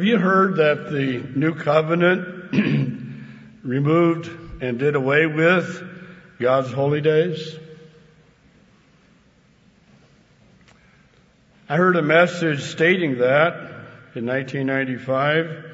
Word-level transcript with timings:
Have 0.00 0.06
you 0.06 0.16
heard 0.16 0.56
that 0.56 0.90
the 0.90 1.22
new 1.38 1.54
covenant 1.54 2.54
removed 3.62 4.30
and 4.62 4.78
did 4.78 4.94
away 4.94 5.26
with 5.26 5.82
God's 6.38 6.72
holy 6.72 7.02
days? 7.02 7.54
I 11.68 11.76
heard 11.76 11.96
a 11.96 12.02
message 12.02 12.62
stating 12.62 13.18
that 13.18 13.52
in 14.14 14.24
1995. 14.24 15.66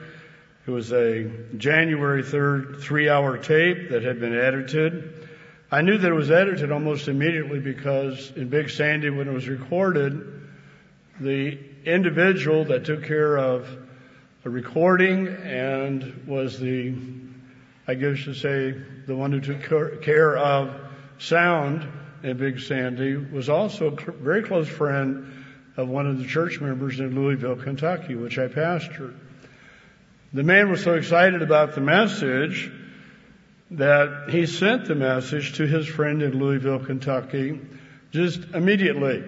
It 0.67 0.71
was 0.73 0.93
a 0.93 1.31
January 1.57 2.25
3rd 2.25 2.81
three 2.81 3.09
hour 3.09 3.39
tape 3.39 3.91
that 3.91 4.03
had 4.03 4.19
been 4.19 4.37
edited. 4.37 5.29
I 5.71 5.83
knew 5.83 5.99
that 5.99 6.11
it 6.11 6.17
was 6.17 6.33
edited 6.33 6.73
almost 6.73 7.07
immediately 7.07 7.61
because 7.61 8.33
in 8.35 8.49
Big 8.49 8.71
Sandy 8.71 9.09
when 9.09 9.29
it 9.29 9.33
was 9.33 9.47
recorded, 9.47 10.49
the 11.21 11.61
individual 11.85 12.65
that 12.65 12.85
took 12.87 13.05
care 13.05 13.39
of 13.39 13.86
recording 14.51 15.29
and 15.29 16.25
was 16.27 16.59
the, 16.59 16.95
I 17.89 17.95
guess 17.95 18.27
you 18.27 18.35
say, 18.35 18.81
the 19.07 19.17
one 19.17 19.33
who 19.33 19.41
took 19.41 20.03
care 20.03 20.37
of 20.37 20.75
sound 21.19 21.87
in 22.23 22.37
Big 22.37 22.61
Sandy 22.61 23.17
was 23.17 23.49
also 23.49 23.89
a 23.89 24.13
very 24.13 24.43
close 24.43 24.69
friend 24.69 25.45
of 25.77 25.89
one 25.89 26.07
of 26.07 26.19
the 26.19 26.27
church 26.27 26.61
members 26.61 27.01
in 27.01 27.15
Louisville, 27.15 27.57
Kentucky, 27.57 28.15
which 28.15 28.39
I 28.39 28.49
pastored. 28.49 29.15
The 30.33 30.43
man 30.43 30.71
was 30.71 30.83
so 30.83 30.95
excited 30.95 31.43
about 31.43 31.75
the 31.75 31.81
message 31.81 32.71
that 33.73 34.31
he 34.31 34.47
sent 34.47 34.87
the 34.87 34.95
message 34.95 35.57
to 35.57 35.67
his 35.67 35.87
friend 35.87 36.23
in 36.23 36.39
Louisville, 36.39 36.85
Kentucky, 36.85 37.61
just 38.13 38.41
immediately. 38.55 39.25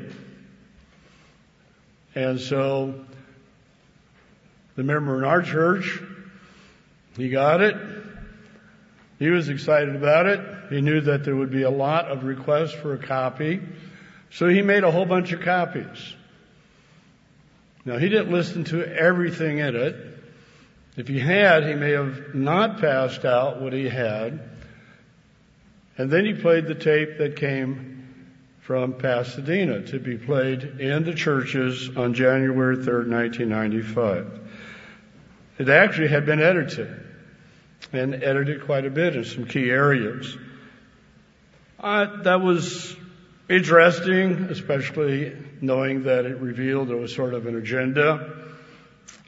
And 2.15 2.41
so 2.41 3.05
the 4.79 4.85
member 4.85 5.19
in 5.19 5.25
our 5.25 5.43
church, 5.43 6.01
he 7.17 7.31
got 7.31 7.61
it. 7.61 7.75
He 9.19 9.29
was 9.29 9.49
excited 9.49 9.97
about 9.97 10.27
it. 10.27 10.41
He 10.71 10.81
knew 10.81 11.01
that 11.01 11.25
there 11.25 11.35
would 11.35 11.51
be 11.51 11.63
a 11.63 11.71
lot 11.71 12.05
of 12.05 12.23
requests 12.23 12.75
for 12.75 12.95
a 12.95 12.99
copy. 12.99 13.61
So 14.31 14.47
he 14.47 14.63
made 14.63 14.85
a 14.85 14.93
whole 14.93 15.05
bunch 15.05 15.33
of 15.33 15.41
copies. 15.41 16.15
Now 17.85 17.99
he 17.99 18.09
didn't 18.09 18.31
listen 18.31 18.63
to 18.67 18.87
everything 18.87 19.59
in 19.59 19.75
it. 19.75 19.97
If 20.97 21.09
he 21.09 21.19
had, 21.19 21.67
he 21.67 21.75
may 21.75 21.91
have 21.91 22.37
not 22.37 22.81
passed 22.81 23.25
out 23.25 23.61
what 23.61 23.73
he 23.73 23.89
had. 23.89 24.49
And 25.97 26.09
then 26.09 26.25
he 26.25 26.35
played 26.35 26.69
the 26.69 26.77
tape 26.77 27.19
that 27.19 27.35
came 27.35 28.15
from 28.61 28.93
Pasadena 28.93 29.83
to 29.87 29.99
be 29.99 30.17
played 30.17 30.63
in 30.63 31.03
the 31.03 31.15
churches 31.15 31.91
on 31.97 32.15
January 32.15 32.77
3rd, 32.77 33.11
1995. 33.11 34.38
It 35.59 35.69
actually 35.69 36.09
had 36.09 36.25
been 36.25 36.41
edited 36.41 37.05
and 37.93 38.15
edited 38.15 38.65
quite 38.65 38.85
a 38.85 38.91
bit 38.91 39.17
in 39.17 39.25
some 39.25 39.47
key 39.47 39.71
areas. 39.71 40.37
That 41.81 42.41
was 42.41 42.97
interesting, 43.49 44.49
especially 44.51 45.37
knowing 45.61 46.05
that 46.05 46.27
it 46.27 46.39
revealed 46.39 46.89
there 46.89 46.97
was 46.97 47.15
sort 47.15 47.35
of 47.35 47.47
an 47.47 47.57
agenda 47.57 48.35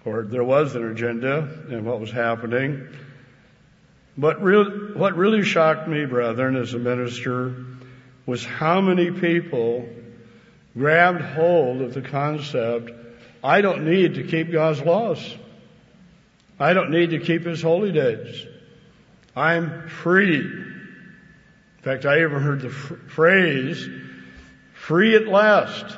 or 0.04 0.22
there 0.22 0.44
was 0.44 0.74
an 0.76 0.90
agenda 0.90 1.48
in 1.68 1.84
what 1.84 2.00
was 2.00 2.10
happening. 2.10 2.88
But 4.16 4.42
real, 4.42 4.64
what 4.94 5.16
really 5.16 5.42
shocked 5.42 5.88
me, 5.88 6.04
brethren, 6.04 6.56
as 6.56 6.74
a 6.74 6.78
minister, 6.78 7.54
was 8.26 8.44
how 8.44 8.80
many 8.80 9.10
people 9.10 9.88
grabbed 10.76 11.22
hold 11.22 11.82
of 11.82 11.94
the 11.94 12.02
concept, 12.02 12.90
I 13.42 13.60
don't 13.62 13.84
need 13.84 14.14
to 14.14 14.24
keep 14.24 14.52
God's 14.52 14.80
laws. 14.82 15.36
I 16.60 16.74
don't 16.74 16.90
need 16.90 17.10
to 17.10 17.18
keep 17.18 17.44
His 17.44 17.62
holy 17.62 17.90
days. 17.90 18.46
I'm 19.34 19.88
free. 19.88 20.36
In 20.36 21.82
fact, 21.82 22.04
I 22.04 22.20
even 22.20 22.40
heard 22.40 22.60
the 22.60 22.70
phrase, 22.70 23.88
free 24.74 25.16
at 25.16 25.26
last. 25.26 25.96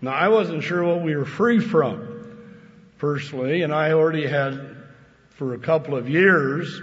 Now, 0.00 0.12
I 0.12 0.28
wasn't 0.28 0.62
sure 0.64 0.82
what 0.82 1.02
we 1.02 1.14
were 1.14 1.24
free 1.24 1.60
from 1.60 2.38
personally, 2.98 3.62
and 3.62 3.74
I 3.74 3.92
already 3.92 4.26
had 4.26 4.76
for 5.30 5.54
a 5.54 5.58
couple 5.58 5.94
of 5.94 6.08
years 6.08 6.80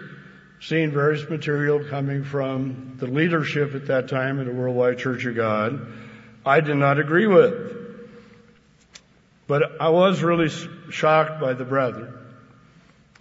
seen 0.61 0.91
various 0.91 1.27
material 1.29 1.83
coming 1.83 2.23
from 2.23 2.95
the 2.97 3.07
leadership 3.07 3.73
at 3.75 3.87
that 3.87 4.07
time 4.07 4.39
in 4.39 4.45
the 4.45 4.53
Worldwide 4.53 4.99
Church 4.99 5.25
of 5.25 5.35
God 5.35 5.85
I 6.45 6.59
did 6.59 6.75
not 6.75 6.99
agree 6.99 7.25
with. 7.25 7.75
But 9.47 9.81
I 9.81 9.89
was 9.89 10.21
really 10.21 10.49
shocked 10.91 11.41
by 11.41 11.53
the 11.53 11.65
brethren. 11.65 12.13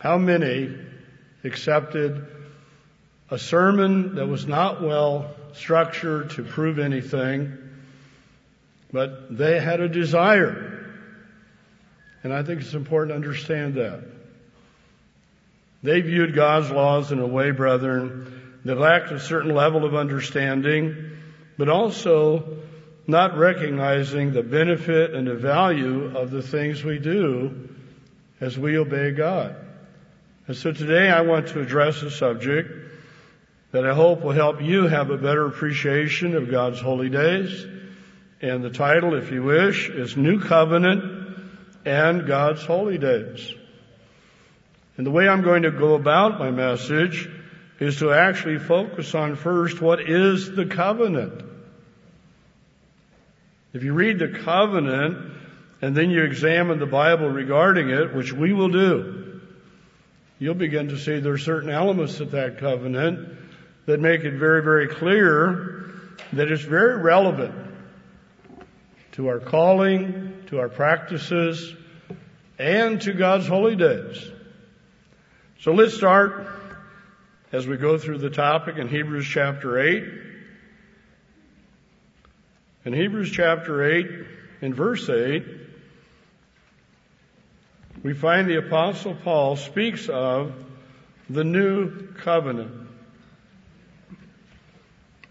How 0.05 0.19
many 0.19 0.71
accepted 1.45 2.27
a 3.31 3.39
sermon 3.39 4.17
that 4.17 4.27
was 4.27 4.47
not 4.47 4.83
well 4.83 5.35
structured 5.55 6.29
to 6.33 6.43
prove 6.43 6.79
anything, 6.79 7.57
but 8.93 9.35
they 9.35 9.59
had 9.59 9.81
a 9.81 9.89
desire 9.89 10.75
and 12.23 12.35
I 12.35 12.43
think 12.43 12.61
it's 12.61 12.75
important 12.75 13.13
to 13.13 13.15
understand 13.15 13.77
that. 13.77 14.03
They 15.83 16.03
viewed 16.03 16.35
God's 16.35 16.71
laws 16.71 17.11
in 17.11 17.19
a 17.19 17.27
way, 17.27 17.51
brethren, 17.51 18.59
that 18.67 18.77
lacked 18.77 19.11
a 19.11 19.19
certain 19.19 19.55
level 19.55 19.87
of 19.87 19.95
understanding, 19.95 21.13
but 21.57 21.71
also 21.71 22.59
not 23.07 23.39
recognizing 23.39 24.35
the 24.35 24.43
benefit 24.43 25.15
and 25.15 25.27
the 25.27 25.35
value 25.35 26.15
of 26.15 26.31
the 26.31 26.43
things 26.43 26.85
we 26.85 26.99
do 26.99 27.71
as 28.39 28.59
we 28.59 28.77
obey 28.77 29.11
God. 29.11 29.64
And 30.47 30.57
so 30.57 30.73
today 30.73 31.09
I 31.09 31.23
want 31.23 31.49
to 31.49 31.61
address 31.61 32.03
a 32.03 32.11
subject 32.11 32.71
that 33.73 33.87
I 33.87 33.95
hope 33.95 34.21
will 34.21 34.33
help 34.33 34.61
you 34.61 34.87
have 34.87 35.09
a 35.09 35.17
better 35.17 35.47
appreciation 35.47 36.37
of 36.37 36.51
God's 36.51 36.81
holy 36.81 37.09
days. 37.09 37.67
And 38.43 38.63
the 38.63 38.71
title, 38.71 39.15
if 39.15 39.33
you 39.33 39.43
wish, 39.43 39.89
is 39.89 40.19
New 40.19 40.41
Covenant 40.41 41.39
and 41.87 42.27
God's 42.27 42.63
holy 42.63 42.99
days. 42.99 43.55
And 44.99 45.07
the 45.07 45.11
way 45.11 45.27
I'm 45.27 45.43
going 45.43 45.63
to 45.63 45.71
go 45.71 45.95
about 45.95 46.39
my 46.39 46.51
message 46.51 47.27
is 47.81 48.01
to 48.01 48.13
actually 48.13 48.59
focus 48.59 49.15
on 49.15 49.37
first 49.37 49.81
what 49.81 50.01
is 50.01 50.55
the 50.55 50.67
covenant. 50.67 51.43
If 53.73 53.83
you 53.83 53.95
read 53.95 54.19
the 54.19 54.29
covenant 54.29 55.33
and 55.81 55.97
then 55.97 56.11
you 56.11 56.23
examine 56.23 56.79
the 56.79 56.87
Bible 56.87 57.31
regarding 57.31 57.89
it, 57.89 58.15
which 58.15 58.33
we 58.33 58.53
will 58.53 58.69
do, 58.69 59.24
you'll 60.39 60.55
begin 60.55 60.89
to 60.89 60.99
see 60.99 61.21
there 61.21 61.33
are 61.33 61.39
certain 61.39 61.71
elements 61.71 62.21
of 62.21 62.33
that 62.33 62.59
covenant 62.59 63.29
that 63.87 64.01
make 64.01 64.23
it 64.23 64.35
very, 64.35 64.63
very 64.63 64.89
clear 64.89 65.91
that 66.33 66.51
it's 66.51 66.63
very 66.63 66.97
relevant 67.01 67.55
to 69.13 69.29
our 69.29 69.39
calling, 69.39 70.43
to 70.49 70.59
our 70.59 70.69
practices, 70.69 71.75
and 72.59 73.01
to 73.03 73.13
God's 73.13 73.47
holy 73.47 73.77
days. 73.77 74.31
So 75.61 75.73
let's 75.73 75.95
start 75.95 76.49
as 77.53 77.67
we 77.67 77.77
go 77.77 77.99
through 77.99 78.19
the 78.19 78.31
topic 78.31 78.77
in 78.77 78.89
Hebrews 78.89 79.27
chapter 79.27 79.79
8. 79.79 80.05
In 82.85 82.93
Hebrews 82.93 83.31
chapter 83.31 83.83
8, 83.83 84.07
in 84.61 84.75
verse 84.75 85.09
8, 85.09 85.45
we 88.05 88.13
find 88.13 88.47
the 88.47 88.59
apostle 88.59 89.15
Paul 89.15 89.57
speaks 89.57 90.11
of 90.11 90.53
the 91.31 91.43
new 91.43 92.13
covenant. 92.13 92.71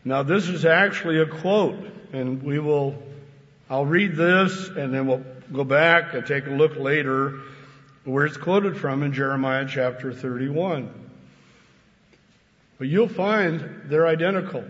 Now 0.03 0.23
this 0.23 0.49
is 0.49 0.65
actually 0.65 1.19
a 1.19 1.27
quote, 1.27 1.77
and 2.13 2.41
we 2.41 2.57
will, 2.57 3.01
I'll 3.69 3.85
read 3.85 4.15
this 4.15 4.69
and 4.69 4.91
then 4.91 5.05
we'll 5.05 5.23
go 5.53 5.63
back 5.63 6.15
and 6.15 6.25
take 6.25 6.47
a 6.47 6.49
look 6.49 6.75
later 6.75 7.41
where 8.05 8.25
it's 8.25 8.37
quoted 8.37 8.75
from 8.75 9.03
in 9.03 9.13
Jeremiah 9.13 9.67
chapter 9.69 10.11
31. 10.11 10.89
But 12.79 12.87
you'll 12.87 13.07
find 13.07 13.83
they're 13.85 14.07
identical. 14.07 14.63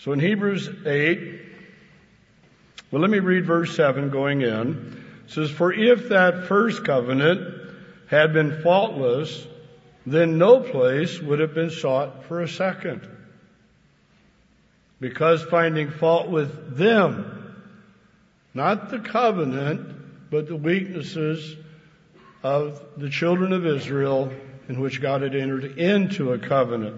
So 0.00 0.12
in 0.12 0.20
Hebrews 0.20 0.68
8, 0.84 1.49
well, 2.90 3.02
let 3.02 3.10
me 3.10 3.18
read 3.20 3.46
verse 3.46 3.74
7 3.76 4.10
going 4.10 4.42
in. 4.42 5.02
It 5.26 5.32
says, 5.32 5.50
For 5.50 5.72
if 5.72 6.08
that 6.08 6.46
first 6.46 6.84
covenant 6.84 7.70
had 8.08 8.32
been 8.32 8.62
faultless, 8.62 9.46
then 10.06 10.38
no 10.38 10.60
place 10.60 11.20
would 11.20 11.38
have 11.38 11.54
been 11.54 11.70
sought 11.70 12.24
for 12.24 12.40
a 12.42 12.48
second 12.48 13.06
because 15.00 15.42
finding 15.42 15.90
fault 15.90 16.28
with 16.28 16.76
them, 16.76 17.56
not 18.52 18.90
the 18.90 18.98
covenant, 18.98 20.30
but 20.30 20.46
the 20.46 20.56
weaknesses 20.56 21.56
of 22.42 22.80
the 22.96 23.08
children 23.08 23.52
of 23.52 23.66
Israel 23.66 24.32
in 24.68 24.80
which 24.80 25.00
God 25.00 25.22
had 25.22 25.34
entered 25.34 25.78
into 25.78 26.32
a 26.32 26.38
covenant. 26.38 26.96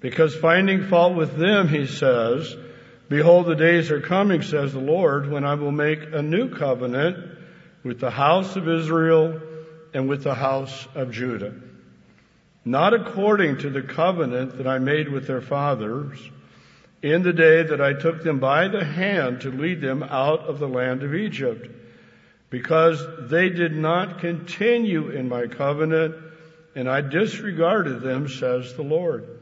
Because 0.00 0.34
finding 0.34 0.88
fault 0.88 1.14
with 1.14 1.36
them, 1.36 1.68
he 1.68 1.86
says, 1.86 2.56
Behold, 3.12 3.44
the 3.44 3.54
days 3.54 3.90
are 3.90 4.00
coming, 4.00 4.40
says 4.40 4.72
the 4.72 4.80
Lord, 4.80 5.30
when 5.30 5.44
I 5.44 5.52
will 5.56 5.70
make 5.70 6.00
a 6.14 6.22
new 6.22 6.48
covenant 6.48 7.18
with 7.84 8.00
the 8.00 8.10
house 8.10 8.56
of 8.56 8.66
Israel 8.66 9.38
and 9.92 10.08
with 10.08 10.24
the 10.24 10.34
house 10.34 10.88
of 10.94 11.10
Judah. 11.10 11.52
Not 12.64 12.94
according 12.94 13.58
to 13.58 13.68
the 13.68 13.82
covenant 13.82 14.56
that 14.56 14.66
I 14.66 14.78
made 14.78 15.10
with 15.10 15.26
their 15.26 15.42
fathers 15.42 16.18
in 17.02 17.22
the 17.22 17.34
day 17.34 17.64
that 17.64 17.82
I 17.82 17.92
took 17.92 18.24
them 18.24 18.38
by 18.38 18.68
the 18.68 18.82
hand 18.82 19.42
to 19.42 19.50
lead 19.50 19.82
them 19.82 20.02
out 20.02 20.46
of 20.46 20.58
the 20.58 20.68
land 20.68 21.02
of 21.02 21.14
Egypt, 21.14 21.68
because 22.48 23.04
they 23.28 23.50
did 23.50 23.76
not 23.76 24.20
continue 24.20 25.10
in 25.10 25.28
my 25.28 25.48
covenant, 25.48 26.14
and 26.74 26.88
I 26.88 27.02
disregarded 27.02 28.00
them, 28.00 28.26
says 28.26 28.72
the 28.72 28.80
Lord. 28.80 29.38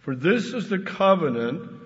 For 0.00 0.14
this 0.14 0.52
is 0.52 0.68
the 0.68 0.80
covenant 0.80 1.78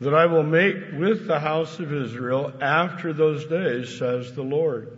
that 0.00 0.14
I 0.14 0.26
will 0.26 0.42
make 0.42 0.76
with 0.92 1.26
the 1.26 1.38
house 1.38 1.78
of 1.78 1.92
Israel 1.92 2.52
after 2.60 3.12
those 3.12 3.46
days, 3.46 3.98
says 3.98 4.32
the 4.34 4.42
Lord. 4.42 4.96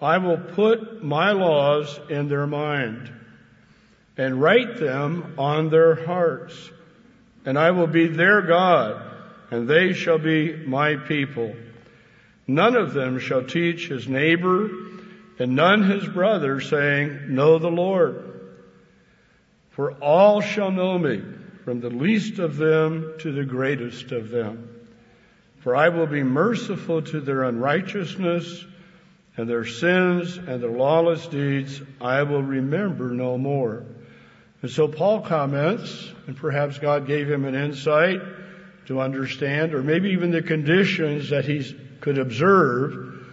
I 0.00 0.18
will 0.18 0.38
put 0.38 1.02
my 1.02 1.32
laws 1.32 1.98
in 2.08 2.28
their 2.28 2.46
mind 2.46 3.12
and 4.16 4.40
write 4.40 4.78
them 4.78 5.34
on 5.38 5.70
their 5.70 5.94
hearts 6.06 6.70
and 7.48 7.58
I 7.58 7.70
will 7.70 7.86
be 7.86 8.08
their 8.08 8.42
God, 8.42 9.02
and 9.50 9.66
they 9.66 9.94
shall 9.94 10.18
be 10.18 10.54
my 10.54 10.96
people. 10.96 11.56
None 12.46 12.76
of 12.76 12.92
them 12.92 13.18
shall 13.20 13.42
teach 13.42 13.88
his 13.88 14.06
neighbor, 14.06 14.68
and 15.38 15.56
none 15.56 15.82
his 15.82 16.06
brother, 16.06 16.60
saying, 16.60 17.34
Know 17.34 17.58
the 17.58 17.70
Lord. 17.70 18.22
For 19.70 19.92
all 19.92 20.42
shall 20.42 20.70
know 20.70 20.98
me, 20.98 21.22
from 21.68 21.80
the 21.80 21.90
least 21.90 22.38
of 22.38 22.56
them 22.56 23.12
to 23.18 23.30
the 23.30 23.44
greatest 23.44 24.10
of 24.10 24.30
them. 24.30 24.70
For 25.58 25.76
I 25.76 25.90
will 25.90 26.06
be 26.06 26.22
merciful 26.22 27.02
to 27.02 27.20
their 27.20 27.42
unrighteousness, 27.42 28.64
and 29.36 29.46
their 29.46 29.66
sins 29.66 30.38
and 30.38 30.62
their 30.62 30.70
lawless 30.70 31.26
deeds 31.26 31.82
I 32.00 32.22
will 32.22 32.42
remember 32.42 33.10
no 33.10 33.36
more. 33.36 33.84
And 34.62 34.70
so 34.70 34.88
Paul 34.88 35.20
comments, 35.20 36.10
and 36.26 36.38
perhaps 36.38 36.78
God 36.78 37.06
gave 37.06 37.30
him 37.30 37.44
an 37.44 37.54
insight 37.54 38.22
to 38.86 39.02
understand, 39.02 39.74
or 39.74 39.82
maybe 39.82 40.12
even 40.12 40.30
the 40.30 40.40
conditions 40.40 41.28
that 41.28 41.44
he 41.44 41.76
could 42.00 42.16
observe 42.16 43.26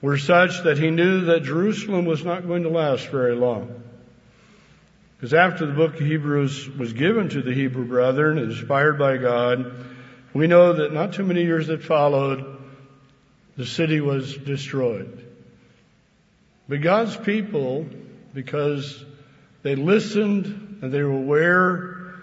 were 0.00 0.16
such 0.16 0.62
that 0.62 0.78
he 0.78 0.90
knew 0.90 1.26
that 1.26 1.42
Jerusalem 1.42 2.06
was 2.06 2.24
not 2.24 2.46
going 2.46 2.62
to 2.62 2.70
last 2.70 3.08
very 3.08 3.36
long. 3.36 3.82
Because 5.16 5.32
after 5.32 5.64
the 5.66 5.72
book 5.72 5.94
of 5.94 6.00
Hebrews 6.00 6.68
was 6.68 6.92
given 6.92 7.30
to 7.30 7.40
the 7.40 7.54
Hebrew 7.54 7.86
brethren, 7.86 8.38
inspired 8.38 8.98
by 8.98 9.16
God, 9.16 9.72
we 10.34 10.46
know 10.46 10.74
that 10.74 10.92
not 10.92 11.14
too 11.14 11.24
many 11.24 11.42
years 11.42 11.68
that 11.68 11.82
followed, 11.82 12.58
the 13.56 13.64
city 13.64 14.02
was 14.02 14.36
destroyed. 14.36 15.24
But 16.68 16.82
God's 16.82 17.16
people, 17.16 17.86
because 18.34 19.02
they 19.62 19.74
listened 19.74 20.80
and 20.82 20.92
they 20.92 21.02
were 21.02 21.16
aware 21.16 22.14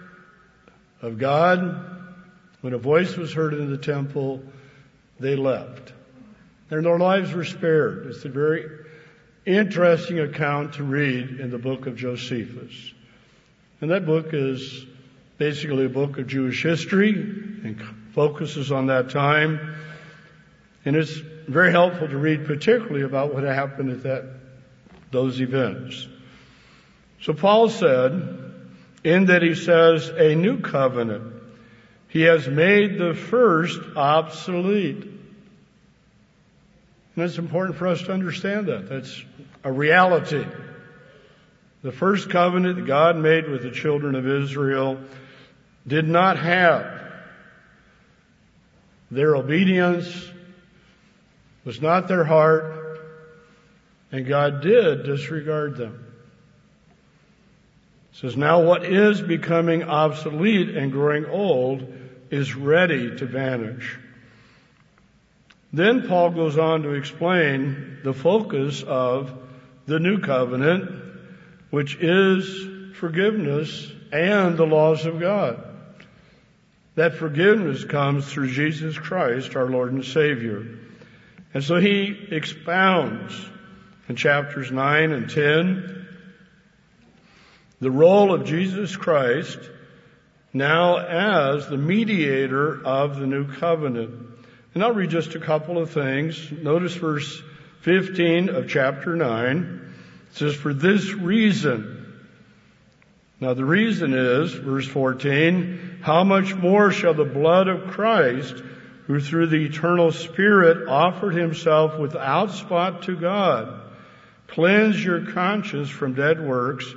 of 1.02 1.18
God. 1.18 1.90
When 2.60 2.72
a 2.72 2.78
voice 2.78 3.16
was 3.16 3.32
heard 3.32 3.54
in 3.54 3.70
the 3.70 3.76
temple, 3.78 4.42
they 5.18 5.34
left. 5.34 5.92
And 6.70 6.86
their 6.86 6.98
lives 6.98 7.32
were 7.32 7.44
spared. 7.44 8.06
It's 8.06 8.24
a 8.24 8.28
very 8.28 8.83
interesting 9.46 10.20
account 10.20 10.74
to 10.74 10.84
read 10.84 11.40
in 11.40 11.50
the 11.50 11.58
book 11.58 11.86
of 11.86 11.96
Josephus. 11.96 12.92
And 13.80 13.90
that 13.90 14.06
book 14.06 14.28
is 14.32 14.86
basically 15.36 15.86
a 15.86 15.90
book 15.90 16.18
of 16.18 16.26
Jewish 16.26 16.62
history 16.62 17.12
and 17.12 17.82
focuses 18.12 18.72
on 18.72 18.86
that 18.86 19.10
time. 19.10 19.76
And 20.84 20.96
it's 20.96 21.16
very 21.48 21.72
helpful 21.72 22.08
to 22.08 22.16
read 22.16 22.46
particularly 22.46 23.02
about 23.02 23.34
what 23.34 23.42
happened 23.42 23.90
at 23.90 24.02
that, 24.04 24.24
those 25.10 25.40
events. 25.40 26.06
So 27.20 27.32
Paul 27.32 27.68
said, 27.68 28.52
in 29.02 29.26
that 29.26 29.42
he 29.42 29.54
says, 29.54 30.08
a 30.08 30.34
new 30.34 30.60
covenant. 30.60 31.34
He 32.08 32.22
has 32.22 32.46
made 32.48 32.98
the 32.98 33.14
first 33.14 33.80
obsolete. 33.96 35.13
And 37.14 37.24
it's 37.24 37.38
important 37.38 37.78
for 37.78 37.86
us 37.86 38.02
to 38.02 38.12
understand 38.12 38.66
that. 38.66 38.88
That's 38.88 39.22
a 39.62 39.70
reality. 39.70 40.44
The 41.82 41.92
first 41.92 42.30
covenant 42.30 42.76
that 42.76 42.86
God 42.86 43.16
made 43.16 43.48
with 43.48 43.62
the 43.62 43.70
children 43.70 44.14
of 44.14 44.26
Israel 44.26 44.98
did 45.86 46.08
not 46.08 46.38
have 46.38 47.02
their 49.10 49.36
obedience, 49.36 50.28
was 51.64 51.80
not 51.80 52.08
their 52.08 52.24
heart, 52.24 53.00
and 54.10 54.26
God 54.26 54.62
did 54.62 55.04
disregard 55.04 55.76
them 55.76 56.04
says, 58.14 58.36
now 58.36 58.62
what 58.62 58.84
is 58.84 59.20
becoming 59.20 59.82
obsolete 59.82 60.70
and 60.70 60.92
growing 60.92 61.26
old 61.26 61.92
is 62.30 62.54
ready 62.54 63.16
to 63.16 63.26
vanish. 63.26 63.98
Then 65.74 66.06
Paul 66.06 66.30
goes 66.30 66.56
on 66.56 66.82
to 66.82 66.90
explain 66.90 67.98
the 68.04 68.14
focus 68.14 68.84
of 68.84 69.36
the 69.86 69.98
new 69.98 70.20
covenant, 70.20 70.88
which 71.70 71.96
is 71.96 72.94
forgiveness 72.96 73.90
and 74.12 74.56
the 74.56 74.66
laws 74.66 75.04
of 75.04 75.18
God. 75.18 75.64
That 76.94 77.16
forgiveness 77.16 77.84
comes 77.84 78.30
through 78.30 78.52
Jesus 78.52 78.96
Christ, 78.96 79.56
our 79.56 79.68
Lord 79.68 79.92
and 79.92 80.04
Savior. 80.04 80.78
And 81.52 81.64
so 81.64 81.80
he 81.80 82.24
expounds 82.30 83.34
in 84.08 84.14
chapters 84.14 84.70
9 84.70 85.10
and 85.10 85.28
10 85.28 86.06
the 87.80 87.90
role 87.90 88.32
of 88.32 88.44
Jesus 88.44 88.94
Christ 88.94 89.58
now 90.52 90.98
as 90.98 91.68
the 91.68 91.76
mediator 91.76 92.80
of 92.86 93.16
the 93.16 93.26
new 93.26 93.52
covenant. 93.52 94.23
And 94.74 94.82
I'll 94.82 94.92
read 94.92 95.10
just 95.10 95.36
a 95.36 95.40
couple 95.40 95.78
of 95.78 95.90
things. 95.90 96.50
Notice 96.50 96.94
verse 96.96 97.40
15 97.82 98.48
of 98.48 98.68
chapter 98.68 99.14
9. 99.14 99.94
It 100.30 100.36
says, 100.36 100.54
For 100.56 100.74
this 100.74 101.12
reason. 101.12 102.00
Now 103.38 103.54
the 103.54 103.64
reason 103.64 104.14
is, 104.14 104.52
verse 104.52 104.88
14, 104.88 106.00
how 106.02 106.24
much 106.24 106.56
more 106.56 106.90
shall 106.90 107.14
the 107.14 107.24
blood 107.24 107.68
of 107.68 107.92
Christ, 107.92 108.54
who 109.06 109.20
through 109.20 109.46
the 109.48 109.64
eternal 109.66 110.10
Spirit 110.10 110.88
offered 110.88 111.34
himself 111.34 111.98
without 111.98 112.50
spot 112.50 113.02
to 113.02 113.16
God, 113.16 113.80
cleanse 114.48 115.02
your 115.02 115.26
conscience 115.32 115.88
from 115.88 116.14
dead 116.14 116.44
works 116.44 116.92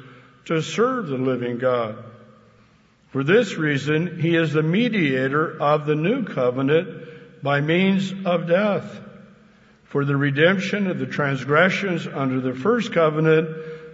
to 0.46 0.62
serve 0.64 1.08
the 1.08 1.18
living 1.18 1.60
God. 1.60 2.04
For 3.10 3.24
this 3.24 3.56
reason, 3.56 4.20
he 4.20 4.36
is 4.36 4.54
the 4.54 4.64
mediator 4.64 5.62
of 5.62 5.86
the 5.86 5.96
new 5.96 6.24
covenant 6.24 7.07
by 7.42 7.62
means 7.62 8.14
of 8.26 8.48
death 8.48 9.00
for 9.86 10.06
the 10.06 10.18
redemption 10.18 10.88
of 10.88 11.00
the 11.00 11.06
transgressions 11.06 12.08
under 12.08 12.42
the 12.42 12.54
first 12.54 12.92
covenant 12.92 13.50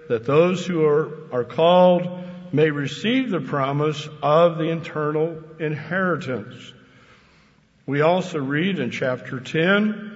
that 0.10 0.26
those 0.26 0.66
who 0.66 0.86
are, 0.86 1.32
are 1.32 1.44
called 1.44 2.24
may 2.52 2.70
receive 2.70 3.30
the 3.30 3.40
promise 3.40 4.08
of 4.22 4.58
the 4.58 4.72
eternal 4.72 5.42
inheritance. 5.60 6.74
We 7.86 8.02
also 8.02 8.40
read 8.40 8.80
in 8.80 8.92
chapter 8.92 9.40
10 9.40 10.12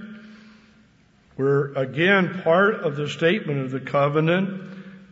where 1.35 1.65
again 1.73 2.41
part 2.43 2.75
of 2.75 2.95
the 2.95 3.07
statement 3.07 3.61
of 3.61 3.71
the 3.71 3.79
covenant 3.79 4.61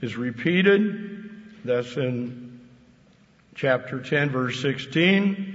is 0.01 0.15
repeated 0.17 1.63
that's 1.63 1.95
in 1.97 2.59
chapter 3.55 4.01
10 4.01 4.29
verse 4.29 4.61
16. 4.61 5.54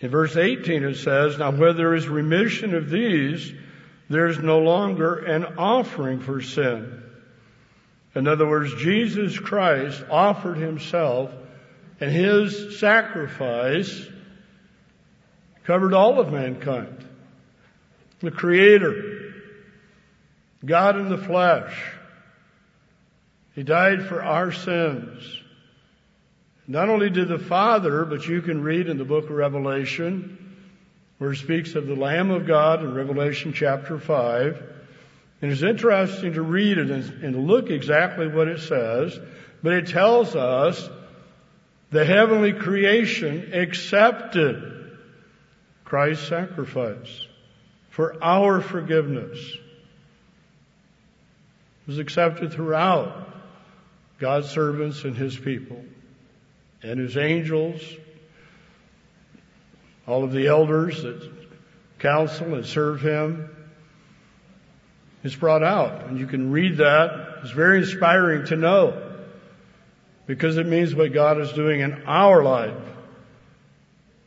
In 0.00 0.10
verse 0.10 0.36
18 0.36 0.84
it 0.84 0.96
says, 0.96 1.38
Now 1.38 1.50
where 1.50 1.72
there 1.72 1.94
is 1.94 2.08
remission 2.08 2.74
of 2.74 2.88
these, 2.90 3.52
there 4.08 4.26
is 4.26 4.38
no 4.38 4.58
longer 4.58 5.16
an 5.16 5.58
offering 5.58 6.20
for 6.20 6.40
sin. 6.40 7.02
In 8.14 8.26
other 8.26 8.48
words, 8.48 8.74
Jesus 8.76 9.38
Christ 9.38 10.02
offered 10.10 10.56
himself 10.56 11.32
and 12.00 12.10
his 12.10 12.78
sacrifice 12.78 14.06
covered 15.64 15.92
all 15.92 16.18
of 16.18 16.32
mankind. 16.32 17.04
The 18.20 18.30
Creator, 18.30 19.34
God 20.64 20.96
in 20.96 21.08
the 21.08 21.18
flesh, 21.18 21.92
he 23.54 23.62
died 23.62 24.06
for 24.06 24.22
our 24.22 24.50
sins. 24.52 25.42
Not 26.70 26.90
only 26.90 27.08
did 27.08 27.28
the 27.28 27.38
Father, 27.38 28.04
but 28.04 28.28
you 28.28 28.42
can 28.42 28.62
read 28.62 28.90
in 28.90 28.98
the 28.98 29.04
book 29.04 29.24
of 29.24 29.30
Revelation, 29.30 30.38
where 31.16 31.32
it 31.32 31.36
speaks 31.36 31.74
of 31.74 31.86
the 31.86 31.96
Lamb 31.96 32.30
of 32.30 32.46
God 32.46 32.80
in 32.80 32.94
Revelation 32.94 33.54
chapter 33.54 33.98
5. 33.98 34.62
And 35.40 35.50
it's 35.50 35.62
interesting 35.62 36.34
to 36.34 36.42
read 36.42 36.76
it 36.76 36.90
and, 36.90 37.46
look 37.46 37.70
exactly 37.70 38.28
what 38.28 38.48
it 38.48 38.60
says, 38.60 39.18
but 39.62 39.72
it 39.72 39.86
tells 39.86 40.36
us 40.36 40.90
the 41.90 42.04
heavenly 42.04 42.52
creation 42.52 43.54
accepted 43.54 44.98
Christ's 45.86 46.28
sacrifice 46.28 47.26
for 47.88 48.22
our 48.22 48.60
forgiveness 48.60 49.38
It 51.82 51.86
was 51.86 51.98
accepted 51.98 52.52
throughout 52.52 53.26
God's 54.18 54.50
servants 54.50 55.04
and 55.04 55.16
His 55.16 55.34
people 55.34 55.82
and 56.82 57.00
His 57.00 57.16
angels, 57.16 57.80
all 60.06 60.24
of 60.24 60.32
the 60.32 60.46
elders 60.46 61.02
that 61.02 61.30
counsel 61.98 62.54
and 62.54 62.64
serve 62.64 63.00
Him. 63.00 63.50
It's 65.24 65.34
brought 65.34 65.64
out 65.64 66.06
and 66.06 66.18
you 66.18 66.26
can 66.26 66.52
read 66.52 66.78
that. 66.78 67.40
It's 67.42 67.50
very 67.50 67.78
inspiring 67.78 68.46
to 68.46 68.56
know 68.56 69.16
because 70.26 70.56
it 70.56 70.66
means 70.66 70.94
what 70.94 71.12
God 71.12 71.40
is 71.40 71.52
doing 71.52 71.80
in 71.80 72.04
our 72.04 72.42
life 72.42 72.76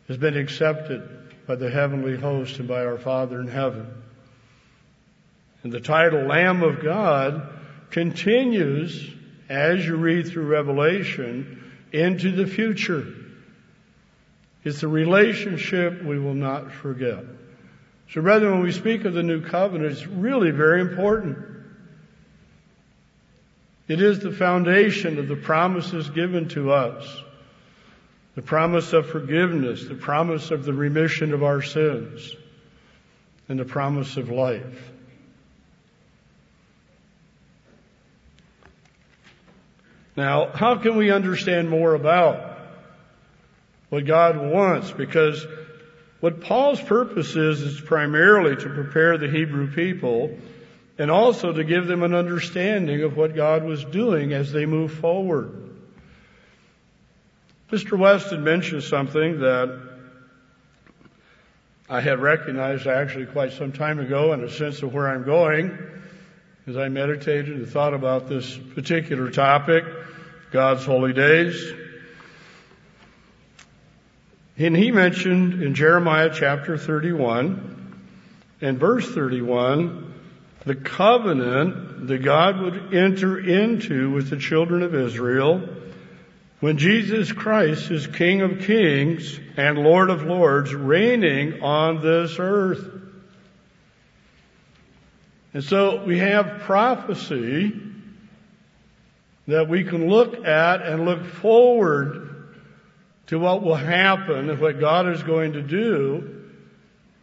has 0.08 0.18
been 0.18 0.36
accepted 0.36 1.08
by 1.48 1.56
the 1.56 1.70
heavenly 1.70 2.18
host 2.18 2.60
and 2.60 2.68
by 2.68 2.86
our 2.86 2.98
Father 2.98 3.40
in 3.40 3.48
heaven. 3.48 3.88
And 5.64 5.72
the 5.72 5.80
title 5.80 6.24
Lamb 6.24 6.64
of 6.64 6.84
God 6.84 7.48
continues 7.92 9.10
as 9.48 9.86
you 9.86 9.96
read 9.96 10.28
through 10.28 10.48
Revelation 10.48 11.61
into 11.92 12.32
the 12.32 12.48
future. 12.48 13.08
It's 14.64 14.84
a 14.84 14.88
relationship 14.88 16.04
we 16.04 16.20
will 16.20 16.34
not 16.34 16.72
forget. 16.72 17.24
So 18.12 18.22
brethren, 18.22 18.54
when 18.54 18.64
we 18.64 18.72
speak 18.72 19.06
of 19.06 19.14
the 19.14 19.24
new 19.24 19.42
covenant, 19.42 19.92
it's 19.92 20.06
really 20.06 20.52
very 20.52 20.82
important. 20.82 21.38
It 23.88 24.02
is 24.02 24.20
the 24.20 24.32
foundation 24.32 25.18
of 25.18 25.28
the 25.28 25.36
promises 25.36 26.10
given 26.10 26.48
to 26.50 26.72
us. 26.72 27.06
The 28.36 28.42
promise 28.42 28.94
of 28.94 29.10
forgiveness, 29.10 29.86
the 29.86 29.96
promise 29.96 30.52
of 30.52 30.64
the 30.64 30.74
remission 30.74 31.34
of 31.34 31.44
our 31.44 31.62
sins, 31.62 32.34
and 33.50 33.60
the 33.60 33.66
promise 33.66 34.16
of 34.16 34.30
life. 34.30 34.92
Now, 40.22 40.52
how 40.54 40.76
can 40.76 40.98
we 40.98 41.10
understand 41.10 41.68
more 41.68 41.96
about 41.96 42.60
what 43.90 44.06
God 44.06 44.38
wants? 44.38 44.92
Because 44.92 45.44
what 46.20 46.42
Paul's 46.42 46.80
purpose 46.80 47.36
is, 47.36 47.60
is 47.60 47.82
primarily 47.82 48.56
to 48.56 48.70
prepare 48.70 49.18
the 49.18 49.28
Hebrew 49.28 49.74
people 49.74 50.38
and 51.00 51.10
also 51.10 51.52
to 51.52 51.64
give 51.64 51.88
them 51.88 52.04
an 52.04 52.14
understanding 52.14 53.02
of 53.02 53.18
what 53.18 53.36
God 53.36 53.64
was 53.64 53.84
doing 53.84 54.32
as 54.32 54.52
they 54.52 54.68
move 54.68 54.94
forward. 54.94 55.72
Mr. 57.72 57.98
Weston 57.98 58.44
mentioned 58.44 58.84
something 58.84 59.40
that 59.40 59.90
I 61.90 62.00
had 62.00 62.20
recognized 62.20 62.86
actually 62.86 63.26
quite 63.26 63.54
some 63.54 63.72
time 63.72 63.98
ago 63.98 64.34
in 64.34 64.44
a 64.44 64.52
sense 64.52 64.84
of 64.84 64.94
where 64.94 65.08
I'm 65.08 65.24
going 65.24 65.76
as 66.68 66.78
I 66.78 66.90
meditated 66.90 67.50
and 67.50 67.68
thought 67.68 67.94
about 67.94 68.30
this 68.30 68.56
particular 68.76 69.32
topic, 69.32 69.84
God's 70.52 70.86
holy 70.86 71.14
days. 71.14 71.74
And 74.58 74.76
he 74.76 74.92
mentioned 74.92 75.64
in 75.64 75.74
Jeremiah 75.76 76.30
chapter 76.34 76.78
31 76.78 78.02
and 78.60 78.78
verse 78.78 79.10
31 79.10 80.14
the 80.66 80.76
covenant 80.76 82.08
that 82.08 82.20
God 82.20 82.60
would 82.60 82.94
enter 82.94 83.40
into 83.40 84.12
with 84.12 84.30
the 84.30 84.38
children 84.38 84.84
of 84.84 84.94
Israel 84.94 85.68
when 86.60 86.78
Jesus 86.78 87.32
Christ 87.32 87.90
is 87.90 88.06
King 88.06 88.42
of 88.42 88.60
Kings 88.60 89.40
and 89.56 89.80
Lord 89.80 90.10
of 90.10 90.24
Lords 90.24 90.74
reigning 90.76 91.64
on 91.64 92.02
this 92.02 92.36
earth. 92.38 92.88
And 95.54 95.64
so 95.64 96.04
we 96.04 96.20
have 96.20 96.60
prophecy 96.60 97.91
that 99.48 99.68
we 99.68 99.84
can 99.84 100.08
look 100.08 100.46
at 100.46 100.82
and 100.82 101.06
look 101.06 101.26
forward 101.26 102.32
to 103.28 103.40
what 103.40 103.64
will 103.64 103.76
happen 103.76 104.50
and 104.50 104.60
what 104.60 104.80
God 104.80 105.08
is 105.08 105.24
going 105.24 105.54
to 105.54 105.62
do. 105.62 106.46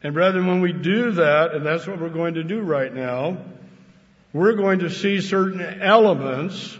And 0.02 0.14
brethren, 0.14 0.46
when 0.46 0.60
we 0.60 0.72
do 0.72 1.12
that, 1.12 1.54
and 1.54 1.66
that's 1.66 1.86
what 1.86 2.00
we're 2.00 2.08
going 2.08 2.34
to 2.34 2.44
do 2.44 2.60
right 2.60 2.92
now, 2.92 3.38
we're 4.32 4.54
going 4.54 4.80
to 4.80 4.90
see 4.90 5.20
certain 5.20 5.60
elements 5.82 6.76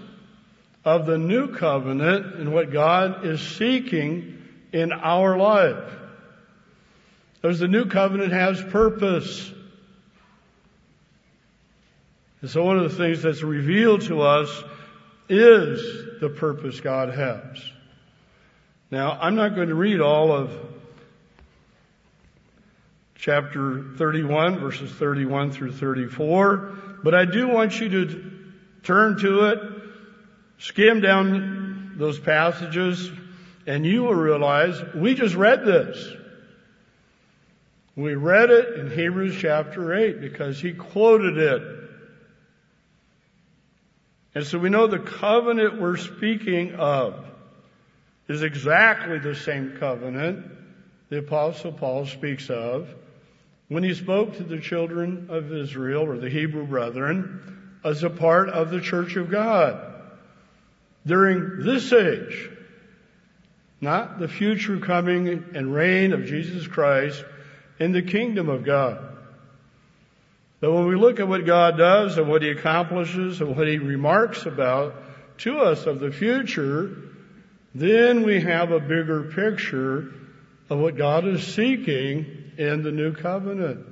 of 0.85 1.07
the 1.07 1.19
new 1.19 1.55
covenant 1.55 2.37
and 2.37 2.53
what 2.53 2.73
God 2.73 3.27
is 3.27 3.41
seeking 3.41 4.43
in 4.73 4.93
our 4.93 5.37
life. 5.37 5.93
Because 7.41 7.59
the 7.59 7.69
new 7.69 7.87
covenant 7.87 8.33
has 8.33 8.63
purpose. 8.63 9.53
And 12.41 12.51
so 12.51 12.65
one 12.65 12.79
of 12.79 12.91
the 12.91 12.97
things 12.97 13.23
that's 13.23 13.43
revealed 13.43 14.03
to 14.03 14.23
us 14.23 14.63
is 15.29 16.21
the 16.21 16.29
purpose 16.29 16.81
God 16.81 17.15
has. 17.15 17.63
Now, 18.91 19.19
I'm 19.21 19.35
not 19.35 19.55
going 19.55 19.69
to 19.69 19.75
read 19.75 20.01
all 20.01 20.33
of 20.33 20.51
chapter 23.17 23.85
31, 23.97 24.61
verses 24.61 24.91
31 24.93 25.53
through 25.53 25.73
34, 25.73 26.57
but 27.03 27.15
I 27.15 27.25
do 27.25 27.49
want 27.49 27.79
you 27.81 27.89
to 27.89 28.33
turn 28.83 29.19
to 29.19 29.47
it, 29.47 29.59
skim 30.59 31.01
down 31.01 31.95
those 31.97 32.19
passages, 32.19 33.11
and 33.67 33.85
you 33.85 34.05
will 34.05 34.15
realize 34.15 34.81
we 34.95 35.15
just 35.15 35.35
read 35.35 35.65
this. 35.65 36.15
We 37.97 38.15
read 38.15 38.51
it 38.51 38.79
in 38.79 38.91
Hebrews 38.91 39.37
chapter 39.39 39.93
8 39.93 40.21
because 40.21 40.61
he 40.61 40.73
quoted 40.73 41.37
it 41.37 41.78
and 44.39 44.47
so 44.47 44.57
we 44.57 44.69
know 44.69 44.87
the 44.87 45.01
covenant 45.01 45.81
we're 45.81 45.97
speaking 45.97 46.77
of 46.77 47.27
is 48.29 48.43
exactly 48.43 49.19
the 49.19 49.35
same 49.35 49.77
covenant 49.81 50.47
the 51.09 51.19
apostle 51.19 51.73
Paul 51.73 52.07
speaks 52.07 52.49
of 52.49 52.89
when 53.67 53.83
he 53.83 53.95
spoke 53.95 54.37
to 54.37 54.45
the 54.45 54.61
children 54.61 55.27
of 55.29 55.53
Israel 55.53 56.05
or 56.05 56.19
the 56.19 56.31
Hebrew 56.31 56.65
brethren 56.65 57.81
as 57.85 58.05
a 58.05 58.11
part 58.11 58.49
of 58.49 58.71
the 58.71 58.81
church 58.81 59.17
of 59.17 59.29
God 59.29 59.85
during 61.05 61.65
this 61.65 61.93
age, 61.93 62.49
not 63.81 64.21
the 64.21 64.29
future 64.29 64.79
coming 64.79 65.47
and 65.57 65.75
reign 65.75 66.13
of 66.13 66.27
Jesus 66.27 66.65
Christ 66.65 67.25
in 67.81 67.91
the 67.91 68.03
kingdom 68.03 68.49
of 68.49 68.63
God. 68.63 69.18
But 70.61 70.73
when 70.73 70.87
we 70.87 70.97
look 70.97 71.21
at 71.21 71.29
what 71.29 71.47
God 71.47 71.79
does 71.79 72.19
and 72.19 72.29
what 72.29 72.43
He 72.43 72.51
accomplishes 72.51 73.41
and 73.41 73.57
what 73.57 73.69
He 73.69 73.79
remarks 73.79 74.45
about 74.47 74.95
to 75.39 75.59
us 75.59 75.87
of 75.87 76.01
the 76.01 76.11
future, 76.11 76.97
then 77.75 78.25
we 78.25 78.41
have 78.41 78.73
a 78.73 78.81
bigger 78.81 79.31
picture 79.35 80.13
of 80.69 80.79
what 80.79 80.97
God 80.97 81.27
is 81.27 81.47
seeking 81.47 82.53
in 82.59 82.83
the 82.83 82.91
new 82.91 83.15
covenant. 83.15 83.87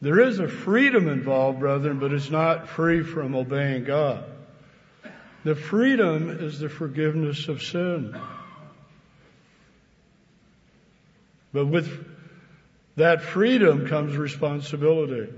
There 0.00 0.20
is 0.20 0.38
a 0.38 0.48
freedom 0.48 1.08
involved, 1.08 1.60
brethren, 1.60 1.98
but 1.98 2.12
it's 2.12 2.30
not 2.30 2.68
free 2.68 3.02
from 3.02 3.34
obeying 3.34 3.84
God. 3.84 4.24
The 5.44 5.54
freedom 5.54 6.30
is 6.30 6.58
the 6.58 6.68
forgiveness 6.68 7.48
of 7.48 7.62
sin. 7.62 8.18
But 11.52 11.66
with 11.66 11.88
that 12.96 13.22
freedom 13.22 13.88
comes 13.88 14.16
responsibility 14.16 15.32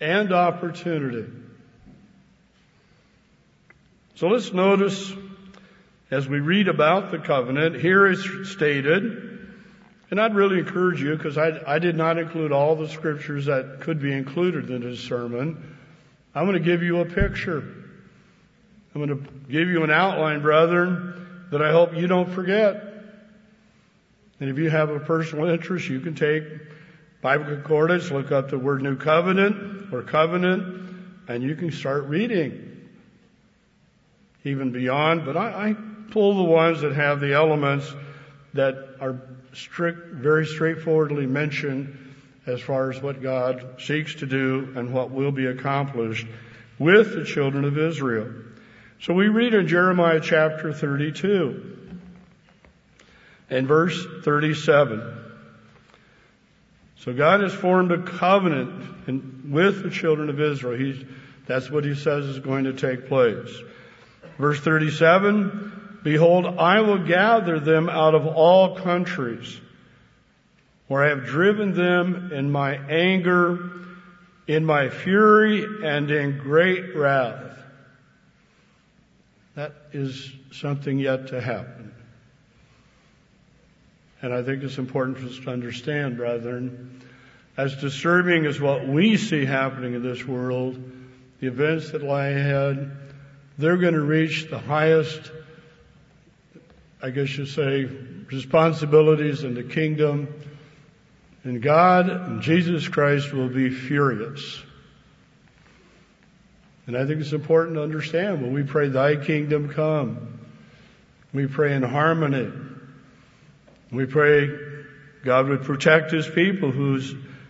and 0.00 0.32
opportunity. 0.32 1.26
So 4.16 4.28
let's 4.28 4.52
notice 4.52 5.12
as 6.10 6.28
we 6.28 6.40
read 6.40 6.68
about 6.68 7.10
the 7.10 7.18
covenant, 7.18 7.80
here 7.80 8.06
is 8.06 8.50
stated, 8.50 9.38
and 10.10 10.20
I'd 10.20 10.34
really 10.34 10.58
encourage 10.58 11.00
you 11.00 11.16
because 11.16 11.38
I, 11.38 11.60
I 11.66 11.78
did 11.78 11.96
not 11.96 12.18
include 12.18 12.52
all 12.52 12.74
the 12.74 12.88
scriptures 12.88 13.46
that 13.46 13.80
could 13.80 14.00
be 14.02 14.12
included 14.12 14.70
in 14.70 14.82
this 14.82 15.00
sermon. 15.00 15.76
I'm 16.34 16.46
going 16.46 16.58
to 16.58 16.64
give 16.64 16.82
you 16.82 17.00
a 17.00 17.04
picture. 17.04 17.60
I'm 18.94 19.06
going 19.06 19.08
to 19.08 19.30
give 19.48 19.68
you 19.68 19.84
an 19.84 19.90
outline, 19.90 20.42
brethren, 20.42 21.46
that 21.52 21.62
I 21.62 21.70
hope 21.70 21.94
you 21.94 22.08
don't 22.08 22.30
forget. 22.32 22.89
And 24.40 24.48
if 24.48 24.58
you 24.58 24.70
have 24.70 24.88
a 24.88 24.98
personal 24.98 25.48
interest, 25.48 25.88
you 25.88 26.00
can 26.00 26.14
take 26.14 26.44
Bible 27.20 27.44
Concordance, 27.44 28.10
look 28.10 28.32
up 28.32 28.48
the 28.50 28.58
word 28.58 28.82
New 28.82 28.96
Covenant 28.96 29.92
or 29.92 30.02
Covenant, 30.02 30.96
and 31.28 31.42
you 31.42 31.54
can 31.54 31.70
start 31.70 32.04
reading 32.04 32.88
even 34.44 34.72
beyond. 34.72 35.26
But 35.26 35.36
I, 35.36 35.70
I 35.70 35.76
pull 36.10 36.38
the 36.38 36.50
ones 36.50 36.80
that 36.80 36.94
have 36.94 37.20
the 37.20 37.34
elements 37.34 37.92
that 38.54 38.96
are 39.00 39.20
strict, 39.52 40.14
very 40.14 40.46
straightforwardly 40.46 41.26
mentioned 41.26 41.96
as 42.46 42.60
far 42.60 42.90
as 42.90 43.00
what 43.02 43.22
God 43.22 43.76
seeks 43.78 44.14
to 44.16 44.26
do 44.26 44.72
and 44.74 44.92
what 44.92 45.10
will 45.10 45.32
be 45.32 45.46
accomplished 45.46 46.26
with 46.78 47.14
the 47.14 47.24
children 47.24 47.64
of 47.64 47.76
Israel. 47.76 48.32
So 49.02 49.12
we 49.12 49.28
read 49.28 49.52
in 49.52 49.68
Jeremiah 49.68 50.20
chapter 50.20 50.72
32. 50.72 51.79
And 53.50 53.66
verse 53.66 54.06
37. 54.24 55.18
So 57.00 57.12
God 57.12 57.40
has 57.40 57.52
formed 57.52 57.92
a 57.92 58.02
covenant 58.02 59.50
with 59.50 59.82
the 59.82 59.90
children 59.90 60.28
of 60.28 60.40
Israel. 60.40 60.78
He's, 60.78 61.04
that's 61.46 61.70
what 61.70 61.84
he 61.84 61.94
says 61.94 62.26
is 62.26 62.38
going 62.38 62.64
to 62.64 62.72
take 62.74 63.08
place. 63.08 63.50
Verse 64.38 64.60
37, 64.60 65.98
Behold, 66.02 66.46
I 66.46 66.80
will 66.80 67.06
gather 67.06 67.58
them 67.58 67.88
out 67.88 68.14
of 68.14 68.26
all 68.26 68.76
countries, 68.76 69.60
where 70.88 71.04
I 71.04 71.08
have 71.08 71.26
driven 71.26 71.74
them 71.74 72.32
in 72.32 72.50
my 72.50 72.74
anger, 72.74 73.70
in 74.46 74.64
my 74.64 74.88
fury, 74.88 75.64
and 75.84 76.10
in 76.10 76.38
great 76.38 76.94
wrath. 76.94 77.58
That 79.54 79.72
is 79.92 80.30
something 80.52 80.98
yet 80.98 81.28
to 81.28 81.40
happen. 81.40 81.79
And 84.22 84.34
I 84.34 84.42
think 84.42 84.62
it's 84.62 84.78
important 84.78 85.18
for 85.18 85.26
us 85.26 85.38
to 85.38 85.50
understand, 85.50 86.16
brethren, 86.16 87.00
as 87.56 87.76
disturbing 87.76 88.46
as 88.46 88.60
what 88.60 88.86
we 88.86 89.16
see 89.16 89.44
happening 89.44 89.94
in 89.94 90.02
this 90.02 90.26
world, 90.26 90.82
the 91.40 91.46
events 91.46 91.92
that 91.92 92.02
lie 92.02 92.28
ahead, 92.28 92.96
they're 93.58 93.76
going 93.76 93.94
to 93.94 94.00
reach 94.00 94.48
the 94.50 94.58
highest, 94.58 95.30
I 97.02 97.10
guess 97.10 97.36
you 97.36 97.46
say, 97.46 97.84
responsibilities 97.84 99.42
in 99.42 99.54
the 99.54 99.62
kingdom. 99.62 100.28
And 101.44 101.62
God 101.62 102.10
and 102.10 102.42
Jesus 102.42 102.88
Christ 102.88 103.32
will 103.32 103.48
be 103.48 103.70
furious. 103.70 104.62
And 106.86 106.96
I 106.96 107.06
think 107.06 107.20
it's 107.20 107.32
important 107.32 107.76
to 107.76 107.82
understand 107.82 108.42
when 108.42 108.52
we 108.52 108.64
pray, 108.64 108.88
Thy 108.88 109.16
kingdom 109.16 109.70
come, 109.70 110.40
we 111.32 111.46
pray 111.46 111.74
in 111.74 111.82
harmony. 111.82 112.50
We 113.90 114.06
pray 114.06 114.50
God 115.24 115.48
would 115.48 115.62
protect 115.62 116.12
His 116.12 116.28
people 116.28 116.70
who 116.70 117.00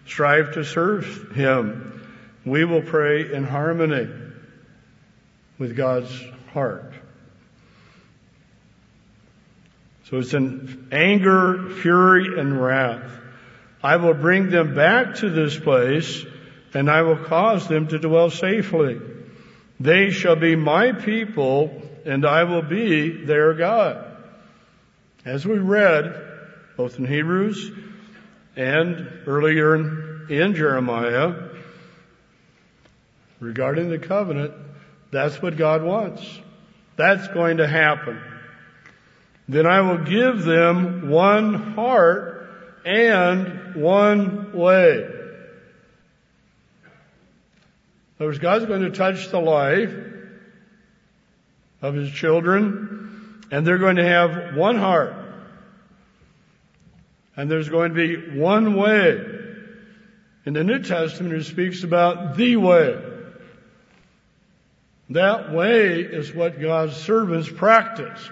strive 0.07 0.55
to 0.55 0.65
serve 0.65 1.33
Him. 1.35 2.09
We 2.45 2.65
will 2.65 2.83
pray 2.83 3.33
in 3.33 3.45
harmony 3.45 4.09
with 5.59 5.77
God's 5.77 6.13
heart. 6.53 6.95
So 10.05 10.19
it's 10.19 10.35
in 10.35 10.89
anger, 10.91 11.71
fury, 11.83 12.41
and 12.41 12.61
wrath. 12.61 13.11
I 13.83 13.97
will 13.97 14.15
bring 14.15 14.51
them 14.51 14.75
back 14.75 15.17
to 15.17 15.31
this 15.31 15.57
place 15.57 16.25
and 16.75 16.91
I 16.91 17.03
will 17.03 17.17
cause 17.17 17.67
them 17.69 17.89
to 17.89 17.99
dwell 17.99 18.31
safely. 18.31 19.01
They 19.79 20.11
shall 20.11 20.37
be 20.37 20.57
my 20.57 20.93
people, 20.93 21.83
and 22.05 22.25
I 22.27 22.45
will 22.45 22.63
be 22.63 23.25
their 23.25 23.55
God. 23.55 24.05
As 25.25 25.47
we 25.47 25.59
read, 25.59 26.30
both 26.81 26.99
in 26.99 27.05
Hebrews 27.05 27.73
and 28.57 29.07
earlier 29.27 29.75
in, 29.77 30.27
in 30.31 30.55
Jeremiah, 30.55 31.35
regarding 33.39 33.91
the 33.91 33.99
covenant, 33.99 34.55
that's 35.11 35.43
what 35.43 35.59
God 35.59 35.83
wants. 35.83 36.23
That's 36.97 37.29
going 37.35 37.59
to 37.59 37.69
happen. 37.69 38.19
Then 39.47 39.67
I 39.67 39.83
will 39.83 40.05
give 40.05 40.43
them 40.43 41.11
one 41.11 41.75
heart 41.75 42.51
and 42.87 43.75
one 43.75 44.55
way. 44.55 45.01
In 45.01 45.11
other 48.21 48.27
words, 48.27 48.39
God's 48.39 48.65
going 48.65 48.91
to 48.91 48.91
touch 48.91 49.29
the 49.29 49.39
life 49.39 49.95
of 51.83 51.93
His 51.93 52.11
children, 52.11 53.45
and 53.51 53.67
they're 53.67 53.77
going 53.77 53.97
to 53.97 54.09
have 54.09 54.57
one 54.57 54.79
heart. 54.79 55.20
And 57.41 57.51
there's 57.51 57.71
going 57.71 57.95
to 57.95 57.97
be 57.97 58.39
one 58.39 58.75
way. 58.75 59.19
In 60.45 60.53
the 60.53 60.63
New 60.63 60.83
Testament, 60.83 61.33
it 61.33 61.45
speaks 61.45 61.85
about 61.85 62.37
the 62.37 62.57
way. 62.57 63.03
That 65.09 65.51
way 65.51 66.01
is 66.01 66.35
what 66.35 66.61
God's 66.61 66.97
servants 66.97 67.49
practiced. 67.49 68.31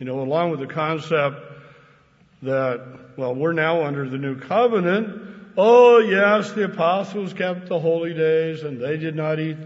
You 0.00 0.06
know, 0.06 0.18
along 0.18 0.50
with 0.50 0.58
the 0.58 0.66
concept 0.66 1.36
that, 2.42 2.80
well, 3.16 3.32
we're 3.32 3.52
now 3.52 3.84
under 3.84 4.08
the 4.08 4.18
new 4.18 4.34
covenant, 4.34 5.54
Oh 5.56 5.98
yes, 5.98 6.50
the 6.54 6.64
apostles 6.64 7.34
kept 7.34 7.68
the 7.68 7.78
holy 7.78 8.14
days 8.14 8.64
and 8.64 8.80
they 8.80 8.96
did 8.96 9.14
not 9.14 9.38
eat, 9.38 9.58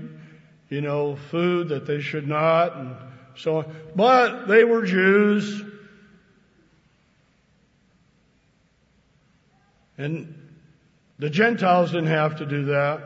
you 0.69 0.83
know, 0.83 1.17
food 1.31 1.71
that 1.71 1.87
they 1.87 2.03
should 2.03 2.29
not 2.29 2.77
and 2.77 2.97
so. 3.37 3.65
But 3.95 4.47
they 4.47 4.65
were 4.65 4.85
Jews. 4.85 5.63
And 9.97 10.35
the 11.19 11.31
Gentiles 11.31 11.93
didn't 11.93 12.09
have 12.09 12.37
to 12.37 12.47
do 12.47 12.67
that. 12.67 13.01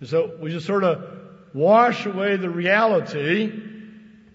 And 0.00 0.08
so 0.08 0.36
we 0.40 0.50
just 0.50 0.66
sort 0.66 0.84
of 0.84 1.04
wash 1.52 2.06
away 2.06 2.36
the 2.36 2.50
reality. 2.50 3.52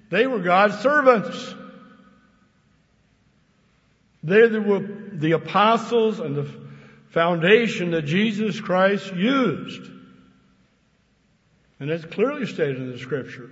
They 0.09 0.27
were 0.27 0.39
God's 0.39 0.79
servants. 0.79 1.55
They 4.23 4.47
were 4.47 4.79
the 5.13 5.31
apostles 5.31 6.19
and 6.19 6.35
the 6.35 6.49
foundation 7.09 7.91
that 7.91 8.03
Jesus 8.03 8.59
Christ 8.59 9.13
used. 9.13 9.98
And 11.79 11.89
it's 11.89 12.05
clearly 12.05 12.45
stated 12.45 12.77
in 12.77 12.91
the 12.91 12.99
scripture. 12.99 13.49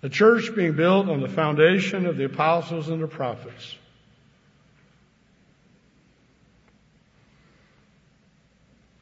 The 0.00 0.08
church 0.08 0.54
being 0.54 0.74
built 0.74 1.08
on 1.08 1.20
the 1.20 1.28
foundation 1.28 2.06
of 2.06 2.16
the 2.16 2.24
apostles 2.24 2.88
and 2.88 3.02
the 3.02 3.06
prophets. 3.06 3.76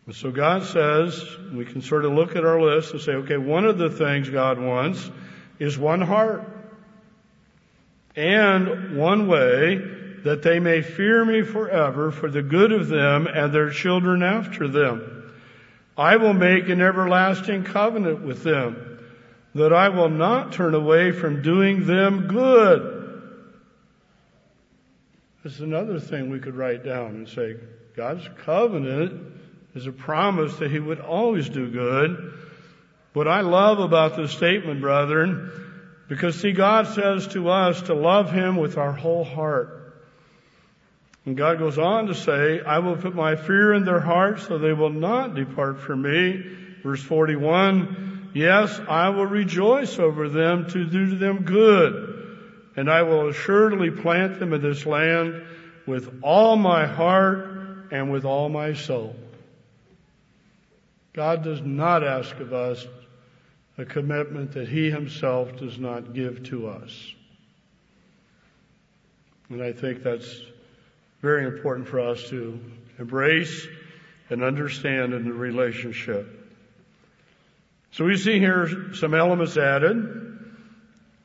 And 0.06 0.16
so 0.16 0.30
God 0.30 0.64
says, 0.64 1.22
we 1.52 1.66
can 1.66 1.82
sort 1.82 2.04
of 2.04 2.12
look 2.12 2.34
at 2.34 2.44
our 2.44 2.60
list 2.60 2.92
and 2.92 3.00
say, 3.00 3.12
okay, 3.12 3.36
one 3.36 3.66
of 3.66 3.78
the 3.78 3.90
things 3.90 4.30
God 4.30 4.58
wants 4.58 5.08
is 5.58 5.78
one 5.78 6.00
heart 6.00 6.48
and 8.16 8.96
one 8.96 9.28
way 9.28 9.76
that 10.24 10.42
they 10.42 10.58
may 10.58 10.82
fear 10.82 11.24
me 11.24 11.42
forever 11.42 12.10
for 12.10 12.30
the 12.30 12.42
good 12.42 12.72
of 12.72 12.88
them 12.88 13.26
and 13.26 13.52
their 13.52 13.70
children 13.70 14.22
after 14.22 14.66
them. 14.66 15.17
I 15.98 16.16
will 16.16 16.32
make 16.32 16.68
an 16.68 16.80
everlasting 16.80 17.64
covenant 17.64 18.22
with 18.22 18.44
them, 18.44 19.00
that 19.56 19.72
I 19.72 19.88
will 19.88 20.08
not 20.08 20.52
turn 20.52 20.74
away 20.74 21.10
from 21.10 21.42
doing 21.42 21.86
them 21.86 22.28
good. 22.28 22.94
That's 25.42 25.58
another 25.58 25.98
thing 25.98 26.30
we 26.30 26.38
could 26.38 26.54
write 26.54 26.84
down 26.84 27.16
and 27.16 27.28
say, 27.28 27.56
God's 27.96 28.28
covenant 28.44 29.32
is 29.74 29.88
a 29.88 29.92
promise 29.92 30.54
that 30.56 30.70
He 30.70 30.78
would 30.78 31.00
always 31.00 31.48
do 31.48 31.68
good. 31.68 32.32
What 33.12 33.26
I 33.26 33.40
love 33.40 33.80
about 33.80 34.16
this 34.16 34.30
statement, 34.30 34.80
brethren, 34.80 35.50
because 36.08 36.40
see, 36.40 36.52
God 36.52 36.86
says 36.86 37.26
to 37.28 37.48
us 37.48 37.82
to 37.82 37.94
love 37.94 38.30
Him 38.30 38.56
with 38.56 38.78
our 38.78 38.92
whole 38.92 39.24
heart. 39.24 39.87
And 41.28 41.36
God 41.36 41.58
goes 41.58 41.76
on 41.76 42.06
to 42.06 42.14
say, 42.14 42.62
I 42.62 42.78
will 42.78 42.96
put 42.96 43.14
my 43.14 43.36
fear 43.36 43.74
in 43.74 43.84
their 43.84 44.00
hearts 44.00 44.46
so 44.46 44.56
they 44.56 44.72
will 44.72 44.88
not 44.88 45.34
depart 45.34 45.78
from 45.78 46.00
me. 46.00 46.42
Verse 46.82 47.02
41, 47.02 48.30
yes, 48.32 48.80
I 48.88 49.10
will 49.10 49.26
rejoice 49.26 49.98
over 49.98 50.30
them 50.30 50.70
to 50.70 50.86
do 50.86 51.18
them 51.18 51.42
good. 51.42 52.72
And 52.76 52.90
I 52.90 53.02
will 53.02 53.28
assuredly 53.28 53.90
plant 53.90 54.38
them 54.38 54.54
in 54.54 54.62
this 54.62 54.86
land 54.86 55.42
with 55.86 56.20
all 56.22 56.56
my 56.56 56.86
heart 56.86 57.90
and 57.92 58.10
with 58.10 58.24
all 58.24 58.48
my 58.48 58.72
soul. 58.72 59.14
God 61.12 61.44
does 61.44 61.60
not 61.60 62.02
ask 62.02 62.34
of 62.40 62.54
us 62.54 62.86
a 63.76 63.84
commitment 63.84 64.52
that 64.52 64.66
He 64.70 64.90
Himself 64.90 65.58
does 65.58 65.78
not 65.78 66.14
give 66.14 66.44
to 66.44 66.68
us. 66.68 67.14
And 69.50 69.62
I 69.62 69.74
think 69.74 70.02
that's 70.02 70.40
very 71.20 71.44
important 71.44 71.88
for 71.88 72.00
us 72.00 72.22
to 72.30 72.60
embrace 72.98 73.66
and 74.30 74.42
understand 74.42 75.14
in 75.14 75.24
the 75.24 75.32
relationship. 75.32 76.26
So 77.92 78.04
we 78.04 78.16
see 78.16 78.38
here 78.38 78.92
some 78.94 79.14
elements 79.14 79.56
added 79.56 80.38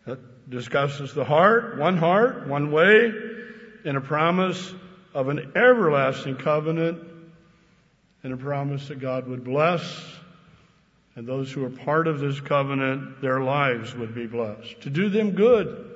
that 0.05 0.49
discusses 0.49 1.13
the 1.13 1.25
heart, 1.25 1.77
one 1.77 1.97
heart, 1.97 2.47
one 2.47 2.71
way, 2.71 3.11
and 3.85 3.97
a 3.97 4.01
promise 4.01 4.73
of 5.13 5.27
an 5.27 5.51
everlasting 5.55 6.37
covenant 6.37 6.99
and 8.23 8.33
a 8.33 8.37
promise 8.37 8.87
that 8.87 8.99
God 8.99 9.27
would 9.27 9.43
bless 9.43 9.81
and 11.15 11.27
those 11.27 11.51
who 11.51 11.63
are 11.63 11.69
part 11.69 12.07
of 12.07 12.19
this 12.19 12.39
covenant, 12.39 13.21
their 13.21 13.41
lives 13.41 13.95
would 13.95 14.15
be 14.15 14.25
blessed. 14.25 14.81
To 14.81 14.89
do 14.89 15.09
them 15.09 15.31
good. 15.31 15.92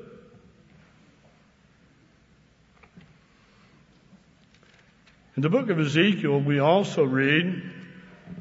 In 5.38 5.43
the 5.43 5.50
book 5.50 5.69
of 5.69 5.80
Ezekiel, 5.80 6.39
we 6.39 6.58
also 6.58 7.04
read 7.04 7.62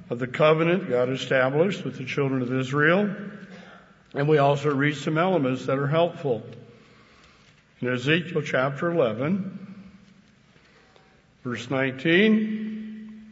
of 0.08 0.18
the 0.18 0.26
covenant 0.26 0.88
God 0.88 1.10
established 1.10 1.84
with 1.84 1.98
the 1.98 2.06
children 2.06 2.40
of 2.40 2.50
Israel. 2.50 3.14
And 4.14 4.26
we 4.26 4.38
also 4.38 4.74
read 4.74 4.96
some 4.96 5.18
elements 5.18 5.66
that 5.66 5.78
are 5.78 5.86
helpful. 5.86 6.42
In 7.82 7.88
Ezekiel 7.88 8.40
chapter 8.40 8.90
11, 8.90 9.84
verse 11.44 11.68
19, 11.68 13.26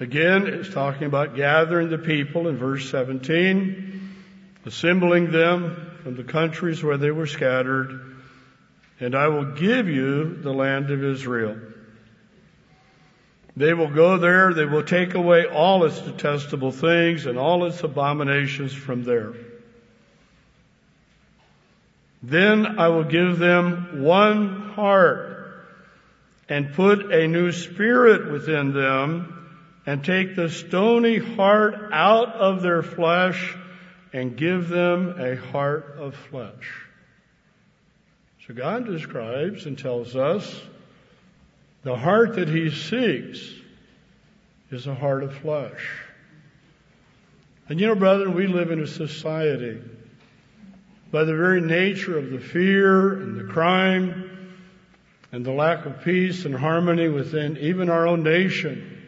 again, 0.00 0.48
it's 0.48 0.74
talking 0.74 1.06
about 1.06 1.36
gathering 1.36 1.90
the 1.90 1.98
people 1.98 2.48
in 2.48 2.56
verse 2.56 2.90
17, 2.90 4.16
assembling 4.66 5.30
them 5.30 5.92
from 6.02 6.16
the 6.16 6.24
countries 6.24 6.82
where 6.82 6.96
they 6.96 7.12
were 7.12 7.28
scattered, 7.28 8.13
and 9.04 9.14
I 9.14 9.28
will 9.28 9.52
give 9.52 9.86
you 9.86 10.36
the 10.36 10.54
land 10.54 10.90
of 10.90 11.04
Israel. 11.04 11.58
They 13.54 13.74
will 13.74 13.90
go 13.90 14.16
there, 14.16 14.54
they 14.54 14.64
will 14.64 14.82
take 14.82 15.14
away 15.14 15.44
all 15.44 15.84
its 15.84 16.00
detestable 16.00 16.72
things 16.72 17.26
and 17.26 17.38
all 17.38 17.66
its 17.66 17.82
abominations 17.82 18.72
from 18.72 19.04
there. 19.04 19.34
Then 22.22 22.78
I 22.78 22.88
will 22.88 23.04
give 23.04 23.38
them 23.38 24.02
one 24.04 24.70
heart 24.70 25.66
and 26.48 26.72
put 26.72 27.12
a 27.12 27.28
new 27.28 27.52
spirit 27.52 28.32
within 28.32 28.72
them 28.72 29.60
and 29.84 30.02
take 30.02 30.34
the 30.34 30.48
stony 30.48 31.18
heart 31.18 31.90
out 31.92 32.32
of 32.36 32.62
their 32.62 32.82
flesh 32.82 33.54
and 34.14 34.34
give 34.34 34.70
them 34.70 35.20
a 35.20 35.36
heart 35.36 35.96
of 35.98 36.14
flesh. 36.14 36.83
So 38.46 38.52
God 38.52 38.84
describes 38.84 39.64
and 39.64 39.78
tells 39.78 40.14
us 40.16 40.62
the 41.82 41.96
heart 41.96 42.36
that 42.36 42.48
he 42.48 42.70
seeks 42.70 43.40
is 44.70 44.86
a 44.86 44.94
heart 44.94 45.22
of 45.22 45.34
flesh. 45.36 46.00
And 47.68 47.80
you 47.80 47.86
know, 47.86 47.94
brethren, 47.94 48.34
we 48.34 48.46
live 48.46 48.70
in 48.70 48.80
a 48.80 48.86
society 48.86 49.80
by 51.10 51.24
the 51.24 51.34
very 51.34 51.62
nature 51.62 52.18
of 52.18 52.30
the 52.30 52.38
fear 52.38 53.14
and 53.14 53.40
the 53.40 53.44
crime 53.44 54.58
and 55.32 55.44
the 55.44 55.52
lack 55.52 55.86
of 55.86 56.02
peace 56.02 56.44
and 56.44 56.54
harmony 56.54 57.08
within 57.08 57.56
even 57.56 57.88
our 57.88 58.06
own 58.06 58.22
nation. 58.22 59.02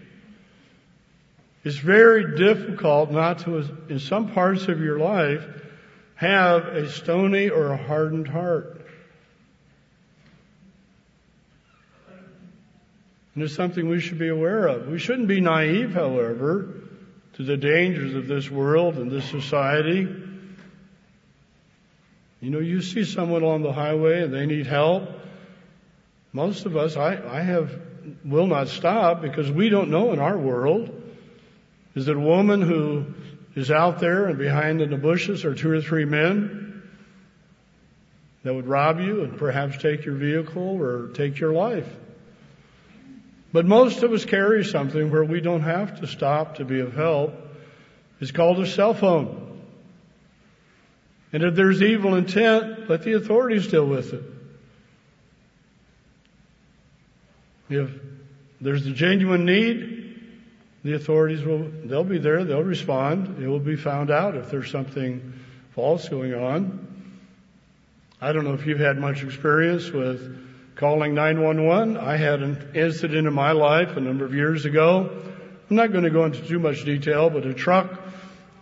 It's 1.63 1.77
very 1.77 2.37
difficult 2.37 3.11
not 3.11 3.41
to, 3.41 3.59
in 3.89 3.99
some 3.99 4.33
parts 4.33 4.69
of 4.69 4.81
your 4.81 4.99
life, 4.99 5.45
have 6.15 6.69
a 6.69 6.89
stony 6.89 7.51
or 7.51 7.73
a 7.73 7.77
hardened 7.77 8.29
heart. 8.29 8.76
And 13.37 13.45
it's 13.45 13.55
something 13.55 13.87
we 13.87 14.01
should 14.01 14.19
be 14.19 14.29
aware 14.29 14.67
of. 14.67 14.89
We 14.89 14.99
shouldn't 14.99 15.29
be 15.29 15.43
naive, 15.43 15.93
however, 15.93 16.73
to 17.35 17.43
the 17.43 17.59
dangers 17.59 18.15
of 18.15 18.27
this 18.27 18.51
world 18.51 18.97
and 18.97 19.11
this 19.11 19.27
society. 19.27 20.09
You 22.41 22.51
know, 22.51 22.61
you 22.61 22.81
see 22.81 23.05
someone 23.05 23.45
on 23.45 23.61
the 23.61 23.75
highway 23.75 24.23
and 24.23 24.33
they 24.33 24.47
need 24.47 24.67
help. 24.67 25.11
Most 26.33 26.65
of 26.65 26.79
us, 26.79 26.97
I, 26.97 27.19
I 27.29 27.43
have, 27.43 27.79
will 28.25 28.47
not 28.47 28.69
stop 28.69 29.21
because 29.21 29.51
we 29.51 29.69
don't 29.69 29.91
know 29.91 30.15
in 30.15 30.19
our 30.19 30.39
world. 30.39 30.91
Is 31.95 32.09
it 32.09 32.17
a 32.17 32.19
woman 32.19 32.63
who 32.63 33.05
is 33.55 33.71
out 33.71 34.01
there 34.01 34.29
and 34.29 34.39
behind 34.39 34.81
in 34.81 34.89
the 34.89 34.97
bushes 34.97 35.45
are 35.45 35.55
two 35.55 35.71
or 35.73 35.83
three 35.83 36.07
men 36.07 36.83
that 38.45 38.55
would 38.55 38.67
rob 38.67 38.99
you 38.99 39.25
and 39.25 39.37
perhaps 39.37 39.77
take 39.77 40.07
your 40.07 40.15
vehicle 40.15 40.81
or 40.81 41.09
take 41.09 41.39
your 41.39 41.53
life? 41.53 41.87
But 43.57 43.65
most 43.65 44.03
of 44.03 44.13
us 44.13 44.27
carry 44.27 44.67
something 44.67 45.11
where 45.11 45.25
we 45.25 45.41
don't 45.41 45.63
have 45.63 46.01
to 46.01 46.07
stop 46.07 46.57
to 46.57 46.65
be 46.67 46.81
of 46.81 46.95
help. 46.95 47.33
It's 48.21 48.31
called 48.31 48.61
a 48.61 48.67
cell 48.67 48.93
phone. 48.93 49.63
And 51.33 51.43
if 51.43 51.55
there's 51.55 51.81
evil 51.81 52.17
intent, 52.17 52.91
let 52.91 53.03
the 53.03 53.15
authorities 53.15 53.67
deal 53.69 53.87
with 53.87 54.13
it. 54.13 54.23
If 57.71 57.93
there's 58.61 58.87
a 58.87 58.93
genuine 58.93 59.47
need, 59.47 60.21
the 60.85 60.93
authorities 60.93 61.43
will, 61.43 61.71
they'll 61.87 62.05
be 62.05 62.19
there, 62.19 62.45
they'll 62.45 62.63
respond. 62.63 63.43
It 63.43 63.49
will 63.49 63.59
be 63.59 63.77
found 63.77 64.11
out 64.11 64.37
if 64.37 64.51
there's 64.51 64.71
something 64.71 65.33
false 65.75 66.11
going 66.11 66.35
on. 66.35 67.17
I 68.21 68.33
don't 68.33 68.45
know 68.45 68.53
if 68.53 68.67
you've 68.67 68.81
had 68.81 68.99
much 68.99 69.25
experience 69.25 69.91
with 69.91 70.43
calling 70.77 71.15
911. 71.15 71.97
I 71.97 72.17
had 72.17 72.43
an 72.43 72.73
incident 72.75 73.27
in 73.27 73.33
my 73.33 73.53
life 73.53 73.97
a 73.97 74.01
number 74.01 74.27
of 74.27 74.35
years 74.35 74.67
ago. 74.67 75.11
I'm 75.71 75.77
not 75.77 75.91
going 75.91 76.05
to 76.05 76.11
go 76.11 76.27
into 76.27 76.47
too 76.47 76.59
much 76.59 76.85
detail, 76.85 77.31
but 77.31 77.47
a 77.47 77.55
truck 77.55 77.99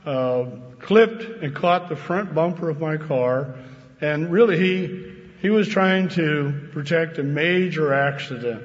uh, 0.07 0.45
clipped 0.79 1.43
and 1.43 1.55
caught 1.55 1.89
the 1.89 1.97
front 1.97 2.33
bumper 2.33 2.71
of 2.71 2.81
my 2.81 2.97
car, 2.97 3.57
and 4.01 4.31
really 4.31 4.59
he 4.59 5.13
he 5.41 5.51
was 5.51 5.69
trying 5.69 6.09
to 6.11 6.69
protect 6.73 7.19
a 7.19 7.23
major 7.23 7.93
accident 7.93 8.63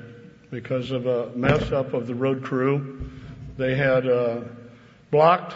because 0.51 0.91
of 0.91 1.07
a 1.07 1.31
mess 1.35 1.71
up 1.71 1.93
of 1.93 2.07
the 2.07 2.15
road 2.15 2.43
crew. 2.43 3.09
They 3.57 3.75
had 3.75 4.07
uh, 4.07 4.41
blocked. 5.12 5.55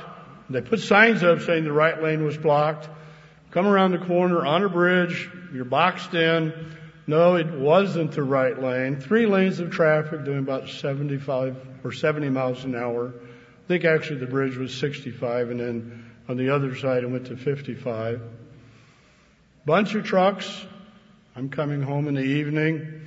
They 0.50 0.62
put 0.62 0.80
signs 0.80 1.24
up 1.24 1.42
saying 1.42 1.64
the 1.64 1.72
right 1.72 2.02
lane 2.02 2.26
was 2.26 2.38
blocked. 2.38 2.90
Come 3.52 3.68
around 3.68 3.92
the 3.92 4.06
corner 4.06 4.46
on 4.46 4.64
a 4.64 4.70
bridge. 4.70 5.30
You're 5.54 5.64
boxed 5.64 6.14
in. 6.14 6.76
No, 7.06 7.36
it 7.36 7.52
wasn't 7.52 8.14
the 8.14 8.24
right 8.24 8.58
lane. 8.62 9.02
Three 9.02 9.26
lanes 9.26 9.60
of 9.60 9.72
traffic 9.72 10.24
doing 10.24 10.40
about 10.40 10.70
75 10.70 11.58
or 11.84 11.92
70 11.92 12.30
miles 12.30 12.64
an 12.64 12.76
hour. 12.76 13.14
I 13.18 13.68
think 13.68 13.84
actually 13.84 14.20
the 14.20 14.28
bridge 14.28 14.56
was 14.56 14.74
65 14.74 15.50
and 15.50 15.60
then 15.60 16.12
on 16.30 16.38
the 16.38 16.50
other 16.50 16.76
side 16.78 17.04
it 17.04 17.10
went 17.10 17.28
to 17.28 17.36
55. 17.36 18.22
Bunch 19.66 19.96
of 19.96 20.06
trucks. 20.06 20.66
I'm 21.36 21.50
coming 21.50 21.82
home 21.82 22.08
in 22.08 22.14
the 22.14 22.22
evening. 22.22 23.02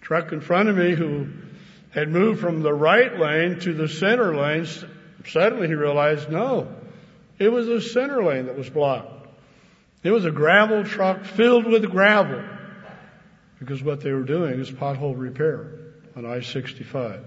Truck 0.00 0.32
in 0.32 0.40
front 0.40 0.68
of 0.68 0.76
me 0.76 0.94
who 0.94 1.28
had 1.90 2.08
moved 2.08 2.40
from 2.40 2.62
the 2.62 2.72
right 2.72 3.18
lane 3.18 3.60
to 3.60 3.74
the 3.74 3.88
center 3.88 4.34
lane, 4.34 4.66
suddenly 5.26 5.66
he 5.66 5.74
realized 5.74 6.30
no, 6.30 6.68
it 7.38 7.50
was 7.50 7.66
the 7.66 7.80
center 7.80 8.22
lane 8.22 8.46
that 8.46 8.56
was 8.56 8.68
blocked. 8.68 9.28
It 10.02 10.10
was 10.10 10.24
a 10.24 10.30
gravel 10.30 10.84
truck 10.84 11.24
filled 11.24 11.66
with 11.66 11.90
gravel 11.90 12.42
because 13.64 13.82
what 13.82 14.02
they 14.02 14.12
were 14.12 14.24
doing 14.24 14.60
is 14.60 14.70
pothole 14.70 15.14
repair 15.16 15.70
on 16.16 16.26
I-65. 16.26 17.24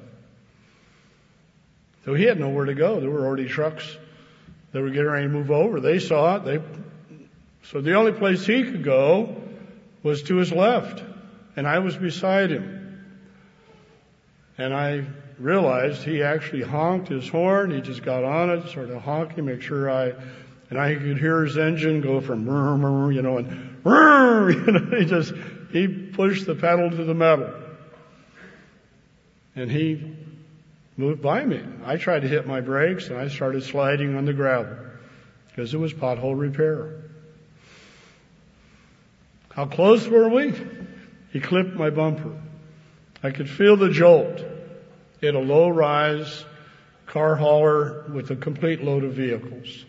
So 2.05 2.13
he 2.13 2.25
had 2.25 2.39
nowhere 2.39 2.65
to 2.65 2.75
go. 2.75 2.99
There 2.99 3.09
were 3.09 3.25
already 3.25 3.47
trucks 3.47 3.97
that 4.71 4.81
were 4.81 4.91
getting 4.91 5.09
ready 5.09 5.25
to 5.25 5.33
move 5.33 5.49
over. 5.49 5.79
They 5.79 5.97
saw 5.99 6.37
it. 6.37 6.45
They, 6.45 6.61
so 7.63 7.81
the 7.81 7.95
only 7.95 8.11
place 8.11 8.45
he 8.45 8.63
could 8.63 8.83
go 8.83 9.35
was 10.03 10.23
to 10.23 10.35
his 10.35 10.51
left. 10.51 11.03
And 11.55 11.67
I 11.67 11.79
was 11.79 11.95
beside 11.95 12.51
him. 12.51 13.03
And 14.59 14.73
I 14.73 15.05
realized 15.39 16.03
he 16.03 16.21
actually 16.21 16.61
honked 16.61 17.07
his 17.07 17.27
horn. 17.27 17.71
He 17.71 17.81
just 17.81 18.03
got 18.03 18.23
on 18.23 18.51
it, 18.51 18.69
sort 18.69 18.91
of 18.91 19.01
honking, 19.01 19.45
make 19.45 19.63
sure 19.63 19.89
I, 19.89 20.13
and 20.69 20.79
I 20.79 20.93
could 20.93 21.17
hear 21.17 21.43
his 21.43 21.57
engine 21.57 22.01
go 22.01 22.21
from, 22.21 22.45
you 23.11 23.23
know, 23.23 23.39
and, 23.39 23.49
you 23.85 24.71
know, 24.71 24.97
he 24.99 25.05
just, 25.05 25.33
he 25.71 25.87
pushed 25.87 26.45
the 26.45 26.55
pedal 26.55 26.89
to 26.89 27.03
the 27.03 27.13
metal. 27.13 27.53
And 29.55 29.71
he 29.71 30.15
moved 30.95 31.21
by 31.21 31.43
me. 31.43 31.61
I 31.85 31.97
tried 31.97 32.21
to 32.21 32.27
hit 32.27 32.47
my 32.47 32.61
brakes 32.61 33.07
and 33.07 33.17
I 33.17 33.27
started 33.27 33.63
sliding 33.63 34.15
on 34.15 34.25
the 34.25 34.33
gravel 34.33 34.77
because 35.49 35.73
it 35.73 35.77
was 35.77 35.93
pothole 35.93 36.37
repair. 36.37 37.03
How 39.49 39.65
close 39.65 40.07
were 40.07 40.29
we? 40.29 40.53
He 41.31 41.39
clipped 41.39 41.73
my 41.73 41.89
bumper. 41.89 42.39
I 43.23 43.31
could 43.31 43.49
feel 43.49 43.75
the 43.75 43.89
jolt 43.89 44.43
in 45.21 45.35
a 45.35 45.39
low 45.39 45.69
rise 45.69 46.45
car 47.07 47.35
hauler 47.35 48.05
with 48.13 48.29
a 48.29 48.35
complete 48.35 48.83
load 48.83 49.03
of 49.03 49.13
vehicles. 49.13 49.85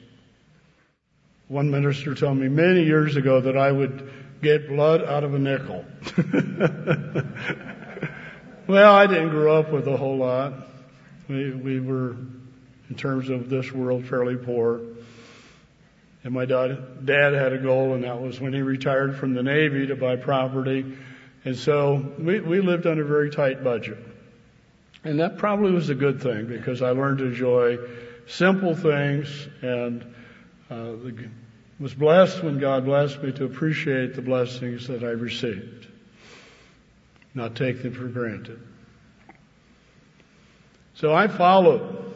One 1.49 1.71
minister 1.71 2.15
told 2.15 2.39
me 2.39 2.49
many 2.49 2.85
years 2.85 3.17
ago 3.17 3.41
that 3.41 3.57
I 3.57 3.71
would 3.71 4.11
get 4.43 4.69
blood 4.69 5.05
out 5.05 5.25
of 5.25 5.35
a 5.35 5.39
nickel. 5.39 5.85
well, 8.67 8.95
I 8.95 9.07
didn't 9.07 9.31
grow 9.31 9.59
up 9.59 9.73
with 9.73 9.87
a 9.89 9.97
whole 9.97 10.17
lot. 10.17 10.53
We, 11.29 11.51
we 11.51 11.81
were, 11.81 12.17
in 12.89 12.95
terms 12.97 13.29
of 13.29 13.51
this 13.51 13.73
world, 13.73 14.07
fairly 14.07 14.37
poor. 14.37 14.81
And 16.25 16.35
my 16.35 16.45
dad, 16.45 17.07
dad 17.07 17.35
had 17.35 17.53
a 17.53 17.59
goal, 17.59 17.95
and 17.95 18.05
that 18.05 18.21
was 18.21 18.41
when 18.41 18.53
he 18.53 18.63
retired 18.63 19.17
from 19.17 19.35
the 19.35 19.43
Navy 19.43 19.87
to 19.87 19.97
buy 19.97 20.17
property. 20.17 20.97
And 21.45 21.57
so 21.57 22.15
we, 22.19 22.41
we 22.41 22.61
lived 22.61 22.87
on 22.87 22.99
a 22.99 23.05
very 23.05 23.31
tight 23.31 23.63
budget. 23.63 23.99
And 25.05 25.21
that 25.21 25.39
probably 25.39 25.73
was 25.73 25.91
a 25.91 25.95
good 25.95 26.23
thing 26.23 26.47
because 26.47 26.83
I 26.83 26.91
learned 26.91 27.19
to 27.19 27.27
enjoy 27.27 27.79
simple 28.27 28.75
things 28.75 29.49
and 29.63 30.03
uh, 30.71 30.75
the 30.75 31.29
was 31.81 31.95
blessed 31.95 32.43
when 32.43 32.59
God 32.59 32.85
blessed 32.85 33.23
me 33.23 33.33
to 33.33 33.45
appreciate 33.45 34.15
the 34.15 34.23
blessings 34.23 34.89
that 34.89 35.05
I 35.05 35.11
received, 35.11 35.87
not 37.35 37.55
take 37.55 37.83
them 37.83 37.93
for 37.93 38.09
granted. 38.09 38.61
So 40.95 41.15
I 41.15 41.29
followed. 41.29 42.13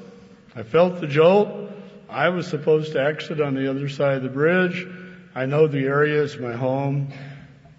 I 0.57 0.64
felt 0.64 1.01
the 1.01 1.07
jolt. 1.07 1.70
I 2.11 2.31
was 2.31 2.48
supposed 2.48 2.92
to 2.92 3.03
exit 3.03 3.40
on 3.40 3.55
the 3.55 3.70
other 3.70 3.88
side 3.88 4.16
of 4.16 4.22
the 4.25 4.29
bridge. 4.29 4.87
I 5.35 5.46
know 5.46 5.68
the 5.68 5.87
area, 5.87 6.22
is 6.22 6.37
my 6.38 6.55
home. 6.55 7.12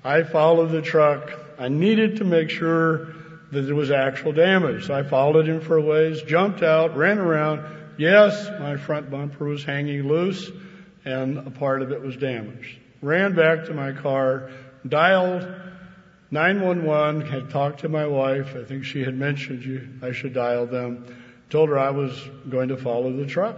I 0.04 0.24
followed 0.24 0.72
the 0.72 0.82
truck. 0.82 1.34
I 1.60 1.68
needed 1.68 2.18
to 2.18 2.24
make 2.24 2.50
sure 2.50 3.14
that 3.52 3.62
there 3.62 3.76
was 3.76 3.92
actual 3.92 4.32
damage. 4.32 4.88
So 4.88 4.94
I 4.94 5.04
followed 5.04 5.48
him 5.48 5.60
for 5.60 5.78
a 5.78 5.82
ways, 5.82 6.22
jumped 6.24 6.64
out, 6.64 6.96
ran 6.96 7.20
around. 7.20 7.64
Yes, 7.98 8.50
my 8.60 8.78
front 8.78 9.12
bumper 9.12 9.46
was 9.46 9.64
hanging 9.64 10.08
loose 10.08 10.50
and 11.06 11.40
a 11.40 11.52
part 11.52 11.82
of 11.82 11.92
it 11.92 12.02
was 12.02 12.16
damaged. 12.18 12.78
Ran 13.02 13.36
back 13.36 13.66
to 13.66 13.74
my 13.74 13.92
car, 13.92 14.50
dialed 14.88 15.48
911, 16.32 17.22
had 17.22 17.50
talked 17.52 17.82
to 17.82 17.90
my 17.90 18.08
wife. 18.08 18.56
I 18.56 18.64
think 18.64 18.86
she 18.86 19.04
had 19.04 19.16
mentioned 19.16 19.64
you, 19.64 19.88
I 20.02 20.14
should 20.14 20.34
dial 20.34 20.66
them. 20.66 21.06
Told 21.50 21.70
her 21.70 21.78
I 21.78 21.92
was 21.92 22.20
going 22.50 22.70
to 22.70 22.78
follow 22.78 23.12
the 23.14 23.28
truck. 23.28 23.58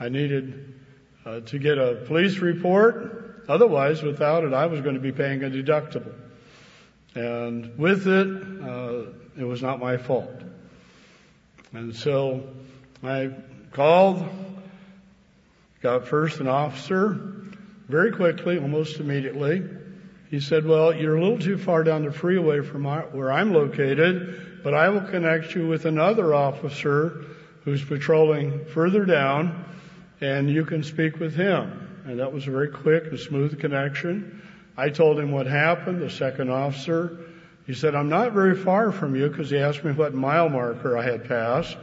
I 0.00 0.08
needed 0.08 0.74
uh, 1.24 1.40
to 1.40 1.58
get 1.60 1.78
a 1.78 2.02
police 2.06 2.38
report. 2.38 3.44
Otherwise, 3.48 4.02
without 4.02 4.42
it, 4.42 4.52
I 4.52 4.66
was 4.66 4.80
going 4.80 4.96
to 4.96 5.00
be 5.00 5.12
paying 5.12 5.44
a 5.44 5.50
deductible. 5.50 6.14
And 7.14 7.78
with 7.78 8.08
it, 8.08 8.26
uh, 8.62 9.12
it 9.40 9.44
was 9.44 9.62
not 9.62 9.78
my 9.78 9.98
fault. 9.98 10.42
And 11.72 11.94
so 11.94 12.48
I 13.04 13.30
called, 13.72 14.28
got 15.82 16.06
first 16.06 16.40
an 16.40 16.48
officer 16.48 17.18
very 17.88 18.12
quickly, 18.12 18.58
almost 18.58 19.00
immediately. 19.00 19.62
He 20.30 20.40
said, 20.40 20.64
well, 20.64 20.94
you're 20.94 21.16
a 21.16 21.22
little 21.22 21.38
too 21.38 21.58
far 21.58 21.84
down 21.84 22.04
the 22.04 22.12
freeway 22.12 22.62
from 22.62 22.84
where 22.84 23.30
I'm 23.30 23.52
located, 23.52 24.62
but 24.62 24.72
I 24.72 24.88
will 24.88 25.02
connect 25.02 25.54
you 25.54 25.66
with 25.66 25.84
another 25.84 26.32
officer 26.32 27.24
who's 27.64 27.84
patrolling 27.84 28.64
further 28.66 29.04
down 29.04 29.64
and 30.20 30.48
you 30.48 30.64
can 30.64 30.84
speak 30.84 31.18
with 31.18 31.34
him. 31.34 32.02
And 32.06 32.20
that 32.20 32.32
was 32.32 32.46
a 32.46 32.50
very 32.50 32.68
quick 32.68 33.06
and 33.06 33.18
smooth 33.18 33.60
connection. 33.60 34.40
I 34.76 34.88
told 34.88 35.18
him 35.18 35.32
what 35.32 35.46
happened, 35.46 36.00
the 36.00 36.10
second 36.10 36.48
officer. 36.48 37.18
He 37.66 37.74
said, 37.74 37.94
I'm 37.94 38.08
not 38.08 38.32
very 38.32 38.56
far 38.56 38.90
from 38.92 39.14
you 39.14 39.28
because 39.28 39.50
he 39.50 39.58
asked 39.58 39.84
me 39.84 39.92
what 39.92 40.14
mile 40.14 40.48
marker 40.48 40.96
I 40.96 41.02
had 41.04 41.28
passed. 41.28 41.76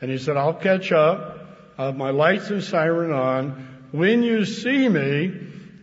And 0.00 0.10
he 0.10 0.18
said, 0.18 0.36
I'll 0.36 0.54
catch 0.54 0.92
up. 0.92 1.37
Have 1.78 1.96
my 1.96 2.10
lights 2.10 2.50
and 2.50 2.62
siren 2.62 3.12
on. 3.12 3.86
When 3.92 4.24
you 4.24 4.44
see 4.44 4.88
me, 4.88 5.32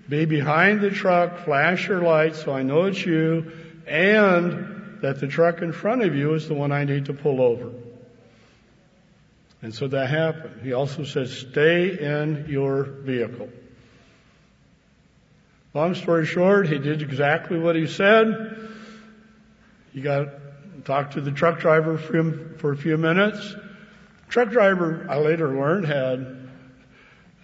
be 0.07 0.25
behind 0.25 0.81
the 0.81 0.89
truck, 0.91 1.45
flash 1.45 1.87
your 1.87 2.01
lights 2.01 2.43
so 2.43 2.53
I 2.53 2.63
know 2.63 2.83
it's 2.83 3.03
you, 3.03 3.51
and 3.87 4.99
that 5.01 5.19
the 5.21 5.27
truck 5.27 5.61
in 5.61 5.71
front 5.71 6.03
of 6.03 6.13
you 6.13 6.33
is 6.33 6.47
the 6.47 6.53
one 6.53 6.71
I 6.71 6.83
need 6.83 7.05
to 7.05 7.13
pull 7.13 7.41
over. 7.41 7.71
And 9.61 9.73
so 9.73 9.87
that 9.87 10.09
happened. 10.09 10.61
He 10.61 10.73
also 10.73 11.05
said, 11.05 11.29
stay 11.29 11.97
in 11.97 12.45
your 12.49 12.83
vehicle. 12.83 13.49
Long 15.73 15.95
story 15.95 16.25
short, 16.25 16.67
he 16.67 16.77
did 16.77 17.01
exactly 17.01 17.57
what 17.57 17.75
he 17.75 17.87
said. 17.87 18.69
He 19.93 20.01
got 20.01 20.27
talked 20.83 21.13
to 21.13 21.21
the 21.21 21.31
truck 21.31 21.59
driver 21.59 21.97
for, 21.97 22.57
for 22.57 22.73
a 22.73 22.77
few 22.77 22.97
minutes. 22.97 23.55
Truck 24.29 24.49
driver, 24.49 25.05
I 25.09 25.17
later 25.17 25.47
learned, 25.49 25.85
had 25.87 26.49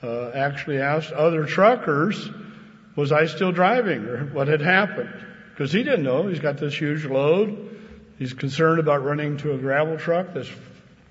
uh, 0.04 0.32
actually 0.32 0.80
asked 0.80 1.12
other 1.12 1.46
truckers 1.46 2.30
was 2.96 3.12
I 3.12 3.26
still 3.26 3.52
driving 3.52 4.06
or 4.06 4.26
what 4.26 4.48
had 4.48 4.62
happened? 4.62 5.14
Because 5.52 5.72
he 5.72 5.84
didn't 5.84 6.04
know. 6.04 6.28
He's 6.28 6.40
got 6.40 6.58
this 6.58 6.78
huge 6.78 7.06
load. 7.06 7.80
He's 8.20 8.34
concerned 8.34 8.80
about 8.80 9.04
running 9.04 9.38
to 9.38 9.54
a 9.54 9.58
gravel 9.58 9.98
truck 9.98 10.34
that's 10.34 10.50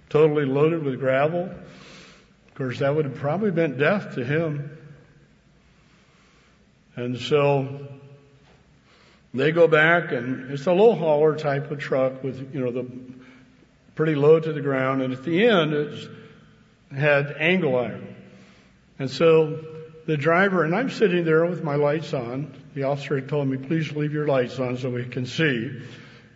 totally 0.08 0.44
loaded 0.44 0.82
with 0.82 0.98
gravel. 0.98 1.44
Of 1.44 2.54
course, 2.54 2.80
that 2.80 2.94
would 2.94 3.06
have 3.06 3.14
probably 3.14 3.50
meant 3.50 3.78
death 3.78 4.14
to 4.16 4.24
him. 4.24 4.76
And 6.96 7.18
so 7.18 7.88
they 9.32 9.52
go 9.52 9.66
back 9.66 10.12
and 10.12 10.50
it's 10.50 10.66
a 10.66 10.72
low 10.72 10.94
hauler 10.94 11.36
type 11.36 11.70
of 11.70 11.78
truck 11.78 12.22
with, 12.22 12.54
you 12.54 12.60
know, 12.60 12.72
the 12.72 12.86
pretty 13.94 14.14
low 14.14 14.40
to 14.40 14.52
the 14.52 14.60
ground. 14.60 15.02
And 15.02 15.12
at 15.12 15.24
the 15.24 15.46
end, 15.46 15.72
it 15.72 16.08
had 16.94 17.34
angle 17.38 17.76
iron. 17.76 18.16
And 18.98 19.10
so 19.10 19.64
the 20.06 20.16
driver, 20.16 20.64
and 20.64 20.74
I'm 20.74 20.90
sitting 20.90 21.24
there 21.24 21.46
with 21.46 21.62
my 21.62 21.76
lights 21.76 22.12
on. 22.12 22.52
The 22.74 22.84
officer 22.84 23.16
had 23.16 23.28
told 23.28 23.48
me, 23.48 23.56
please 23.56 23.92
leave 23.92 24.12
your 24.12 24.26
lights 24.26 24.58
on 24.58 24.76
so 24.76 24.90
we 24.90 25.04
can 25.04 25.26
see. 25.26 25.82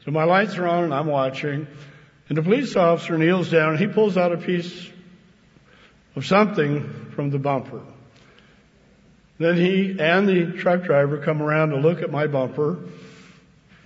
So 0.05 0.11
my 0.11 0.25
lights 0.25 0.57
are 0.57 0.67
on 0.67 0.85
and 0.85 0.95
I'm 0.95 1.07
watching. 1.07 1.67
And 2.29 2.39
the 2.39 2.43
police 2.43 2.77
officer 2.77 3.19
kneels 3.19 3.51
down 3.51 3.71
and 3.71 3.79
he 3.79 3.87
pulls 3.87 4.17
out 4.17 4.33
a 4.33 4.37
piece 4.37 4.91
of 6.17 6.25
something 6.25 7.11
from 7.15 7.31
the 7.31 7.39
bumper. 7.39 7.83
Then 9.39 9.57
he 9.57 9.97
and 9.99 10.29
the 10.29 10.53
truck 10.59 10.85
driver 10.85 11.19
come 11.19 11.43
around 11.43 11.71
to 11.71 11.77
look 11.77 12.03
at 12.03 12.11
my 12.11 12.27
bumper. 12.27 12.79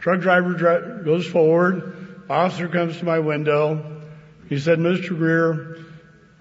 Truck 0.01 0.21
driver 0.21 0.53
dri- 0.53 1.05
goes 1.05 1.27
forward. 1.27 1.98
Officer 2.29 2.69
comes 2.69 2.99
to 2.99 3.05
my 3.05 3.19
window. 3.19 4.03
He 4.49 4.59
said, 4.59 4.79
Mr. 4.79 5.17
Greer, 5.17 5.79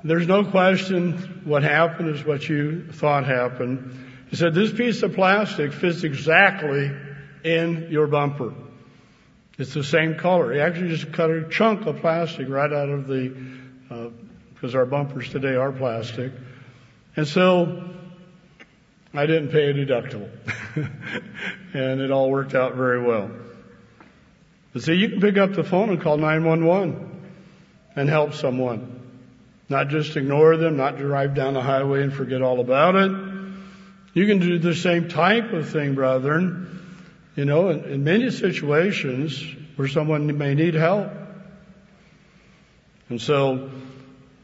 there's 0.04 0.28
no 0.28 0.45
question 0.45 1.41
what 1.45 1.63
happened 1.63 2.10
is 2.15 2.26
what 2.26 2.47
you 2.47 2.91
thought 2.91 3.26
happened. 3.26 4.06
He 4.30 4.36
said, 4.36 4.54
this 4.54 4.71
piece 4.71 5.04
of 5.04 5.15
plastic 5.15 5.73
fits 5.73 6.04
exactly 6.04 6.91
in 7.43 7.88
your 7.89 8.08
bumper. 8.08 8.54
It's 9.58 9.73
the 9.73 9.84
same 9.84 10.15
color. 10.15 10.54
He 10.54 10.60
actually 10.60 10.89
just 10.89 11.12
cut 11.13 11.30
a 11.30 11.50
chunk 11.50 11.88
of 11.88 12.02
plastic 12.02 12.47
right 12.47 12.71
out 12.71 12.89
of 12.89 13.08
the, 13.08 13.36
uh, 13.89 14.10
because 14.54 14.76
our 14.76 14.86
bumpers 14.86 15.30
today 15.30 15.56
are 15.56 15.71
plastic. 15.71 16.32
And 17.15 17.28
so 17.28 17.89
I 19.13 19.26
didn't 19.26 19.50
pay 19.50 19.69
a 19.69 19.73
deductible. 19.73 20.30
and 21.73 22.02
it 22.02 22.12
all 22.12 22.30
worked 22.30 22.54
out 22.54 22.76
very 22.76 23.02
well. 23.02 23.32
But 24.78 24.84
see, 24.84 24.94
you 24.94 25.10
can 25.10 25.20
pick 25.20 25.40
up 25.40 25.54
the 25.54 25.63
phone 25.63 25.90
and 25.90 26.00
call 26.00 26.18
911 26.18 27.32
and 27.96 28.08
help 28.08 28.36
someone. 28.36 29.02
Not 29.70 29.88
just 29.88 30.16
ignore 30.16 30.56
them, 30.56 30.78
not 30.78 30.98
drive 30.98 31.34
down 31.34 31.56
the 31.56 31.63
highway 31.63 32.04
and 32.04 32.13
forget 32.13 32.44
all 32.44 32.60
about 32.60 32.96
it. 32.96 33.12
You 34.13 34.28
can 34.28 34.38
do 34.38 34.60
the 34.60 34.76
same 34.76 35.10
type 35.10 35.52
of 35.52 35.68
thing, 35.68 35.96
brethren. 35.96 36.80
You 37.36 37.46
know, 37.46 37.70
in, 37.70 37.86
in 37.86 38.04
many 38.04 38.30
situations 38.30 39.44
where 39.78 39.88
someone 39.88 40.38
may 40.38 40.54
need 40.54 40.76
help. 40.76 41.12
And 43.10 43.20
so 43.20 43.72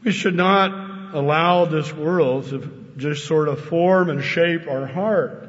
we 0.02 0.10
should 0.10 0.34
not 0.34 1.14
allow 1.14 1.66
this 1.66 1.92
world 1.92 2.48
to 2.48 2.92
just 2.96 3.24
sort 3.26 3.46
of 3.46 3.60
form 3.66 4.10
and 4.10 4.20
shape 4.20 4.66
our 4.66 4.84
heart. 4.84 5.48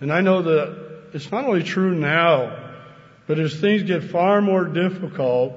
And 0.00 0.12
I 0.12 0.20
know 0.20 0.42
that 0.42 1.10
it's 1.14 1.30
not 1.30 1.44
only 1.44 1.62
true 1.62 1.94
now, 1.94 2.61
but 3.32 3.40
as 3.40 3.58
things 3.58 3.84
get 3.84 4.04
far 4.04 4.42
more 4.42 4.66
difficult, 4.66 5.54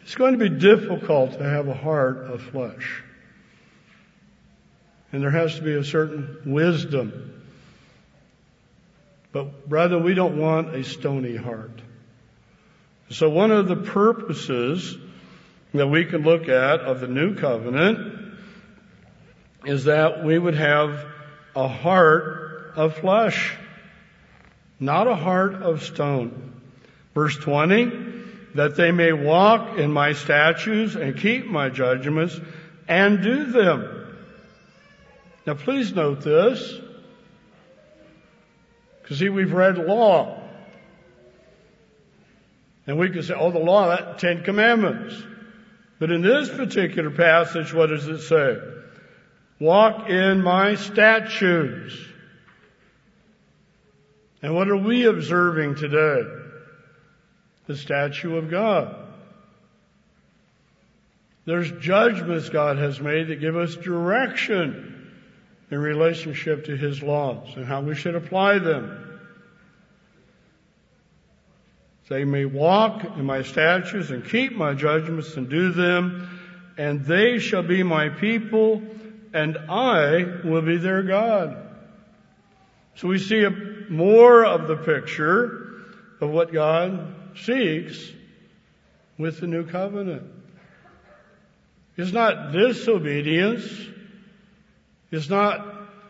it's 0.00 0.14
going 0.14 0.32
to 0.32 0.38
be 0.38 0.48
difficult 0.48 1.32
to 1.32 1.44
have 1.44 1.68
a 1.68 1.74
heart 1.74 2.16
of 2.16 2.40
flesh. 2.40 3.02
And 5.12 5.22
there 5.22 5.30
has 5.30 5.56
to 5.56 5.60
be 5.62 5.74
a 5.74 5.84
certain 5.84 6.38
wisdom. 6.46 7.42
But 9.30 9.68
brother, 9.68 9.98
we 9.98 10.14
don't 10.14 10.38
want 10.38 10.74
a 10.74 10.84
stony 10.84 11.36
heart. 11.36 11.82
So 13.10 13.28
one 13.28 13.50
of 13.50 13.68
the 13.68 13.76
purposes 13.76 14.96
that 15.74 15.88
we 15.88 16.06
can 16.06 16.22
look 16.22 16.48
at 16.48 16.80
of 16.80 17.00
the 17.00 17.08
new 17.08 17.34
covenant 17.34 18.38
is 19.66 19.84
that 19.84 20.24
we 20.24 20.38
would 20.38 20.54
have 20.54 21.04
a 21.54 21.68
heart 21.68 22.72
of 22.74 22.96
flesh, 22.96 23.54
not 24.80 25.06
a 25.08 25.14
heart 25.14 25.56
of 25.56 25.82
stone. 25.82 26.51
Verse 27.14 27.36
20, 27.36 28.12
that 28.54 28.76
they 28.76 28.90
may 28.90 29.12
walk 29.12 29.78
in 29.78 29.90
my 29.90 30.12
statutes 30.12 30.94
and 30.94 31.16
keep 31.16 31.46
my 31.46 31.68
judgments 31.68 32.38
and 32.88 33.22
do 33.22 33.46
them. 33.46 34.16
Now 35.46 35.54
please 35.54 35.94
note 35.94 36.22
this. 36.22 36.80
Because 39.02 39.18
see, 39.18 39.28
we've 39.28 39.52
read 39.52 39.78
law. 39.78 40.40
And 42.86 42.98
we 42.98 43.10
can 43.10 43.22
say, 43.22 43.34
oh, 43.34 43.50
the 43.50 43.58
law, 43.58 43.88
that 43.88 44.18
Ten 44.18 44.42
Commandments. 44.42 45.14
But 45.98 46.10
in 46.10 46.22
this 46.22 46.48
particular 46.48 47.10
passage, 47.10 47.72
what 47.72 47.90
does 47.90 48.08
it 48.08 48.22
say? 48.22 48.56
Walk 49.60 50.08
in 50.08 50.42
my 50.42 50.74
statutes. 50.74 51.96
And 54.42 54.56
what 54.56 54.68
are 54.68 54.76
we 54.76 55.04
observing 55.04 55.76
today? 55.76 56.41
The 57.66 57.76
statue 57.76 58.36
of 58.36 58.50
God. 58.50 58.96
There's 61.44 61.70
judgments 61.80 62.48
God 62.48 62.78
has 62.78 63.00
made 63.00 63.28
that 63.28 63.40
give 63.40 63.56
us 63.56 63.74
direction 63.74 65.10
in 65.70 65.78
relationship 65.78 66.66
to 66.66 66.76
His 66.76 67.02
laws 67.02 67.48
and 67.56 67.64
how 67.64 67.80
we 67.80 67.94
should 67.94 68.14
apply 68.14 68.58
them. 68.58 69.20
They 72.08 72.24
may 72.24 72.44
walk 72.44 73.04
in 73.16 73.24
my 73.24 73.42
statutes 73.42 74.10
and 74.10 74.22
keep 74.22 74.52
my 74.52 74.74
judgments 74.74 75.34
and 75.36 75.48
do 75.48 75.72
them. 75.72 76.28
and 76.76 77.04
they 77.04 77.38
shall 77.38 77.62
be 77.62 77.82
my 77.82 78.08
people, 78.08 78.82
and 79.32 79.56
I 79.68 80.40
will 80.44 80.62
be 80.62 80.76
their 80.76 81.02
God. 81.02 81.56
So 82.96 83.08
we 83.08 83.18
see 83.18 83.46
more 83.88 84.44
of 84.44 84.68
the 84.68 84.76
picture 84.76 85.84
of 86.20 86.30
what 86.30 86.52
God 86.52 87.14
seeks 87.36 88.10
with 89.18 89.40
the 89.40 89.46
new 89.46 89.64
covenant. 89.64 90.24
It's 91.96 92.12
not 92.12 92.52
disobedience. 92.52 93.64
It's 95.10 95.28
not 95.28 95.66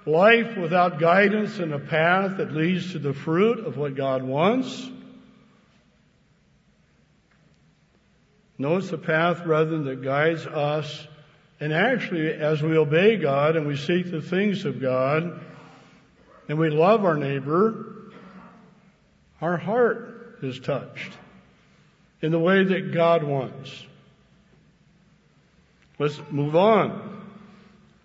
life 0.06 0.56
without 0.56 0.98
guidance 0.98 1.58
and 1.58 1.72
a 1.72 1.78
path 1.78 2.38
that 2.38 2.52
leads 2.52 2.92
to 2.92 2.98
the 2.98 3.12
fruit 3.12 3.64
of 3.66 3.76
what 3.76 3.94
God 3.94 4.22
wants. 4.22 4.90
No, 8.58 8.76
it's 8.76 8.90
path 8.98 9.44
rather 9.44 9.82
that 9.82 10.02
guides 10.02 10.46
us. 10.46 11.08
And 11.58 11.72
actually, 11.72 12.32
as 12.32 12.62
we 12.62 12.76
obey 12.76 13.16
God 13.16 13.56
and 13.56 13.66
we 13.66 13.76
seek 13.76 14.10
the 14.10 14.20
things 14.20 14.64
of 14.64 14.80
God 14.80 15.40
and 16.48 16.58
we 16.58 16.70
love 16.70 17.04
our 17.04 17.16
neighbor, 17.16 18.12
our 19.40 19.56
heart 19.56 20.11
is 20.42 20.58
touched 20.60 21.12
in 22.20 22.32
the 22.32 22.38
way 22.38 22.64
that 22.64 22.92
God 22.92 23.22
wants. 23.22 23.86
Let's 25.98 26.20
move 26.30 26.56
on. 26.56 27.22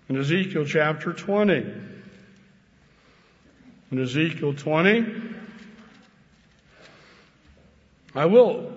In 0.09 0.17
Ezekiel 0.17 0.65
chapter 0.65 1.13
20. 1.13 1.65
In 3.91 4.01
Ezekiel 4.01 4.53
20, 4.53 5.05
I 8.13 8.25
will, 8.25 8.73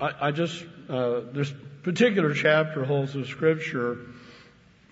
I, 0.00 0.28
I 0.28 0.30
just, 0.30 0.64
uh, 0.88 1.20
this 1.32 1.52
particular 1.82 2.34
chapter 2.34 2.84
holds 2.84 3.16
a 3.16 3.26
scripture 3.26 3.98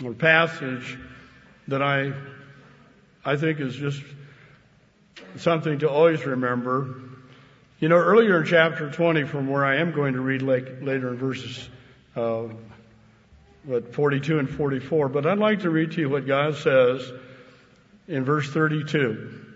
or 0.05 0.13
passage 0.13 0.99
that 1.69 1.83
I, 1.83 2.13
I 3.25 3.37
think 3.37 3.61
is 3.61 3.77
just 3.77 4.03
something 5.37 5.79
to 5.81 5.91
always 5.91 6.25
remember. 6.27 7.10
You 7.81 7.89
know, 7.89 7.97
earlier 7.97 8.39
in 8.39 8.47
chapter 8.47 8.91
20, 8.91 9.25
from 9.25 9.49
where 9.49 9.65
I 9.65 9.77
am 9.77 9.93
going 9.93 10.13
to 10.13 10.21
read 10.21 10.43
later 10.43 11.09
in 11.09 11.17
verses, 11.17 11.67
uh, 12.15 12.49
what, 13.65 13.95
42 13.95 14.39
and 14.39 14.51
44, 14.51 15.09
but 15.09 15.25
I'd 15.25 15.39
like 15.39 15.61
to 15.61 15.71
read 15.71 15.93
to 15.93 16.01
you 16.03 16.11
what 16.11 16.27
God 16.27 16.57
says 16.57 17.11
in 18.07 18.23
verse 18.27 18.51
32. 18.51 19.47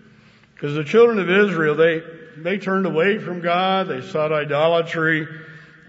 Because 0.55 0.73
the 0.73 0.83
children 0.83 1.19
of 1.19 1.29
Israel, 1.29 1.75
they, 1.75 2.01
they 2.37 2.57
turned 2.57 2.87
away 2.87 3.19
from 3.19 3.41
God, 3.41 3.89
they 3.89 4.01
sought 4.01 4.31
idolatry, 4.31 5.27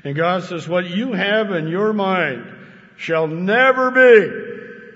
and 0.05 0.15
God 0.15 0.45
says, 0.45 0.69
what 0.69 0.85
you 0.85 1.15
have 1.15 1.53
in 1.53 1.69
your 1.69 1.95
mind 1.95 2.53
shall 2.99 3.29
never 3.29 3.91
be. 3.91 4.93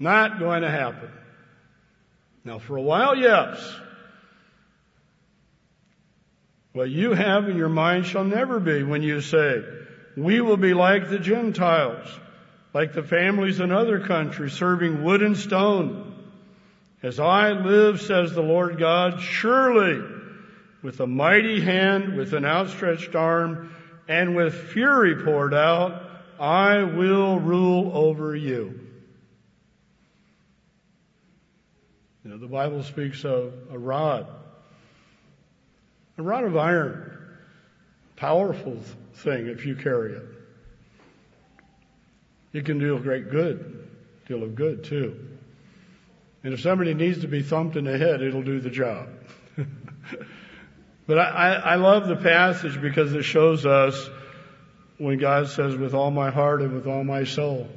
Not 0.00 0.40
going 0.40 0.62
to 0.62 0.70
happen. 0.70 1.10
Now 2.44 2.58
for 2.58 2.76
a 2.76 2.82
while, 2.82 3.16
yes. 3.16 3.78
What 6.78 6.90
you 6.90 7.12
have 7.12 7.48
in 7.48 7.56
your 7.56 7.68
mind 7.68 8.06
shall 8.06 8.22
never 8.22 8.60
be 8.60 8.84
when 8.84 9.02
you 9.02 9.20
say, 9.20 9.64
we 10.16 10.40
will 10.40 10.56
be 10.56 10.74
like 10.74 11.10
the 11.10 11.18
Gentiles, 11.18 12.06
like 12.72 12.92
the 12.92 13.02
families 13.02 13.58
in 13.58 13.72
other 13.72 13.98
countries 13.98 14.52
serving 14.52 15.02
wood 15.02 15.20
and 15.20 15.36
stone. 15.36 16.14
As 17.02 17.18
I 17.18 17.50
live, 17.50 18.00
says 18.00 18.32
the 18.32 18.42
Lord 18.42 18.78
God, 18.78 19.20
surely 19.20 20.00
with 20.80 21.00
a 21.00 21.06
mighty 21.08 21.60
hand, 21.60 22.14
with 22.14 22.32
an 22.32 22.44
outstretched 22.44 23.16
arm, 23.16 23.74
and 24.06 24.36
with 24.36 24.54
fury 24.54 25.24
poured 25.24 25.54
out, 25.54 26.00
I 26.38 26.84
will 26.84 27.40
rule 27.40 27.90
over 27.92 28.36
you. 28.36 28.78
You 32.22 32.30
know, 32.30 32.38
the 32.38 32.46
Bible 32.46 32.84
speaks 32.84 33.24
of 33.24 33.52
a 33.72 33.76
rod, 33.76 34.28
a 36.18 36.22
rod 36.22 36.42
of 36.42 36.56
iron, 36.56 37.16
powerful 38.16 38.76
thing 39.14 39.46
if 39.46 39.64
you 39.64 39.76
carry 39.76 40.14
it. 40.14 40.24
It 42.52 42.64
can 42.64 42.80
do 42.80 42.96
a 42.96 43.00
great 43.00 43.30
good, 43.30 43.88
deal 44.26 44.42
of 44.42 44.56
good 44.56 44.84
too. 44.84 45.16
And 46.42 46.52
if 46.52 46.60
somebody 46.60 46.94
needs 46.94 47.20
to 47.20 47.28
be 47.28 47.42
thumped 47.42 47.76
in 47.76 47.84
the 47.84 47.96
head, 47.96 48.20
it'll 48.20 48.42
do 48.42 48.58
the 48.58 48.70
job. 48.70 49.08
but 51.06 51.18
I, 51.18 51.54
I, 51.54 51.74
love 51.76 52.08
the 52.08 52.16
passage 52.16 52.80
because 52.80 53.12
it 53.12 53.22
shows 53.22 53.66
us 53.66 54.08
when 54.98 55.18
God 55.18 55.48
says, 55.48 55.76
with 55.76 55.94
all 55.94 56.10
my 56.10 56.30
heart 56.30 56.62
and 56.62 56.74
with 56.74 56.86
all 56.86 57.04
my 57.04 57.24
soul. 57.24 57.68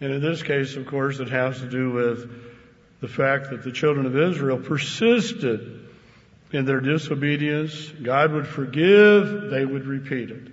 And 0.00 0.12
in 0.12 0.20
this 0.20 0.42
case, 0.42 0.76
of 0.76 0.86
course, 0.86 1.18
it 1.18 1.28
has 1.28 1.58
to 1.60 1.68
do 1.68 1.90
with 1.90 2.30
the 3.00 3.08
fact 3.08 3.50
that 3.50 3.64
the 3.64 3.72
children 3.72 4.06
of 4.06 4.16
Israel 4.16 4.58
persisted 4.58 5.79
in 6.52 6.64
their 6.64 6.80
disobedience. 6.80 7.88
God 8.02 8.32
would 8.32 8.46
forgive, 8.46 9.50
they 9.50 9.64
would 9.64 9.86
repeat 9.86 10.30
it. 10.30 10.48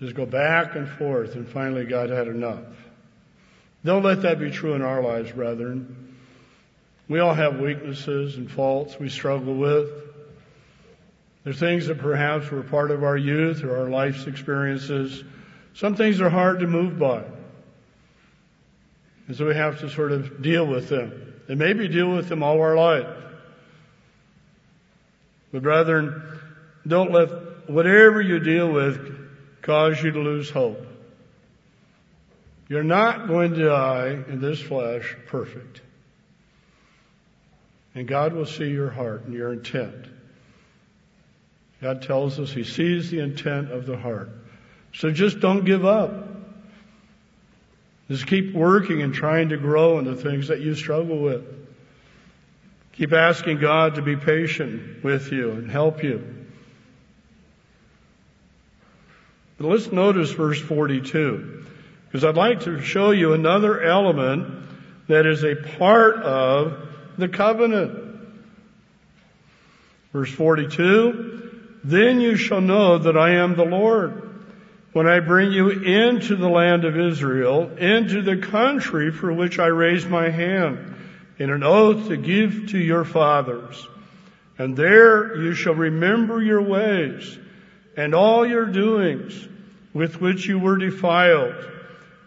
Just 0.00 0.14
go 0.14 0.26
back 0.26 0.74
and 0.74 0.88
forth, 0.88 1.34
and 1.34 1.48
finally 1.48 1.84
God 1.84 2.10
had 2.10 2.28
enough. 2.28 2.64
Don't 3.84 4.02
let 4.02 4.22
that 4.22 4.38
be 4.38 4.50
true 4.50 4.74
in 4.74 4.82
our 4.82 5.02
lives, 5.02 5.32
brethren. 5.32 6.16
We 7.08 7.20
all 7.20 7.34
have 7.34 7.60
weaknesses 7.60 8.36
and 8.36 8.50
faults 8.50 8.98
we 8.98 9.08
struggle 9.08 9.54
with. 9.54 9.90
There's 11.44 11.58
things 11.58 11.86
that 11.88 11.98
perhaps 11.98 12.50
were 12.50 12.62
part 12.62 12.90
of 12.90 13.04
our 13.04 13.16
youth 13.16 13.62
or 13.62 13.76
our 13.76 13.90
life's 13.90 14.26
experiences. 14.26 15.22
Some 15.74 15.94
things 15.96 16.20
are 16.22 16.30
hard 16.30 16.60
to 16.60 16.66
move 16.66 16.98
by. 16.98 17.24
And 19.26 19.36
so 19.36 19.46
we 19.46 19.54
have 19.54 19.80
to 19.80 19.90
sort 19.90 20.12
of 20.12 20.40
deal 20.40 20.66
with 20.66 20.88
them. 20.88 21.34
And 21.48 21.58
maybe 21.58 21.88
deal 21.88 22.10
with 22.10 22.28
them 22.28 22.42
all 22.42 22.60
our 22.62 22.76
life. 22.76 23.06
But 25.54 25.62
brethren, 25.62 26.20
don't 26.84 27.12
let 27.12 27.70
whatever 27.70 28.20
you 28.20 28.40
deal 28.40 28.72
with 28.72 29.62
cause 29.62 30.02
you 30.02 30.10
to 30.10 30.18
lose 30.18 30.50
hope. 30.50 30.84
You're 32.68 32.82
not 32.82 33.28
going 33.28 33.54
to 33.54 33.66
die 33.66 34.18
in 34.26 34.40
this 34.40 34.60
flesh 34.60 35.16
perfect. 35.28 35.80
And 37.94 38.08
God 38.08 38.32
will 38.32 38.46
see 38.46 38.68
your 38.68 38.90
heart 38.90 39.26
and 39.26 39.32
your 39.32 39.52
intent. 39.52 40.06
God 41.80 42.02
tells 42.02 42.40
us 42.40 42.50
He 42.50 42.64
sees 42.64 43.12
the 43.12 43.20
intent 43.20 43.70
of 43.70 43.86
the 43.86 43.96
heart. 43.96 44.30
So 44.92 45.12
just 45.12 45.38
don't 45.38 45.64
give 45.64 45.84
up. 45.84 46.30
Just 48.08 48.26
keep 48.26 48.54
working 48.54 49.02
and 49.02 49.14
trying 49.14 49.50
to 49.50 49.56
grow 49.56 50.00
in 50.00 50.04
the 50.04 50.16
things 50.16 50.48
that 50.48 50.62
you 50.62 50.74
struggle 50.74 51.20
with. 51.20 51.63
Keep 52.96 53.12
asking 53.12 53.58
God 53.58 53.96
to 53.96 54.02
be 54.02 54.14
patient 54.14 55.02
with 55.02 55.32
you 55.32 55.50
and 55.50 55.68
help 55.68 56.04
you. 56.04 56.22
But 59.58 59.66
let's 59.66 59.90
notice 59.90 60.30
verse 60.30 60.60
42. 60.60 61.64
Because 62.06 62.24
I'd 62.24 62.36
like 62.36 62.60
to 62.60 62.80
show 62.80 63.10
you 63.10 63.32
another 63.32 63.82
element 63.82 64.68
that 65.08 65.26
is 65.26 65.42
a 65.42 65.56
part 65.56 66.16
of 66.16 66.88
the 67.18 67.28
covenant. 67.28 68.00
Verse 70.12 70.30
42, 70.30 71.78
then 71.82 72.20
you 72.20 72.36
shall 72.36 72.60
know 72.60 72.98
that 72.98 73.16
I 73.16 73.30
am 73.30 73.56
the 73.56 73.64
Lord 73.64 74.22
when 74.92 75.08
I 75.08 75.18
bring 75.18 75.50
you 75.50 75.70
into 75.70 76.36
the 76.36 76.48
land 76.48 76.84
of 76.84 76.96
Israel, 76.96 77.76
into 77.76 78.22
the 78.22 78.36
country 78.36 79.10
for 79.10 79.32
which 79.32 79.58
I 79.58 79.66
raised 79.66 80.08
my 80.08 80.30
hand 80.30 80.93
in 81.38 81.50
an 81.50 81.62
oath 81.62 82.08
to 82.08 82.16
give 82.16 82.70
to 82.70 82.78
your 82.78 83.04
fathers. 83.04 83.86
And 84.58 84.76
there 84.76 85.36
you 85.36 85.54
shall 85.54 85.74
remember 85.74 86.42
your 86.42 86.62
ways 86.62 87.38
and 87.96 88.14
all 88.14 88.46
your 88.46 88.66
doings 88.66 89.48
with 89.92 90.20
which 90.20 90.46
you 90.46 90.58
were 90.58 90.78
defiled 90.78 91.54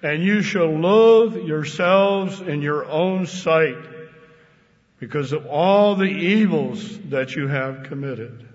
and 0.04 0.24
you 0.24 0.42
shall 0.42 0.78
loathe 0.78 1.36
yourselves 1.38 2.40
in 2.42 2.62
your 2.62 2.86
own 2.86 3.26
sight 3.26 3.78
because 5.00 5.32
of 5.32 5.46
all 5.48 5.96
the 5.96 6.06
evils 6.06 6.98
that 7.10 7.36
you 7.36 7.48
have 7.48 7.84
committed. 7.84 8.48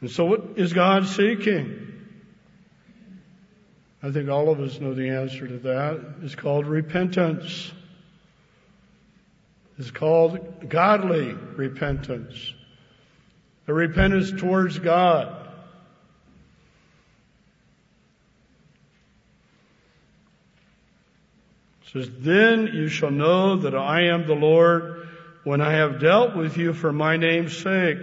And 0.00 0.10
so 0.10 0.24
what 0.26 0.42
is 0.56 0.72
God 0.72 1.06
seeking? 1.06 1.85
I 4.06 4.12
think 4.12 4.28
all 4.28 4.50
of 4.50 4.60
us 4.60 4.78
know 4.80 4.94
the 4.94 5.08
answer 5.08 5.48
to 5.48 5.58
that. 5.58 6.00
It's 6.22 6.36
called 6.36 6.66
repentance. 6.66 7.72
It's 9.78 9.90
called 9.90 10.68
godly 10.68 11.32
repentance. 11.32 12.54
A 13.66 13.74
repentance 13.74 14.30
towards 14.30 14.78
God. 14.78 15.42
says, 21.92 22.08
Then 22.20 22.70
you 22.74 22.86
shall 22.86 23.10
know 23.10 23.56
that 23.56 23.74
I 23.74 24.02
am 24.02 24.28
the 24.28 24.34
Lord 24.34 25.08
when 25.42 25.60
I 25.60 25.72
have 25.72 25.98
dealt 25.98 26.36
with 26.36 26.56
you 26.56 26.74
for 26.74 26.92
my 26.92 27.16
name's 27.16 27.56
sake 27.56 27.98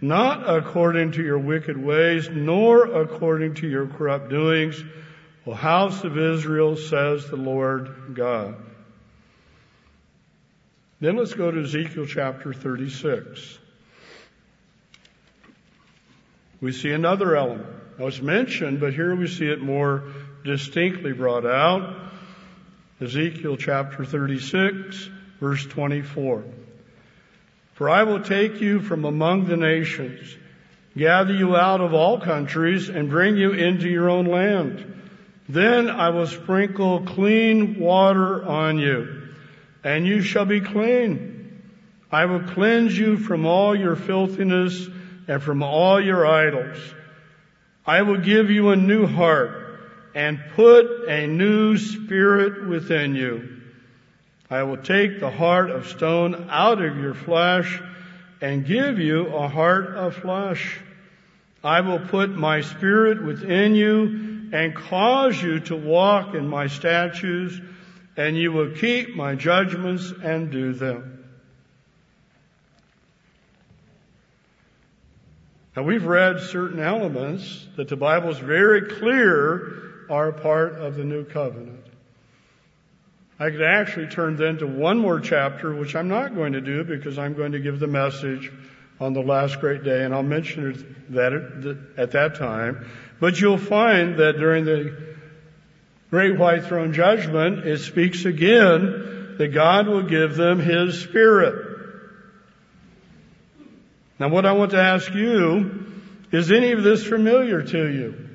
not 0.00 0.48
according 0.48 1.12
to 1.12 1.22
your 1.22 1.38
wicked 1.38 1.76
ways, 1.76 2.28
nor 2.30 2.84
according 2.84 3.54
to 3.54 3.66
your 3.66 3.86
corrupt 3.86 4.28
doings, 4.30 4.82
O 5.48 5.54
house 5.54 6.04
of 6.04 6.18
Israel, 6.18 6.76
says 6.76 7.26
the 7.30 7.36
Lord 7.36 8.12
God. 8.12 8.56
Then 11.00 11.16
let's 11.16 11.32
go 11.32 11.50
to 11.50 11.62
Ezekiel 11.62 12.04
chapter 12.04 12.52
36. 12.52 13.58
We 16.60 16.72
see 16.72 16.92
another 16.92 17.34
element. 17.34 17.66
Now 17.98 18.08
it's 18.08 18.20
mentioned, 18.20 18.78
but 18.78 18.92
here 18.92 19.16
we 19.16 19.26
see 19.26 19.46
it 19.46 19.62
more 19.62 20.12
distinctly 20.44 21.14
brought 21.14 21.46
out. 21.46 21.96
Ezekiel 23.00 23.56
chapter 23.56 24.04
36, 24.04 25.08
verse 25.40 25.64
24. 25.64 26.44
For 27.72 27.88
I 27.88 28.02
will 28.02 28.20
take 28.20 28.60
you 28.60 28.80
from 28.80 29.06
among 29.06 29.46
the 29.46 29.56
nations, 29.56 30.28
gather 30.94 31.32
you 31.32 31.56
out 31.56 31.80
of 31.80 31.94
all 31.94 32.20
countries, 32.20 32.90
and 32.90 33.08
bring 33.08 33.38
you 33.38 33.52
into 33.52 33.88
your 33.88 34.10
own 34.10 34.26
land. 34.26 34.96
Then 35.48 35.88
I 35.88 36.10
will 36.10 36.26
sprinkle 36.26 37.02
clean 37.02 37.80
water 37.80 38.44
on 38.44 38.78
you, 38.78 39.28
and 39.82 40.06
you 40.06 40.20
shall 40.20 40.44
be 40.44 40.60
clean. 40.60 41.62
I 42.12 42.26
will 42.26 42.42
cleanse 42.42 42.96
you 42.98 43.16
from 43.16 43.46
all 43.46 43.74
your 43.74 43.96
filthiness 43.96 44.88
and 45.26 45.42
from 45.42 45.62
all 45.62 46.00
your 46.00 46.26
idols. 46.26 46.78
I 47.86 48.02
will 48.02 48.18
give 48.18 48.50
you 48.50 48.70
a 48.70 48.76
new 48.76 49.06
heart 49.06 49.80
and 50.14 50.38
put 50.54 51.08
a 51.08 51.26
new 51.26 51.78
spirit 51.78 52.66
within 52.68 53.14
you. 53.14 53.62
I 54.50 54.62
will 54.62 54.78
take 54.78 55.20
the 55.20 55.30
heart 55.30 55.70
of 55.70 55.88
stone 55.88 56.48
out 56.50 56.82
of 56.82 56.96
your 56.96 57.14
flesh 57.14 57.80
and 58.40 58.66
give 58.66 58.98
you 58.98 59.26
a 59.28 59.48
heart 59.48 59.94
of 59.94 60.16
flesh. 60.16 60.78
I 61.62 61.80
will 61.80 61.98
put 61.98 62.30
my 62.30 62.60
spirit 62.60 63.22
within 63.22 63.74
you 63.74 64.27
and 64.52 64.74
cause 64.74 65.40
you 65.42 65.60
to 65.60 65.76
walk 65.76 66.34
in 66.34 66.48
my 66.48 66.66
statutes 66.66 67.60
and 68.16 68.36
you 68.36 68.52
will 68.52 68.72
keep 68.72 69.14
my 69.14 69.34
judgments 69.34 70.12
and 70.22 70.50
do 70.50 70.72
them. 70.72 71.24
Now 75.76 75.84
we've 75.84 76.04
read 76.04 76.40
certain 76.40 76.80
elements 76.80 77.66
that 77.76 77.88
the 77.88 77.96
Bible 77.96 78.30
is 78.30 78.38
very 78.38 78.82
clear 78.82 80.06
are 80.10 80.32
part 80.32 80.74
of 80.74 80.96
the 80.96 81.04
new 81.04 81.24
covenant. 81.24 81.84
I 83.38 83.50
could 83.50 83.62
actually 83.62 84.08
turn 84.08 84.36
then 84.36 84.58
to 84.58 84.66
one 84.66 84.98
more 84.98 85.20
chapter, 85.20 85.72
which 85.72 85.94
I'm 85.94 86.08
not 86.08 86.34
going 86.34 86.54
to 86.54 86.60
do 86.60 86.82
because 86.82 87.18
I'm 87.18 87.34
going 87.34 87.52
to 87.52 87.60
give 87.60 87.78
the 87.78 87.86
message 87.86 88.50
on 88.98 89.12
the 89.12 89.22
last 89.22 89.60
great 89.60 89.84
day, 89.84 90.04
and 90.04 90.12
I'll 90.12 90.24
mention 90.24 91.04
that 91.10 91.32
at 91.96 92.10
that 92.10 92.34
time. 92.34 92.84
But 93.20 93.40
you'll 93.40 93.58
find 93.58 94.18
that 94.18 94.38
during 94.38 94.64
the 94.64 94.96
great 96.10 96.38
white 96.38 96.64
throne 96.64 96.92
judgment, 96.92 97.66
it 97.66 97.78
speaks 97.78 98.24
again 98.24 99.36
that 99.38 99.48
God 99.48 99.86
will 99.86 100.04
give 100.04 100.36
them 100.36 100.60
His 100.60 101.00
Spirit. 101.00 101.66
Now 104.18 104.28
what 104.28 104.46
I 104.46 104.52
want 104.52 104.72
to 104.72 104.80
ask 104.80 105.12
you, 105.14 105.86
is 106.30 106.50
any 106.52 106.72
of 106.72 106.82
this 106.82 107.04
familiar 107.06 107.62
to 107.62 107.88
you? 107.88 108.28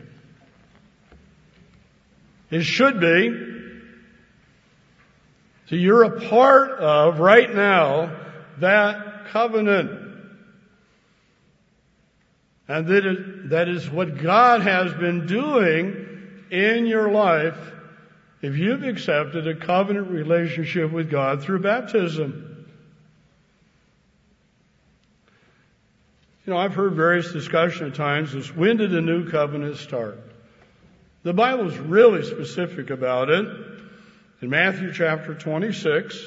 It 2.49 2.63
should 2.63 2.99
be. 2.99 3.51
So 5.69 5.75
you're 5.75 6.03
a 6.03 6.21
part 6.21 6.71
of 6.71 7.19
right 7.19 7.53
now 7.53 8.15
that 8.59 9.27
covenant. 9.27 10.02
And 12.67 12.87
that 12.87 13.05
is, 13.05 13.49
that 13.49 13.67
is 13.67 13.89
what 13.89 14.21
God 14.21 14.61
has 14.61 14.93
been 14.93 15.27
doing 15.27 16.07
in 16.49 16.85
your 16.85 17.11
life 17.11 17.57
if 18.41 18.57
you've 18.57 18.83
accepted 18.83 19.47
a 19.47 19.55
covenant 19.55 20.11
relationship 20.11 20.91
with 20.91 21.09
God 21.09 21.41
through 21.41 21.59
baptism. 21.59 22.67
You 26.45 26.51
know, 26.51 26.59
I've 26.59 26.75
heard 26.75 26.93
various 26.93 27.31
discussion 27.31 27.87
at 27.87 27.95
times 27.95 28.35
as 28.35 28.53
when 28.53 28.77
did 28.77 28.91
the 28.91 29.01
new 29.01 29.29
covenant 29.29 29.77
start? 29.77 30.19
The 31.23 31.33
Bible 31.33 31.69
is 31.71 31.77
really 31.77 32.23
specific 32.23 32.89
about 32.89 33.29
it. 33.29 33.45
In 34.41 34.49
Matthew 34.49 34.93
chapter 34.93 35.35
26, 35.35 36.21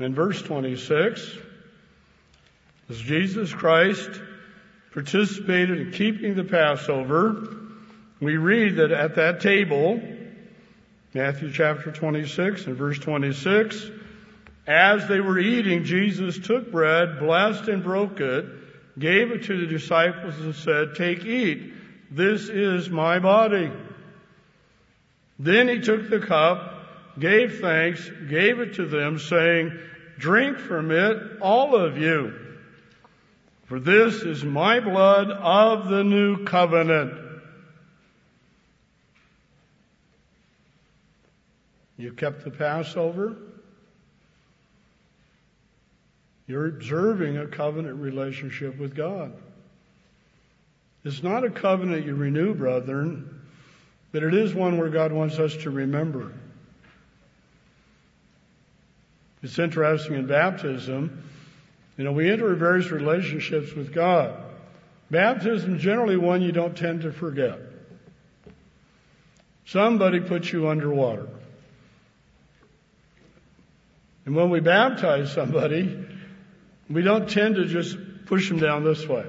in 0.00 0.14
verse 0.16 0.42
26, 0.42 1.38
as 2.90 2.98
Jesus 2.98 3.52
Christ 3.52 4.10
participated 4.94 5.80
in 5.80 5.90
keeping 5.90 6.36
the 6.36 6.44
Passover, 6.44 7.48
we 8.20 8.36
read 8.36 8.76
that 8.76 8.92
at 8.92 9.16
that 9.16 9.40
table, 9.40 10.00
Matthew 11.12 11.52
chapter 11.52 11.90
26 11.90 12.66
and 12.66 12.76
verse 12.76 13.00
26, 13.00 13.90
as 14.68 15.08
they 15.08 15.20
were 15.20 15.38
eating, 15.38 15.82
Jesus 15.82 16.38
took 16.38 16.70
bread, 16.70 17.18
blessed 17.18 17.68
and 17.68 17.82
broke 17.82 18.20
it, 18.20 18.46
gave 18.96 19.32
it 19.32 19.44
to 19.44 19.60
the 19.60 19.66
disciples 19.66 20.38
and 20.38 20.54
said, 20.54 20.94
take, 20.94 21.24
eat. 21.24 21.74
This 22.12 22.48
is 22.48 22.88
my 22.88 23.18
body. 23.18 23.72
Then 25.40 25.66
he 25.66 25.80
took 25.80 26.08
the 26.08 26.20
cup, 26.20 27.18
gave 27.18 27.58
thanks, 27.58 28.08
gave 28.28 28.60
it 28.60 28.74
to 28.74 28.86
them, 28.86 29.18
saying, 29.18 29.76
Drink 30.18 30.58
from 30.58 30.92
it, 30.92 31.40
all 31.40 31.74
of 31.74 31.98
you. 31.98 32.43
For 33.64 33.80
this 33.80 34.22
is 34.22 34.44
my 34.44 34.80
blood 34.80 35.30
of 35.30 35.88
the 35.88 36.04
new 36.04 36.44
covenant. 36.44 37.14
You 41.96 42.12
kept 42.12 42.44
the 42.44 42.50
Passover. 42.50 43.36
You're 46.46 46.66
observing 46.66 47.38
a 47.38 47.46
covenant 47.46 48.00
relationship 48.00 48.78
with 48.78 48.94
God. 48.94 49.32
It's 51.04 51.22
not 51.22 51.44
a 51.44 51.50
covenant 51.50 52.04
you 52.04 52.14
renew, 52.14 52.54
brethren, 52.54 53.42
but 54.12 54.22
it 54.22 54.34
is 54.34 54.54
one 54.54 54.78
where 54.78 54.90
God 54.90 55.12
wants 55.12 55.38
us 55.38 55.56
to 55.58 55.70
remember. 55.70 56.32
It's 59.42 59.58
interesting 59.58 60.16
in 60.16 60.26
baptism, 60.26 61.22
you 61.96 62.04
know, 62.04 62.12
we 62.12 62.30
enter 62.30 62.54
various 62.54 62.90
relationships 62.90 63.72
with 63.72 63.94
God. 63.94 64.42
Baptism 65.10 65.76
is 65.76 65.82
generally 65.82 66.16
one 66.16 66.42
you 66.42 66.52
don't 66.52 66.76
tend 66.76 67.02
to 67.02 67.12
forget. 67.12 67.58
Somebody 69.66 70.20
puts 70.20 70.52
you 70.52 70.68
underwater. 70.68 71.28
And 74.26 74.34
when 74.34 74.50
we 74.50 74.60
baptize 74.60 75.32
somebody, 75.32 76.06
we 76.88 77.02
don't 77.02 77.28
tend 77.28 77.56
to 77.56 77.66
just 77.66 77.96
push 78.26 78.48
them 78.48 78.58
down 78.58 78.84
this 78.84 79.06
way. 79.06 79.26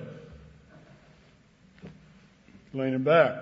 Lean 2.74 2.92
them 2.94 3.04
back. 3.04 3.42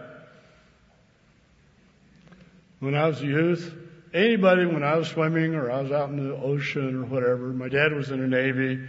When 2.79 2.95
I 2.95 3.07
was 3.07 3.21
a 3.21 3.25
youth, 3.25 3.73
anybody 4.13 4.65
when 4.65 4.83
I 4.83 4.97
was 4.97 5.07
swimming 5.07 5.55
or 5.55 5.71
I 5.71 5.81
was 5.81 5.91
out 5.91 6.09
in 6.09 6.27
the 6.27 6.35
ocean 6.35 6.95
or 6.95 7.05
whatever. 7.05 7.47
My 7.47 7.69
dad 7.69 7.93
was 7.93 8.11
in 8.11 8.19
the 8.19 8.27
Navy, 8.27 8.79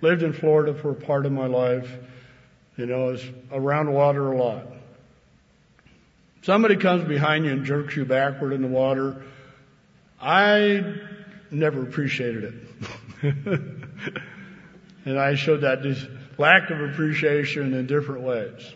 lived 0.00 0.22
in 0.22 0.32
Florida 0.32 0.74
for 0.74 0.90
a 0.90 0.94
part 0.94 1.26
of 1.26 1.32
my 1.32 1.46
life. 1.46 1.90
You 2.76 2.86
know, 2.86 3.08
I 3.08 3.12
was 3.12 3.24
around 3.52 3.92
water 3.92 4.32
a 4.32 4.36
lot. 4.36 4.66
Somebody 6.42 6.76
comes 6.76 7.06
behind 7.06 7.44
you 7.44 7.52
and 7.52 7.64
jerks 7.64 7.96
you 7.96 8.04
backward 8.04 8.52
in 8.52 8.62
the 8.62 8.68
water. 8.68 9.22
I 10.20 10.94
never 11.50 11.82
appreciated 11.82 12.44
it. 13.22 13.34
and 15.04 15.18
I 15.18 15.34
showed 15.34 15.62
that 15.62 15.82
lack 16.38 16.70
of 16.70 16.80
appreciation 16.80 17.74
in 17.74 17.86
different 17.86 18.22
ways. 18.22 18.74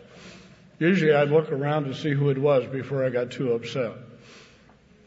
Usually 0.79 1.13
I'd 1.13 1.29
look 1.29 1.51
around 1.51 1.85
to 1.85 1.95
see 1.95 2.11
who 2.11 2.29
it 2.29 2.37
was 2.37 2.65
before 2.67 3.05
I 3.05 3.09
got 3.09 3.31
too 3.31 3.53
upset. 3.53 3.93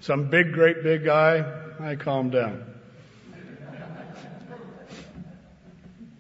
Some 0.01 0.31
big, 0.31 0.53
great 0.53 0.83
big 0.83 1.05
guy, 1.05 1.45
I 1.79 1.97
calm 1.97 2.31
down. 2.31 2.65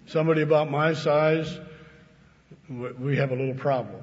Somebody 0.06 0.42
about 0.42 0.70
my 0.70 0.94
size, 0.94 1.58
we 2.68 3.16
have 3.16 3.32
a 3.32 3.34
little 3.34 3.54
problem. 3.54 4.02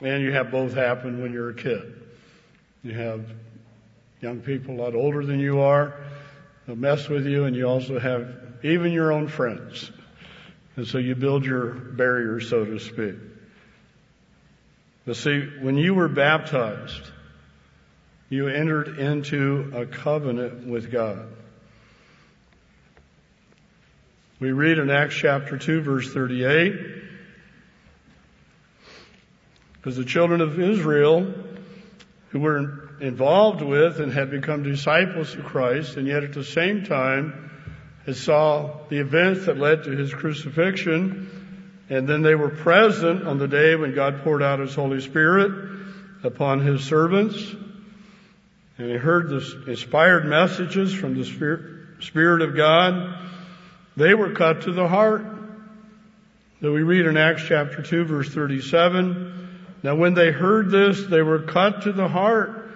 And 0.00 0.22
you 0.22 0.32
have 0.32 0.50
both 0.50 0.72
happen 0.72 1.20
when 1.20 1.32
you're 1.32 1.50
a 1.50 1.54
kid. 1.54 2.00
You 2.82 2.94
have 2.94 3.26
young 4.20 4.40
people 4.40 4.74
a 4.74 4.78
lot 4.80 4.94
older 4.94 5.24
than 5.24 5.40
you 5.40 5.60
are 5.60 5.94
who 6.66 6.76
mess 6.76 7.08
with 7.08 7.26
you, 7.26 7.44
and 7.44 7.56
you 7.56 7.66
also 7.66 7.98
have 7.98 8.34
even 8.62 8.92
your 8.92 9.12
own 9.12 9.28
friends. 9.28 9.90
And 10.76 10.86
so 10.86 10.98
you 10.98 11.14
build 11.14 11.44
your 11.44 11.72
barrier, 11.72 12.40
so 12.40 12.64
to 12.64 12.78
speak. 12.78 13.16
But 15.04 15.16
see, 15.16 15.40
when 15.60 15.76
you 15.76 15.94
were 15.94 16.08
baptized, 16.08 17.02
you 18.28 18.48
entered 18.48 18.98
into 18.98 19.72
a 19.74 19.86
covenant 19.86 20.66
with 20.66 20.92
God. 20.92 21.26
We 24.40 24.52
read 24.52 24.78
in 24.78 24.88
Acts 24.88 25.16
chapter 25.16 25.58
2 25.58 25.82
verse 25.82 26.14
38, 26.14 26.72
because 29.74 29.98
the 29.98 30.04
children 30.06 30.40
of 30.40 30.58
Israel 30.58 31.30
who 32.30 32.40
were 32.40 32.88
involved 33.02 33.60
with 33.60 34.00
and 34.00 34.10
had 34.10 34.30
become 34.30 34.62
disciples 34.62 35.34
of 35.34 35.44
Christ 35.44 35.98
and 35.98 36.06
yet 36.06 36.24
at 36.24 36.32
the 36.32 36.42
same 36.42 36.84
time 36.86 37.50
had 38.06 38.16
saw 38.16 38.78
the 38.88 38.96
events 38.96 39.44
that 39.44 39.58
led 39.58 39.84
to 39.84 39.90
his 39.90 40.14
crucifixion 40.14 41.84
and 41.90 42.08
then 42.08 42.22
they 42.22 42.34
were 42.34 42.48
present 42.48 43.26
on 43.26 43.36
the 43.36 43.48
day 43.48 43.76
when 43.76 43.94
God 43.94 44.24
poured 44.24 44.42
out 44.42 44.58
his 44.58 44.74
Holy 44.74 45.02
Spirit 45.02 45.52
upon 46.24 46.60
his 46.60 46.82
servants 46.82 47.36
and 48.78 48.88
they 48.88 48.96
heard 48.96 49.28
the 49.28 49.64
inspired 49.66 50.24
messages 50.24 50.94
from 50.94 51.14
the 51.14 51.26
Spirit, 51.26 52.02
Spirit 52.02 52.40
of 52.40 52.56
God 52.56 53.26
they 54.00 54.14
were 54.14 54.32
cut 54.32 54.62
to 54.62 54.72
the 54.72 54.88
heart. 54.88 55.24
That 56.62 56.72
we 56.72 56.82
read 56.82 57.06
in 57.06 57.16
Acts 57.16 57.44
chapter 57.46 57.82
2 57.82 58.04
verse 58.04 58.28
37. 58.28 59.58
Now 59.82 59.94
when 59.94 60.14
they 60.14 60.30
heard 60.30 60.70
this, 60.70 61.04
they 61.04 61.22
were 61.22 61.42
cut 61.42 61.82
to 61.82 61.92
the 61.92 62.08
heart 62.08 62.70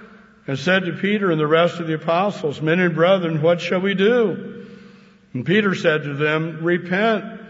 and 0.46 0.58
said 0.58 0.84
to 0.84 0.92
Peter 0.92 1.30
and 1.30 1.40
the 1.40 1.46
rest 1.46 1.80
of 1.80 1.86
the 1.86 1.94
apostles, 1.94 2.60
men 2.60 2.78
and 2.78 2.94
brethren, 2.94 3.40
what 3.40 3.60
shall 3.60 3.80
we 3.80 3.94
do? 3.94 4.66
And 5.32 5.46
Peter 5.46 5.74
said 5.74 6.02
to 6.02 6.14
them, 6.14 6.62
repent 6.62 7.40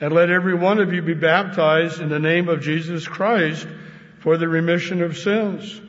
and 0.00 0.12
let 0.12 0.30
every 0.30 0.54
one 0.54 0.78
of 0.78 0.92
you 0.92 1.00
be 1.00 1.14
baptized 1.14 2.00
in 2.00 2.10
the 2.10 2.18
name 2.18 2.48
of 2.48 2.60
Jesus 2.60 3.08
Christ 3.08 3.66
for 4.20 4.36
the 4.36 4.48
remission 4.48 5.02
of 5.02 5.16
sins. 5.16 5.80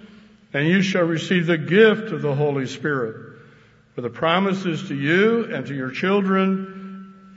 And 0.53 0.67
you 0.67 0.81
shall 0.81 1.03
receive 1.03 1.47
the 1.47 1.57
gift 1.57 2.13
of 2.13 2.21
the 2.21 2.33
Holy 2.33 2.65
Spirit. 2.65 3.39
For 3.93 4.01
the 4.01 4.09
promises 4.09 4.87
to 4.87 4.95
you 4.95 5.53
and 5.53 5.65
to 5.67 5.75
your 5.75 5.91
children 5.91 6.84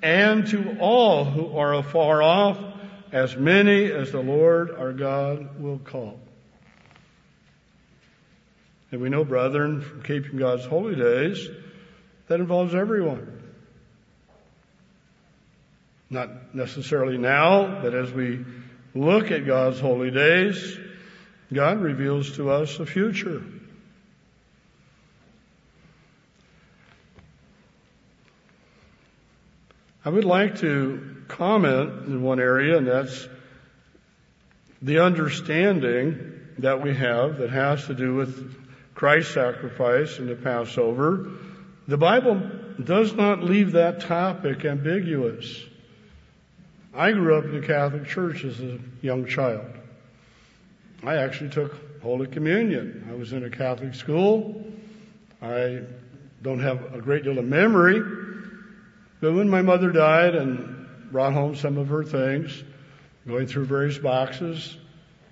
and 0.02 0.46
to 0.48 0.78
all 0.78 1.24
who 1.24 1.56
are 1.56 1.74
afar 1.74 2.22
off, 2.22 2.58
as 3.12 3.36
many 3.36 3.90
as 3.90 4.12
the 4.12 4.20
Lord 4.20 4.70
our 4.70 4.92
God 4.92 5.60
will 5.60 5.78
call. 5.78 6.20
And 8.90 9.00
we 9.00 9.08
know, 9.08 9.24
brethren, 9.24 9.80
from 9.80 10.02
keeping 10.02 10.38
God's 10.38 10.64
holy 10.64 10.94
days, 10.94 11.48
that 12.28 12.40
involves 12.40 12.74
everyone. 12.74 13.42
Not 16.10 16.54
necessarily 16.54 17.18
now, 17.18 17.82
but 17.82 17.94
as 17.94 18.10
we 18.12 18.44
look 18.94 19.30
at 19.30 19.46
God's 19.46 19.78
holy 19.78 20.10
days, 20.10 20.78
God 21.52 21.80
reveals 21.80 22.36
to 22.36 22.50
us 22.50 22.78
the 22.78 22.86
future. 22.86 23.42
I 30.08 30.10
would 30.10 30.24
like 30.24 30.60
to 30.60 31.16
comment 31.28 32.06
in 32.06 32.22
one 32.22 32.40
area, 32.40 32.78
and 32.78 32.86
that's 32.86 33.28
the 34.80 35.00
understanding 35.00 36.46
that 36.60 36.80
we 36.80 36.94
have 36.94 37.36
that 37.36 37.50
has 37.50 37.84
to 37.88 37.94
do 37.94 38.14
with 38.14 38.56
Christ's 38.94 39.34
sacrifice 39.34 40.18
and 40.18 40.30
the 40.30 40.34
Passover. 40.34 41.28
The 41.88 41.98
Bible 41.98 42.40
does 42.82 43.12
not 43.12 43.42
leave 43.42 43.72
that 43.72 44.00
topic 44.00 44.64
ambiguous. 44.64 45.62
I 46.94 47.12
grew 47.12 47.36
up 47.36 47.44
in 47.44 47.60
the 47.60 47.66
Catholic 47.66 48.06
Church 48.06 48.44
as 48.44 48.58
a 48.60 48.78
young 49.02 49.26
child. 49.26 49.66
I 51.04 51.16
actually 51.16 51.50
took 51.50 52.00
Holy 52.00 52.28
Communion. 52.28 53.08
I 53.10 53.14
was 53.14 53.34
in 53.34 53.44
a 53.44 53.50
Catholic 53.50 53.94
school. 53.94 54.64
I 55.42 55.82
don't 56.40 56.60
have 56.60 56.94
a 56.94 57.02
great 57.02 57.24
deal 57.24 57.38
of 57.38 57.44
memory 57.44 58.17
but 59.20 59.32
when 59.32 59.48
my 59.48 59.62
mother 59.62 59.90
died 59.90 60.34
and 60.34 60.86
brought 61.10 61.32
home 61.32 61.56
some 61.56 61.78
of 61.78 61.88
her 61.88 62.04
things, 62.04 62.62
going 63.26 63.46
through 63.46 63.66
various 63.66 63.98
boxes, 63.98 64.76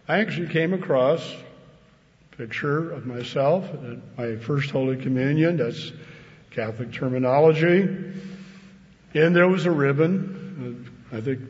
I 0.08 0.18
actually 0.20 0.48
came 0.48 0.72
across 0.72 1.22
a 2.32 2.36
picture 2.36 2.90
of 2.92 3.06
myself 3.06 3.64
at 3.64 4.18
my 4.18 4.36
first 4.36 4.70
Holy 4.70 4.96
Communion. 4.96 5.56
That's 5.56 5.92
Catholic 6.50 6.92
terminology. 6.92 7.80
And 9.14 9.34
there 9.34 9.48
was 9.48 9.66
a 9.66 9.70
ribbon, 9.70 10.90
I 11.12 11.20
think, 11.20 11.40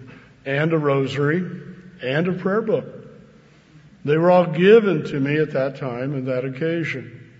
and 0.45 0.73
a 0.73 0.79
rosary, 0.79 1.45
and 2.03 2.29
a 2.29 2.33
prayer 2.33 2.63
book. 2.63 2.87
They 4.05 4.17
were 4.17 4.31
all 4.31 4.47
given 4.47 5.05
to 5.05 5.19
me 5.19 5.39
at 5.39 5.53
that 5.53 5.77
time 5.77 6.15
and 6.15 6.29
that 6.29 6.45
occasion. 6.45 7.33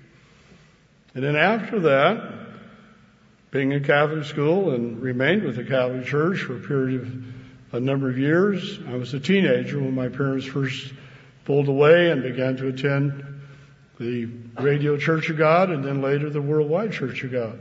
And 1.15 1.23
then 1.23 1.37
after 1.37 1.81
that, 1.81 2.46
being 3.57 3.73
in 3.73 3.83
Catholic 3.83 4.25
school 4.25 4.75
and 4.75 5.01
remained 5.01 5.43
with 5.43 5.57
the 5.57 5.65
Catholic 5.65 6.05
Church 6.05 6.41
for 6.41 6.57
a 6.57 6.61
period 6.61 7.01
of 7.01 7.75
a 7.75 7.81
number 7.81 8.11
of 8.11 8.19
years. 8.19 8.79
I 8.87 8.97
was 8.97 9.15
a 9.15 9.19
teenager 9.19 9.81
when 9.81 9.95
my 9.95 10.11
parents 10.11 10.45
first 10.45 10.93
pulled 11.47 11.67
away 11.67 12.11
and 12.11 12.23
began 12.23 12.59
to 12.59 12.69
attend 12.69 13.25
the 13.99 14.27
Radio 14.61 14.99
Church 14.99 15.31
of 15.31 15.39
God 15.39 15.71
and 15.71 15.83
then 15.83 16.03
later 16.03 16.29
the 16.29 16.43
Worldwide 16.43 16.93
Church 16.93 17.25
of 17.25 17.33
God. 17.33 17.59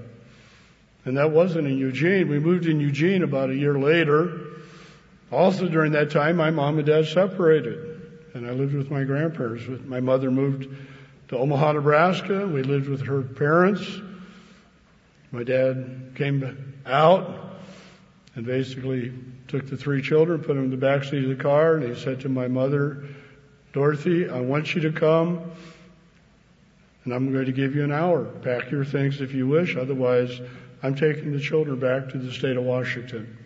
And 1.05 1.15
that 1.15 1.31
wasn't 1.31 1.65
in 1.65 1.77
Eugene. 1.77 2.27
We 2.27 2.39
moved 2.39 2.65
in 2.65 2.81
Eugene 2.81 3.23
about 3.23 3.49
a 3.49 3.55
year 3.55 3.79
later. 3.79 4.37
Also 5.31 5.69
during 5.69 5.93
that 5.93 6.11
time, 6.11 6.35
my 6.35 6.51
mom 6.51 6.77
and 6.77 6.85
dad 6.85 7.05
separated 7.05 8.33
and 8.33 8.45
I 8.45 8.51
lived 8.51 8.73
with 8.73 8.91
my 8.91 9.05
grandparents. 9.05 9.63
My 9.85 10.01
mother 10.01 10.29
moved 10.29 10.67
to 11.29 11.37
Omaha, 11.37 11.71
Nebraska. 11.71 12.45
We 12.45 12.63
lived 12.63 12.89
with 12.89 13.03
her 13.03 13.21
parents. 13.21 14.01
My 15.35 15.43
dad 15.43 16.13
came 16.15 16.73
out 16.85 17.57
and 18.35 18.45
basically 18.45 19.11
took 19.49 19.69
the 19.69 19.75
three 19.75 20.01
children, 20.01 20.39
put 20.39 20.55
them 20.55 20.63
in 20.63 20.69
the 20.69 20.77
back 20.77 21.03
seat 21.03 21.23
of 21.23 21.29
the 21.29 21.35
car, 21.35 21.75
and 21.75 21.93
he 21.93 22.01
said 22.01 22.21
to 22.21 22.29
my 22.29 22.47
mother, 22.47 23.03
Dorothy, 23.73 24.29
I 24.29 24.39
want 24.39 24.73
you 24.73 24.81
to 24.83 24.93
come, 24.93 25.51
and 27.03 27.13
I'm 27.13 27.33
going 27.33 27.47
to 27.47 27.51
give 27.51 27.75
you 27.75 27.83
an 27.83 27.91
hour. 27.91 28.23
Pack 28.23 28.71
your 28.71 28.85
things 28.85 29.19
if 29.19 29.33
you 29.33 29.45
wish, 29.45 29.75
otherwise 29.75 30.39
I'm 30.81 30.95
taking 30.95 31.33
the 31.33 31.41
children 31.41 31.81
back 31.81 32.07
to 32.13 32.17
the 32.17 32.31
state 32.31 32.55
of 32.55 32.63
Washington. 32.63 33.37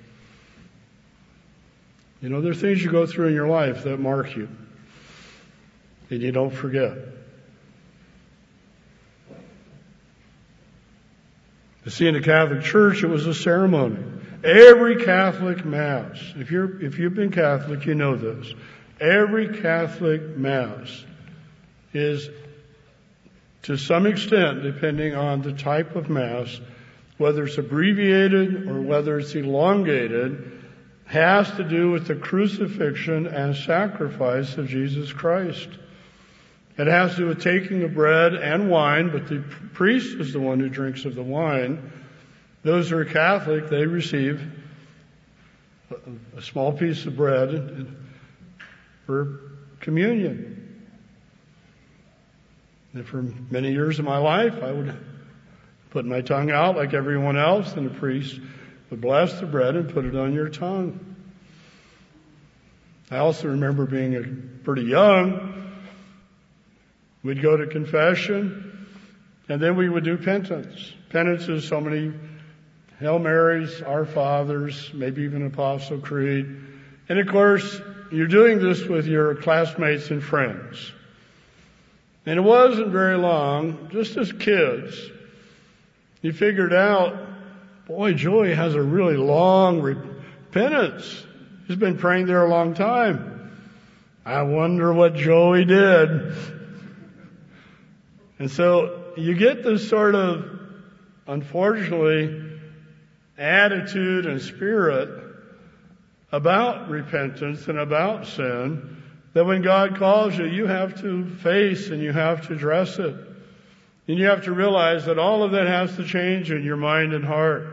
You 2.22 2.30
know, 2.30 2.40
there 2.40 2.52
are 2.52 2.56
things 2.56 2.84
you 2.84 2.92
go 2.92 3.08
through 3.08 3.30
in 3.30 3.34
your 3.34 3.48
life 3.48 3.84
that 3.86 4.00
mark 4.00 4.36
you, 4.36 4.48
and 6.12 6.22
you 6.22 6.32
don't 6.32 6.54
forget. 6.54 6.94
You 11.86 11.92
see, 11.92 12.08
in 12.08 12.14
the 12.14 12.22
Catholic 12.22 12.64
Church, 12.64 13.04
it 13.04 13.08
was 13.08 13.26
a 13.26 13.34
ceremony. 13.34 14.04
Every 14.44 15.04
Catholic 15.04 15.66
Mass, 15.66 16.18
if 16.36 16.52
you're, 16.52 16.82
if 16.82 16.98
you've 16.98 17.16
been 17.16 17.32
Catholic, 17.32 17.86
you 17.86 17.96
know 17.96 18.16
this. 18.16 18.54
Every 19.00 19.60
Catholic 19.60 20.38
Mass 20.38 21.06
is, 21.94 22.30
to 23.64 23.78
some 23.78 24.06
extent, 24.06 24.64
depending 24.64 25.16
on 25.16 25.42
the 25.42 25.54
type 25.54 25.96
of 25.96 26.10
Mass, 26.10 26.60
whether 27.18 27.46
it's 27.46 27.58
abbreviated 27.58 28.68
or 28.68 28.82
whether 28.82 29.20
it's 29.20 29.36
elongated, 29.36 30.64
has 31.06 31.50
to 31.52 31.64
do 31.64 31.92
with 31.92 32.08
the 32.08 32.16
crucifixion 32.16 33.26
and 33.28 33.56
sacrifice 33.56 34.58
of 34.58 34.68
Jesus 34.68 35.12
Christ. 35.12 35.68
It 36.80 36.88
has 36.88 37.12
to 37.12 37.18
do 37.18 37.26
with 37.28 37.44
taking 37.44 37.82
the 37.82 37.90
bread 37.90 38.36
and 38.36 38.70
wine, 38.70 39.10
but 39.10 39.28
the 39.28 39.44
priest 39.74 40.18
is 40.18 40.32
the 40.32 40.40
one 40.40 40.62
who 40.62 40.70
drinks 40.70 41.04
of 41.04 41.14
the 41.14 41.22
wine. 41.22 41.92
Those 42.64 42.90
who 42.90 42.98
are 42.98 43.06
Catholic, 43.06 43.70
they 43.70 43.86
receive 43.86 44.42
a 46.38 46.42
small 46.42 46.72
piece 46.72 47.06
of 47.06 47.18
bread 47.18 47.94
for 49.06 49.42
communion. 49.82 50.88
And 52.94 53.06
for 53.06 53.24
many 53.24 53.74
years 53.74 54.00
of 54.00 54.06
my 54.06 54.18
life, 54.18 54.64
I 54.64 54.72
would 54.72 54.98
put 55.90 56.06
my 56.06 56.22
tongue 56.22 56.50
out 56.50 56.78
like 56.78 56.94
everyone 56.94 57.36
else, 57.36 57.74
and 57.74 57.90
the 57.90 57.94
priest 58.00 58.40
would 58.90 59.02
bless 59.02 59.38
the 59.42 59.48
bread 59.48 59.76
and 59.76 59.90
put 59.90 60.06
it 60.06 60.16
on 60.16 60.34
your 60.34 60.48
tongue. 60.48 61.18
I 63.12 63.18
also 63.18 63.50
remember 63.50 63.86
being 63.86 64.62
pretty 64.64 64.84
young 64.84 65.59
We'd 67.24 67.42
go 67.42 67.58
to 67.58 67.68
confession, 67.68 68.88
and 69.50 69.62
then 69.62 69.76
we 69.76 69.90
would 69.90 70.04
do 70.04 70.18
penance. 70.18 70.94
Penance 71.10 71.48
is 71.48 71.68
so 71.68 71.82
many 71.82 72.14
Hail 73.00 73.20
Marys, 73.20 73.82
Our 73.82 74.06
Fathers, 74.06 74.92
maybe 74.94 75.24
even 75.24 75.46
Apostle 75.46 76.00
Creed. 76.00 76.46
And 77.08 77.20
of 77.20 77.28
course, 77.28 77.82
you're 78.12 78.28
doing 78.28 78.60
this 78.60 78.84
with 78.84 79.08
your 79.08 79.36
classmates 79.36 80.12
and 80.12 80.24
friends. 80.24 80.92
And 82.26 82.38
it 82.38 82.42
wasn't 82.42 82.90
very 82.90 83.18
long, 83.18 83.90
just 83.92 84.18
as 84.18 84.32
kids, 84.32 85.00
you 86.22 86.34
figured 86.34 86.74
out, 86.74 87.18
boy, 87.88 88.14
Joey 88.14 88.54
has 88.54 88.76
a 88.76 88.82
really 88.82 89.18
long 89.18 89.82
repentance. 89.82 91.26
He's 91.68 91.78
been 91.78 91.98
praying 91.98 92.26
there 92.28 92.46
a 92.46 92.50
long 92.50 92.74
time. 92.74 93.52
I 94.26 94.42
wonder 94.42 94.94
what 94.94 95.16
Joey 95.16 95.66
did. 95.66 96.59
And 98.40 98.50
so 98.50 99.14
you 99.18 99.36
get 99.36 99.64
this 99.64 99.88
sort 99.90 100.16
of, 100.16 100.50
unfortunately, 101.28 102.60
attitude 103.38 104.26
and 104.26 104.42
spirit 104.42 105.10
about 106.32 106.90
repentance 106.90 107.68
and 107.68 107.78
about 107.78 108.28
sin 108.28 109.04
that 109.34 109.46
when 109.46 109.62
God 109.62 109.98
calls 109.98 110.38
you, 110.38 110.46
you 110.46 110.66
have 110.66 111.02
to 111.02 111.26
face 111.26 111.90
and 111.90 112.02
you 112.02 112.12
have 112.12 112.48
to 112.48 112.54
address 112.54 112.98
it. 112.98 113.16
And 114.08 114.18
you 114.18 114.26
have 114.26 114.46
to 114.46 114.52
realize 114.52 115.06
that 115.06 115.20
all 115.20 115.44
of 115.44 115.52
that 115.52 115.68
has 115.68 115.96
to 115.98 116.04
change 116.04 116.52
in 116.52 116.64
your 116.64 116.78
mind 116.78 117.14
and 117.14 117.24
heart. 117.24 117.68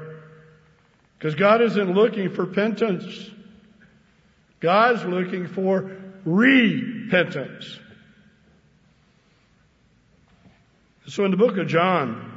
Because 1.18 1.34
God 1.34 1.62
isn't 1.62 1.94
looking 1.94 2.30
for 2.30 2.44
repentance. 2.44 3.30
God's 4.60 5.02
looking 5.04 5.48
for 5.48 5.96
repentance. 6.26 7.78
So 11.09 11.24
in 11.24 11.30
the 11.30 11.36
book 11.36 11.57
of 11.57 11.68
John, 11.68 12.32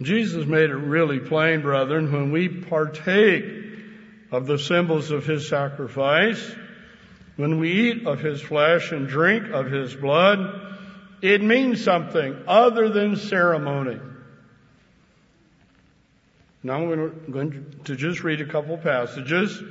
Jesus 0.00 0.46
made 0.46 0.70
it 0.70 0.76
really 0.76 1.18
plain, 1.18 1.60
brethren, 1.60 2.10
when 2.10 2.32
we 2.32 2.48
partake 2.48 3.44
of 4.32 4.46
the 4.46 4.58
symbols 4.58 5.10
of 5.10 5.26
His 5.26 5.46
sacrifice, 5.46 6.42
when 7.36 7.58
we 7.58 7.90
eat 7.90 8.06
of 8.06 8.20
His 8.20 8.40
flesh 8.40 8.92
and 8.92 9.08
drink 9.08 9.50
of 9.50 9.70
His 9.70 9.94
blood, 9.94 10.38
it 11.20 11.42
means 11.42 11.84
something 11.84 12.34
other 12.46 12.88
than 12.88 13.16
ceremony. 13.16 14.00
Now 16.62 16.76
I'm 16.76 17.30
going 17.30 17.76
to 17.84 17.94
just 17.94 18.24
read 18.24 18.40
a 18.40 18.46
couple 18.46 18.78
passages. 18.78 19.62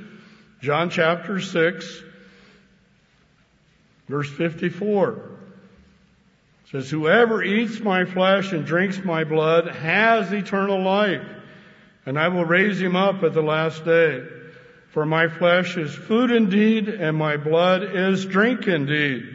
John 0.60 0.90
chapter 0.90 1.40
6, 1.40 2.02
verse 4.08 4.30
54 4.30 5.27
says, 6.70 6.90
Whoever 6.90 7.42
eats 7.42 7.80
my 7.80 8.04
flesh 8.04 8.52
and 8.52 8.66
drinks 8.66 9.02
my 9.02 9.24
blood 9.24 9.68
has 9.68 10.32
eternal 10.32 10.82
life, 10.82 11.26
and 12.04 12.18
I 12.18 12.28
will 12.28 12.44
raise 12.44 12.80
him 12.80 12.96
up 12.96 13.22
at 13.22 13.32
the 13.32 13.42
last 13.42 13.84
day. 13.84 14.22
For 14.90 15.06
my 15.06 15.28
flesh 15.28 15.76
is 15.76 15.94
food 15.94 16.30
indeed, 16.30 16.88
and 16.88 17.16
my 17.16 17.36
blood 17.36 17.82
is 17.82 18.24
drink 18.24 18.66
indeed. 18.66 19.34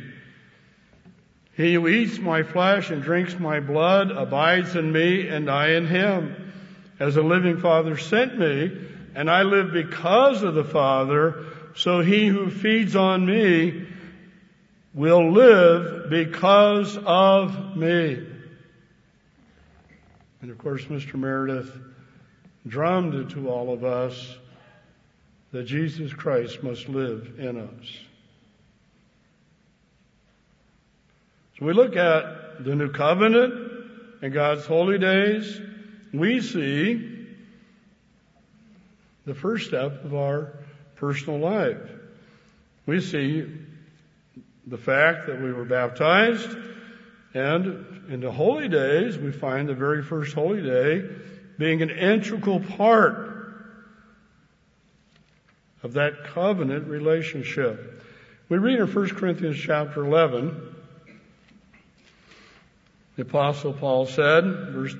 He 1.55 1.75
who 1.75 1.87
eats 1.87 2.17
my 2.17 2.41
flesh 2.41 2.89
and 2.89 3.03
drinks 3.03 3.37
my 3.39 3.59
blood 3.59 4.11
abides 4.11 4.75
in 4.75 4.91
me, 4.91 5.27
and 5.27 5.49
I 5.49 5.69
in 5.71 5.85
him. 5.85 6.51
As 6.99 7.15
the 7.15 7.21
living 7.21 7.59
Father 7.59 7.97
sent 7.97 8.37
me, 8.37 8.71
and 9.15 9.29
I 9.29 9.43
live 9.43 9.71
because 9.71 10.41
of 10.41 10.55
the 10.55 10.63
Father, 10.63 11.45
so 11.75 12.01
he 12.01 12.27
who 12.27 12.49
feeds 12.49 12.95
on 12.95 13.25
me 13.25 13.87
will 14.93 15.31
live 15.31 16.09
because 16.09 16.97
of 16.97 17.75
me. 17.75 18.27
And 20.41 20.51
of 20.51 20.57
course, 20.57 20.83
Mr. 20.85 21.15
Meredith 21.15 21.71
drummed 22.67 23.15
it 23.15 23.29
to 23.31 23.49
all 23.49 23.73
of 23.73 23.83
us 23.83 24.37
that 25.51 25.63
Jesus 25.63 26.13
Christ 26.13 26.63
must 26.63 26.89
live 26.89 27.35
in 27.37 27.59
us. 27.59 27.97
So 31.57 31.65
we 31.65 31.73
look 31.73 31.95
at 31.95 32.63
the 32.63 32.75
new 32.75 32.91
covenant 32.91 33.53
and 34.21 34.33
God's 34.33 34.65
holy 34.65 34.97
days. 34.97 35.61
We 36.11 36.41
see 36.41 37.27
the 39.25 39.35
first 39.35 39.67
step 39.67 40.03
of 40.03 40.13
our 40.15 40.53
personal 40.95 41.39
life. 41.39 41.89
We 42.85 42.99
see 42.99 43.45
the 44.65 44.77
fact 44.77 45.27
that 45.27 45.41
we 45.41 45.51
were 45.51 45.65
baptized, 45.65 46.49
and 47.33 48.05
in 48.09 48.21
the 48.21 48.31
holy 48.31 48.69
days, 48.69 49.17
we 49.17 49.31
find 49.31 49.67
the 49.67 49.73
very 49.73 50.03
first 50.03 50.33
holy 50.33 50.61
day 50.61 51.03
being 51.57 51.81
an 51.81 51.89
integral 51.89 52.59
part 52.59 53.29
of 55.81 55.93
that 55.93 56.23
covenant 56.25 56.87
relationship. 56.87 58.03
We 58.49 58.57
read 58.57 58.79
in 58.79 58.87
1 58.87 59.09
Corinthians 59.09 59.57
chapter 59.57 60.05
11, 60.05 60.75
the 63.15 63.21
apostle 63.23 63.73
Paul 63.73 64.05
said, 64.05 64.43
verse 64.43 64.95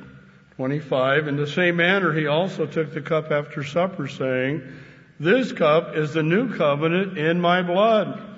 25, 0.55 1.28
in 1.28 1.36
the 1.36 1.47
same 1.47 1.78
manner 1.78 2.14
he 2.14 2.28
also 2.28 2.66
took 2.66 2.93
the 2.93 3.01
cup 3.01 3.32
after 3.32 3.64
supper 3.64 4.07
saying, 4.07 4.61
this 5.20 5.51
cup 5.51 5.95
is 5.95 6.14
the 6.14 6.24
new 6.24 6.55
covenant 6.55 7.18
in 7.18 7.39
my 7.39 7.61
blood. 7.61 8.32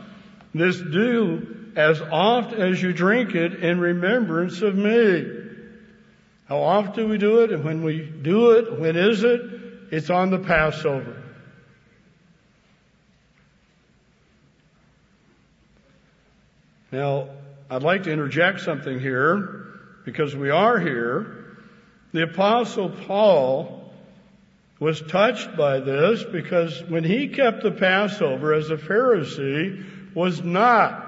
This 0.55 0.77
do 0.79 1.73
as 1.75 1.99
oft 1.99 2.53
as 2.53 2.81
you 2.81 2.93
drink 2.93 3.35
it 3.35 3.55
in 3.55 3.77
remembrance 3.77 4.61
of 4.61 4.73
me. 4.73 5.29
How 6.47 6.59
oft 6.59 6.95
do 6.95 7.09
we 7.09 7.17
do 7.17 7.41
it? 7.41 7.51
And 7.51 7.65
when 7.65 7.83
we 7.83 7.99
do 7.99 8.51
it, 8.51 8.79
when 8.79 8.95
is 8.95 9.21
it? 9.25 9.41
It's 9.91 10.09
on 10.09 10.29
the 10.29 10.39
Passover. 10.39 11.21
Now, 16.89 17.27
I'd 17.69 17.83
like 17.83 18.03
to 18.03 18.11
interject 18.13 18.61
something 18.61 18.97
here 18.97 19.65
because 20.05 20.37
we 20.37 20.51
are 20.51 20.79
here. 20.79 21.57
The 22.13 22.23
apostle 22.23 22.91
Paul 22.91 23.91
was 24.79 25.01
touched 25.01 25.57
by 25.57 25.81
this 25.81 26.23
because 26.23 26.81
when 26.87 27.03
he 27.03 27.27
kept 27.27 27.61
the 27.61 27.71
Passover 27.71 28.53
as 28.53 28.69
a 28.69 28.77
Pharisee, 28.77 30.04
was 30.15 30.41
not 30.41 31.03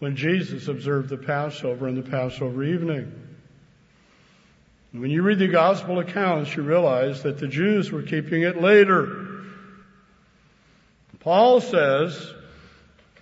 when 0.00 0.16
Jesus 0.16 0.68
observed 0.68 1.08
the 1.08 1.16
Passover 1.16 1.86
and 1.86 1.96
the 1.96 2.10
Passover 2.10 2.64
evening. 2.64 3.12
When 4.92 5.10
you 5.10 5.22
read 5.22 5.38
the 5.38 5.46
gospel 5.46 6.00
accounts, 6.00 6.54
you 6.56 6.64
realize 6.64 7.22
that 7.22 7.38
the 7.38 7.46
Jews 7.46 7.92
were 7.92 8.02
keeping 8.02 8.42
it 8.42 8.60
later. 8.60 9.28
Paul 11.20 11.60
says, 11.60 12.34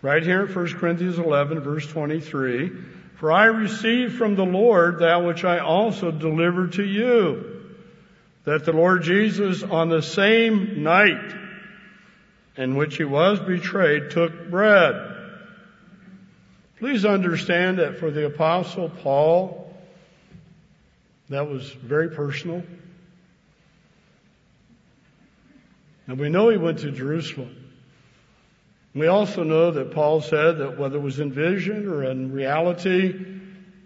right 0.01 0.23
here 0.23 0.47
in 0.47 0.55
1 0.55 0.67
Corinthians 0.75 1.19
11 1.19 1.61
verse 1.61 1.87
23, 1.87 2.71
for 3.17 3.33
I 3.33 3.47
received 3.47 4.17
from 4.17 4.37
the 4.37 4.47
Lord 4.47 5.01
that 5.01 5.25
which 5.25 5.45
I 5.45 5.59
also 5.59 6.11
delivered 6.11 6.75
to 6.75 6.85
you, 6.85 7.75
that 8.45 8.65
the 8.65 8.73
Lord 8.73 9.03
Jesus 9.03 9.63
on 9.63 9.89
the 9.91 10.01
same 10.01 10.85
night 10.85 11.35
in 12.59 12.75
which 12.75 12.97
he 12.97 13.05
was 13.05 13.39
betrayed 13.39 14.11
took 14.11 14.51
bread. 14.51 15.15
Please 16.81 17.05
understand 17.05 17.79
that 17.79 17.99
for 17.99 18.11
the 18.11 18.27
apostle 18.27 18.91
Paul, 18.91 19.73
that 21.29 21.49
was 21.49 21.71
very 21.71 22.11
personal. 22.11 22.65
And 26.09 26.19
we 26.19 26.29
know 26.29 26.49
he 26.49 26.57
went 26.57 26.81
to 26.81 26.91
Jerusalem. 26.91 27.55
We 28.95 29.07
also 29.07 29.45
know 29.45 29.71
that 29.71 29.93
Paul 29.93 30.21
said 30.21 30.59
that 30.59 30.79
whether 30.79 30.97
it 30.97 31.03
was 31.03 31.21
in 31.21 31.31
vision 31.33 31.87
or 31.87 32.03
in 32.05 32.33
reality, 32.33 33.15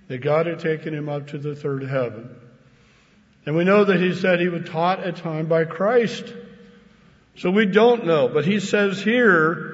that 0.08 0.18
God 0.18 0.46
had 0.46 0.60
taken 0.60 0.94
him 0.94 1.10
up 1.10 1.28
to 1.28 1.38
the 1.38 1.54
third 1.54 1.82
heaven. 1.82 2.34
And 3.44 3.54
we 3.54 3.64
know 3.64 3.84
that 3.84 4.00
he 4.00 4.14
said 4.14 4.40
he 4.40 4.48
was 4.48 4.66
taught 4.68 5.00
at 5.00 5.16
time 5.16 5.46
by 5.46 5.64
Christ. 5.64 6.32
So 7.36 7.50
we 7.50 7.66
don't 7.66 8.04
know, 8.06 8.28
but 8.28 8.44
he 8.44 8.60
says 8.60 9.02
here, 9.02 9.72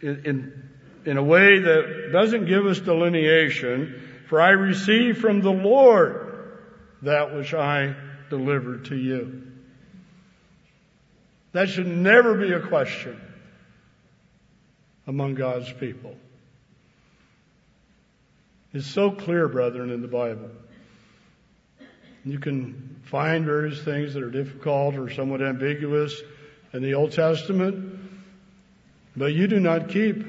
in, 0.00 0.22
in, 0.24 0.68
in, 1.04 1.16
a 1.16 1.22
way 1.22 1.58
that 1.58 2.10
doesn't 2.12 2.46
give 2.46 2.66
us 2.66 2.78
delineation, 2.78 4.00
for 4.28 4.40
I 4.40 4.50
received 4.50 5.18
from 5.18 5.40
the 5.40 5.50
Lord 5.50 6.54
that 7.02 7.34
which 7.34 7.52
I 7.52 7.94
delivered 8.30 8.86
to 8.86 8.96
you. 8.96 9.42
That 11.52 11.68
should 11.68 11.86
never 11.86 12.34
be 12.34 12.52
a 12.52 12.60
question 12.60 13.20
among 15.06 15.34
God's 15.34 15.72
people. 15.72 16.16
It's 18.72 18.86
so 18.86 19.10
clear, 19.10 19.48
brethren, 19.48 19.90
in 19.90 20.02
the 20.02 20.08
Bible. 20.08 20.50
You 22.24 22.38
can 22.38 23.00
find 23.04 23.46
various 23.46 23.82
things 23.82 24.14
that 24.14 24.22
are 24.22 24.30
difficult 24.30 24.96
or 24.96 25.10
somewhat 25.10 25.40
ambiguous 25.40 26.20
in 26.76 26.82
the 26.82 26.92
Old 26.92 27.12
Testament, 27.12 27.98
but 29.16 29.32
you 29.32 29.46
do 29.46 29.58
not 29.58 29.88
keep 29.88 30.22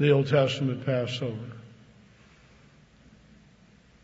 the 0.00 0.10
Old 0.10 0.26
Testament 0.26 0.84
Passover. 0.84 1.38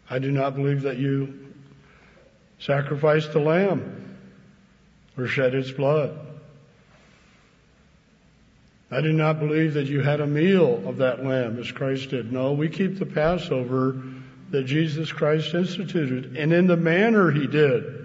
I 0.09 0.21
do 0.21 0.31
not 0.31 0.55
believe 0.55 0.83
that 0.83 0.97
you 0.97 1.53
sacrificed 2.61 3.33
the 3.33 3.41
lamb 3.41 4.17
or 5.19 5.27
shed 5.27 5.55
its 5.55 5.73
blood. 5.73 6.17
I 8.93 9.01
do 9.01 9.13
not 9.13 9.41
believe 9.41 9.75
that 9.75 9.87
you 9.87 10.03
had 10.03 10.21
a 10.21 10.27
meal 10.27 10.87
of 10.89 10.99
that 10.99 11.25
lamb 11.25 11.59
as 11.59 11.73
Christ 11.73 12.11
did. 12.11 12.33
No, 12.33 12.53
we 12.53 12.69
keep 12.69 12.97
the 12.97 13.07
Passover 13.07 14.01
that 14.51 14.67
Jesus 14.67 15.11
Christ 15.11 15.53
instituted 15.53 16.37
and 16.37 16.53
in 16.53 16.69
the 16.69 16.77
manner 16.77 17.33
he 17.33 17.49
did. 17.49 18.04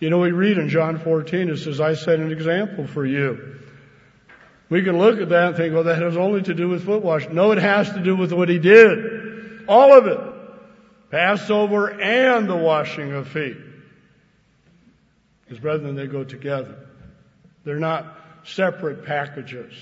You 0.00 0.10
know, 0.10 0.18
we 0.18 0.30
read 0.30 0.58
in 0.58 0.68
John 0.68 0.98
14, 0.98 1.50
it 1.50 1.56
says, 1.58 1.80
I 1.80 1.94
set 1.94 2.20
an 2.20 2.30
example 2.30 2.86
for 2.86 3.04
you. 3.04 3.56
We 4.68 4.82
can 4.82 4.98
look 4.98 5.20
at 5.20 5.30
that 5.30 5.48
and 5.48 5.56
think, 5.56 5.74
well, 5.74 5.84
that 5.84 6.00
has 6.00 6.16
only 6.16 6.42
to 6.42 6.54
do 6.54 6.68
with 6.68 6.84
foot 6.84 7.02
washing. 7.02 7.34
No, 7.34 7.52
it 7.52 7.58
has 7.58 7.90
to 7.92 8.02
do 8.02 8.14
with 8.16 8.32
what 8.32 8.48
he 8.48 8.58
did. 8.58 9.64
All 9.66 9.96
of 9.96 10.06
it. 10.06 10.20
Passover 11.10 12.00
and 12.00 12.48
the 12.48 12.56
washing 12.56 13.12
of 13.12 13.28
feet. 13.28 13.56
Because 15.44 15.58
brethren, 15.58 15.94
they 15.94 16.06
go 16.06 16.22
together. 16.22 16.86
They're 17.64 17.78
not 17.78 18.18
separate 18.44 19.04
packages. 19.04 19.72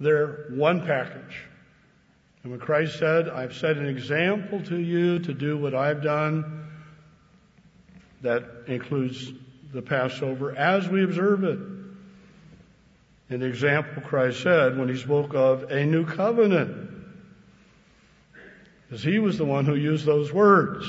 They're 0.00 0.46
one 0.50 0.84
package. 0.84 1.42
And 2.42 2.50
when 2.50 2.60
Christ 2.60 2.98
said, 2.98 3.28
I've 3.28 3.54
set 3.54 3.76
an 3.76 3.86
example 3.86 4.60
to 4.64 4.76
you 4.76 5.20
to 5.20 5.32
do 5.32 5.56
what 5.56 5.74
I've 5.74 6.02
done, 6.02 6.63
that 8.24 8.42
includes 8.66 9.32
the 9.72 9.82
Passover 9.82 10.56
as 10.56 10.88
we 10.88 11.04
observe 11.04 11.44
it. 11.44 11.58
An 13.28 13.42
example 13.42 14.02
Christ 14.02 14.42
said 14.42 14.78
when 14.78 14.88
he 14.88 14.96
spoke 14.96 15.34
of 15.34 15.70
a 15.70 15.84
new 15.84 16.06
covenant. 16.06 16.90
Because 18.88 19.02
he 19.02 19.18
was 19.18 19.38
the 19.38 19.44
one 19.44 19.66
who 19.66 19.74
used 19.74 20.06
those 20.06 20.32
words. 20.32 20.86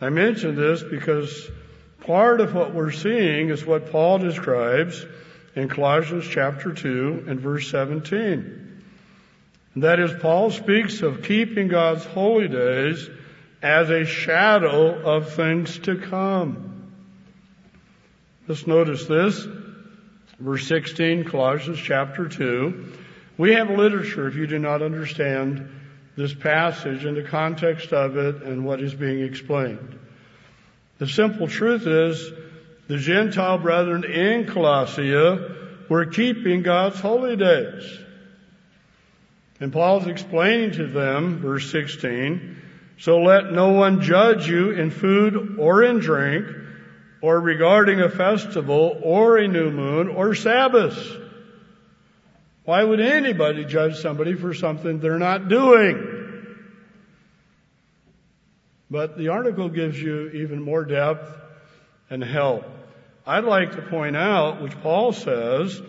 I 0.00 0.08
mention 0.08 0.56
this 0.56 0.82
because 0.82 1.48
part 2.00 2.40
of 2.40 2.54
what 2.54 2.74
we're 2.74 2.90
seeing 2.90 3.50
is 3.50 3.64
what 3.64 3.92
Paul 3.92 4.18
describes 4.18 5.06
in 5.54 5.68
Colossians 5.68 6.26
chapter 6.28 6.72
2 6.72 7.26
and 7.28 7.38
verse 7.38 7.70
17. 7.70 8.61
And 9.74 9.84
that 9.84 9.98
is, 9.98 10.12
Paul 10.20 10.50
speaks 10.50 11.02
of 11.02 11.22
keeping 11.22 11.68
God's 11.68 12.04
holy 12.04 12.48
days 12.48 13.08
as 13.62 13.90
a 13.90 14.04
shadow 14.04 15.00
of 15.00 15.34
things 15.34 15.78
to 15.80 15.96
come. 15.96 16.92
Let's 18.48 18.66
notice 18.66 19.06
this. 19.06 19.46
Verse 20.38 20.66
16, 20.66 21.24
Colossians 21.24 21.78
chapter 21.78 22.28
2. 22.28 22.92
We 23.38 23.54
have 23.54 23.70
literature 23.70 24.26
if 24.28 24.34
you 24.34 24.46
do 24.46 24.58
not 24.58 24.82
understand 24.82 25.70
this 26.16 26.34
passage 26.34 27.04
in 27.04 27.14
the 27.14 27.22
context 27.22 27.92
of 27.92 28.16
it 28.16 28.42
and 28.42 28.64
what 28.64 28.80
is 28.80 28.92
being 28.92 29.22
explained. 29.22 29.98
The 30.98 31.06
simple 31.06 31.48
truth 31.48 31.86
is 31.86 32.30
the 32.88 32.98
Gentile 32.98 33.58
brethren 33.58 34.04
in 34.04 34.44
Colossia 34.44 35.88
were 35.88 36.06
keeping 36.06 36.62
God's 36.62 37.00
holy 37.00 37.36
days. 37.36 37.98
And 39.62 39.72
Paul's 39.72 40.08
explaining 40.08 40.72
to 40.72 40.88
them, 40.88 41.38
verse 41.38 41.70
16, 41.70 42.60
so 42.98 43.22
let 43.22 43.52
no 43.52 43.68
one 43.68 44.00
judge 44.00 44.48
you 44.48 44.72
in 44.72 44.90
food 44.90 45.56
or 45.56 45.84
in 45.84 46.00
drink 46.00 46.48
or 47.20 47.38
regarding 47.38 48.00
a 48.00 48.08
festival 48.08 48.98
or 49.04 49.38
a 49.38 49.46
new 49.46 49.70
moon 49.70 50.08
or 50.08 50.34
Sabbath. 50.34 50.98
Why 52.64 52.82
would 52.82 52.98
anybody 52.98 53.64
judge 53.64 53.98
somebody 53.98 54.34
for 54.34 54.52
something 54.52 54.98
they're 54.98 55.20
not 55.20 55.46
doing? 55.46 56.56
But 58.90 59.16
the 59.16 59.28
article 59.28 59.68
gives 59.68 59.96
you 59.96 60.28
even 60.30 60.60
more 60.60 60.84
depth 60.84 61.38
and 62.10 62.20
help. 62.20 62.64
I'd 63.24 63.44
like 63.44 63.76
to 63.76 63.82
point 63.82 64.16
out, 64.16 64.60
which 64.60 64.76
Paul 64.80 65.12
says, 65.12 65.80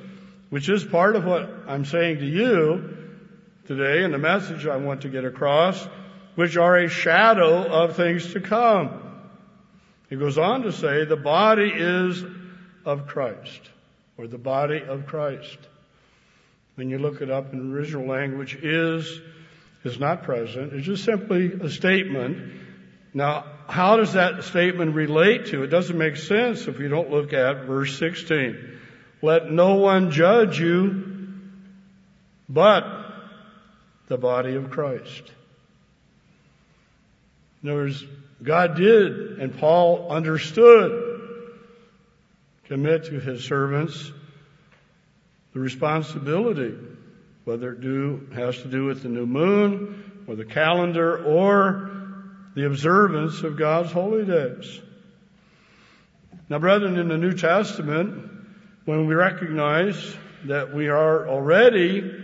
which 0.51 0.69
is 0.69 0.83
part 0.83 1.15
of 1.15 1.25
what 1.25 1.49
I'm 1.67 1.85
saying 1.85 2.19
to 2.19 2.27
you 2.27 2.92
today 3.67 4.03
and 4.03 4.13
the 4.13 4.17
message 4.17 4.67
I 4.67 4.77
want 4.77 5.01
to 5.01 5.09
get 5.09 5.25
across, 5.25 5.81
which 6.35 6.57
are 6.57 6.77
a 6.77 6.89
shadow 6.89 7.63
of 7.63 7.95
things 7.95 8.33
to 8.33 8.41
come. 8.41 8.99
He 10.09 10.15
goes 10.15 10.37
on 10.37 10.63
to 10.63 10.71
say 10.71 11.05
the 11.05 11.15
body 11.15 11.71
is 11.73 12.23
of 12.85 13.07
Christ, 13.07 13.61
or 14.17 14.27
the 14.27 14.37
body 14.37 14.81
of 14.81 15.07
Christ. 15.07 15.57
When 16.75 16.89
you 16.89 16.97
look 16.97 17.21
it 17.21 17.29
up 17.29 17.53
in 17.53 17.73
original 17.73 18.07
language, 18.07 18.55
is 18.55 19.21
is 19.83 19.99
not 19.99 20.23
present. 20.23 20.73
It's 20.73 20.85
just 20.85 21.03
simply 21.03 21.51
a 21.53 21.69
statement. 21.69 22.53
Now, 23.13 23.45
how 23.67 23.97
does 23.97 24.13
that 24.13 24.43
statement 24.45 24.95
relate 24.95 25.47
to? 25.47 25.63
It 25.63 25.67
doesn't 25.67 25.97
make 25.97 26.15
sense 26.15 26.67
if 26.67 26.79
you 26.79 26.87
don't 26.87 27.11
look 27.11 27.33
at 27.33 27.65
verse 27.65 27.97
16. 27.99 28.79
Let 29.21 29.51
no 29.51 29.75
one 29.75 30.11
judge 30.11 30.59
you 30.59 31.13
but 32.49 33.02
the 34.07 34.17
body 34.17 34.55
of 34.55 34.69
Christ. 34.69 35.31
In 37.61 37.69
other 37.69 37.79
words, 37.79 38.05
God 38.41 38.75
did 38.75 39.39
and 39.39 39.57
Paul 39.57 40.11
understood 40.11 41.21
commit 42.65 43.05
to 43.05 43.19
his 43.19 43.43
servants 43.43 44.11
the 45.53 45.59
responsibility, 45.59 46.75
whether 47.45 47.73
it 47.73 47.81
do, 47.81 48.27
has 48.33 48.57
to 48.63 48.67
do 48.67 48.85
with 48.85 49.03
the 49.03 49.09
new 49.09 49.25
moon 49.25 50.23
or 50.27 50.35
the 50.35 50.45
calendar 50.45 51.23
or 51.23 51.91
the 52.55 52.65
observance 52.65 53.41
of 53.43 53.57
God's 53.57 53.91
holy 53.91 54.25
days. 54.25 54.81
Now, 56.49 56.59
brethren, 56.59 56.97
in 56.97 57.07
the 57.07 57.17
New 57.17 57.33
Testament, 57.33 58.29
when 58.85 59.07
we 59.07 59.15
recognize 59.15 60.15
that 60.45 60.73
we 60.73 60.89
are 60.89 61.27
already 61.27 62.22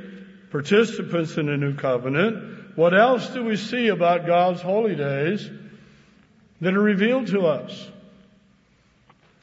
participants 0.52 1.38
in 1.38 1.46
the 1.48 1.58
new 1.58 1.76
covenant, 1.76 2.78
what 2.78 2.94
else 2.94 3.30
do 3.30 3.44
we 3.44 3.56
see 3.56 3.88
about 3.88 4.26
God's 4.26 4.62
holy 4.62 4.96
days 4.96 5.50
that 6.62 6.74
are 6.74 6.82
revealed 6.82 7.28
to 7.28 7.42
us? 7.42 7.88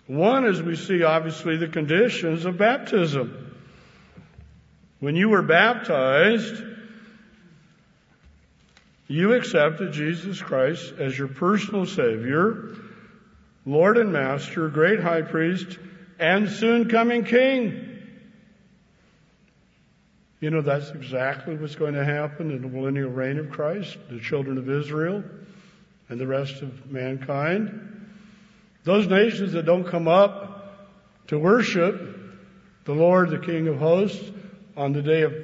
One 0.06 0.46
is 0.46 0.62
we 0.62 0.76
see 0.76 1.02
obviously 1.02 1.56
the 1.56 1.68
conditions 1.68 2.44
of 2.44 2.56
baptism. 2.56 3.54
When 5.00 5.16
you 5.16 5.28
were 5.28 5.42
baptized, 5.42 6.62
you 9.08 9.34
accepted 9.34 9.92
Jesus 9.92 10.40
Christ 10.40 10.94
as 10.98 11.16
your 11.16 11.28
personal 11.28 11.86
Savior, 11.86 12.74
Lord 13.64 13.98
and 13.98 14.12
Master, 14.12 14.68
great 14.68 15.00
high 15.00 15.22
priest, 15.22 15.78
and 16.18 16.48
soon 16.48 16.88
coming 16.88 17.24
King. 17.24 17.95
You 20.40 20.50
know, 20.50 20.60
that's 20.60 20.90
exactly 20.90 21.56
what's 21.56 21.76
going 21.76 21.94
to 21.94 22.04
happen 22.04 22.50
in 22.50 22.62
the 22.62 22.68
millennial 22.68 23.10
reign 23.10 23.38
of 23.38 23.50
Christ, 23.50 23.96
the 24.10 24.20
children 24.20 24.58
of 24.58 24.68
Israel 24.68 25.24
and 26.08 26.20
the 26.20 26.26
rest 26.26 26.62
of 26.62 26.90
mankind. 26.90 28.06
Those 28.84 29.08
nations 29.08 29.52
that 29.52 29.64
don't 29.64 29.84
come 29.84 30.08
up 30.08 30.88
to 31.28 31.38
worship 31.38 32.16
the 32.84 32.92
Lord, 32.92 33.30
the 33.30 33.38
King 33.38 33.66
of 33.68 33.78
hosts, 33.78 34.30
on 34.76 34.92
the 34.92 35.02
day 35.02 35.22
of 35.22 35.34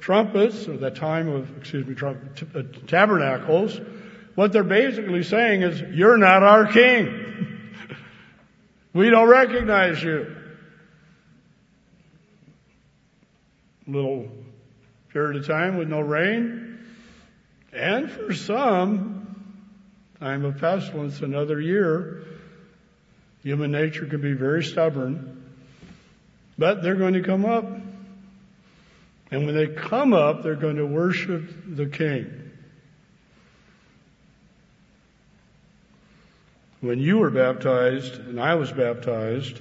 trumpets, 0.00 0.68
or 0.68 0.76
the 0.76 0.90
time 0.90 1.28
of, 1.28 1.58
excuse 1.58 1.86
me, 1.86 1.96
uh, 2.00 2.62
tabernacles, 2.86 3.80
what 4.36 4.52
they're 4.52 4.62
basically 4.62 5.22
saying 5.22 5.62
is, 5.62 5.80
you're 5.94 6.16
not 6.16 6.42
our 6.42 6.66
king. 6.66 7.72
we 8.94 9.10
don't 9.10 9.28
recognize 9.28 10.02
you. 10.02 10.34
Little 13.86 14.28
period 15.16 15.40
of 15.40 15.46
time 15.46 15.78
with 15.78 15.88
no 15.88 16.00
rain. 16.00 16.78
And 17.72 18.10
for 18.10 18.34
some, 18.34 19.44
time 20.20 20.44
of 20.44 20.58
pestilence, 20.58 21.20
another 21.22 21.58
year, 21.58 22.24
human 23.42 23.72
nature 23.72 24.04
can 24.04 24.20
be 24.20 24.34
very 24.34 24.62
stubborn. 24.62 25.42
But 26.58 26.82
they're 26.82 26.96
going 26.96 27.14
to 27.14 27.22
come 27.22 27.46
up 27.46 27.64
and 29.30 29.44
when 29.44 29.54
they 29.54 29.66
come 29.66 30.12
up, 30.12 30.42
they're 30.42 30.54
going 30.54 30.76
to 30.76 30.86
worship 30.86 31.42
the 31.66 31.86
King. 31.86 32.52
When 36.80 37.00
you 37.00 37.18
were 37.18 37.30
baptized 37.30 38.14
and 38.14 38.40
I 38.40 38.54
was 38.54 38.70
baptized, 38.70 39.60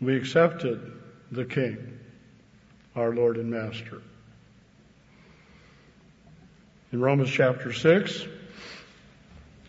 we 0.00 0.16
accepted 0.16 0.92
the 1.32 1.44
King, 1.44 1.85
our 2.96 3.14
Lord 3.14 3.36
and 3.36 3.50
Master. 3.50 4.00
In 6.92 7.00
Romans 7.00 7.30
chapter 7.30 7.72
6, 7.72 8.26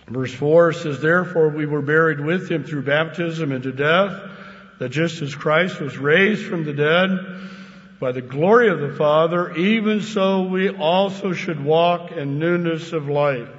verse 0.07 0.34
4 0.34 0.73
says, 0.73 1.01
Therefore 1.01 1.49
we 1.49 1.65
were 1.65 1.82
buried 1.82 2.21
with 2.21 2.49
him 2.49 2.63
through 2.63 2.84
baptism 2.84 3.51
into 3.51 3.73
death, 3.73 4.13
that 4.80 4.89
just 4.89 5.21
as 5.21 5.36
Christ 5.36 5.82
was 5.82 5.97
raised 5.97 6.45
from 6.45 6.63
the 6.63 6.73
dead 6.73 7.09
by 7.99 8.13
the 8.13 8.21
glory 8.21 8.69
of 8.69 8.80
the 8.80 8.95
Father, 8.95 9.53
even 9.55 10.01
so 10.01 10.43
we 10.43 10.69
also 10.69 11.34
should 11.34 11.63
walk 11.63 12.11
in 12.11 12.39
newness 12.39 12.93
of 12.93 13.09
life. 13.09 13.49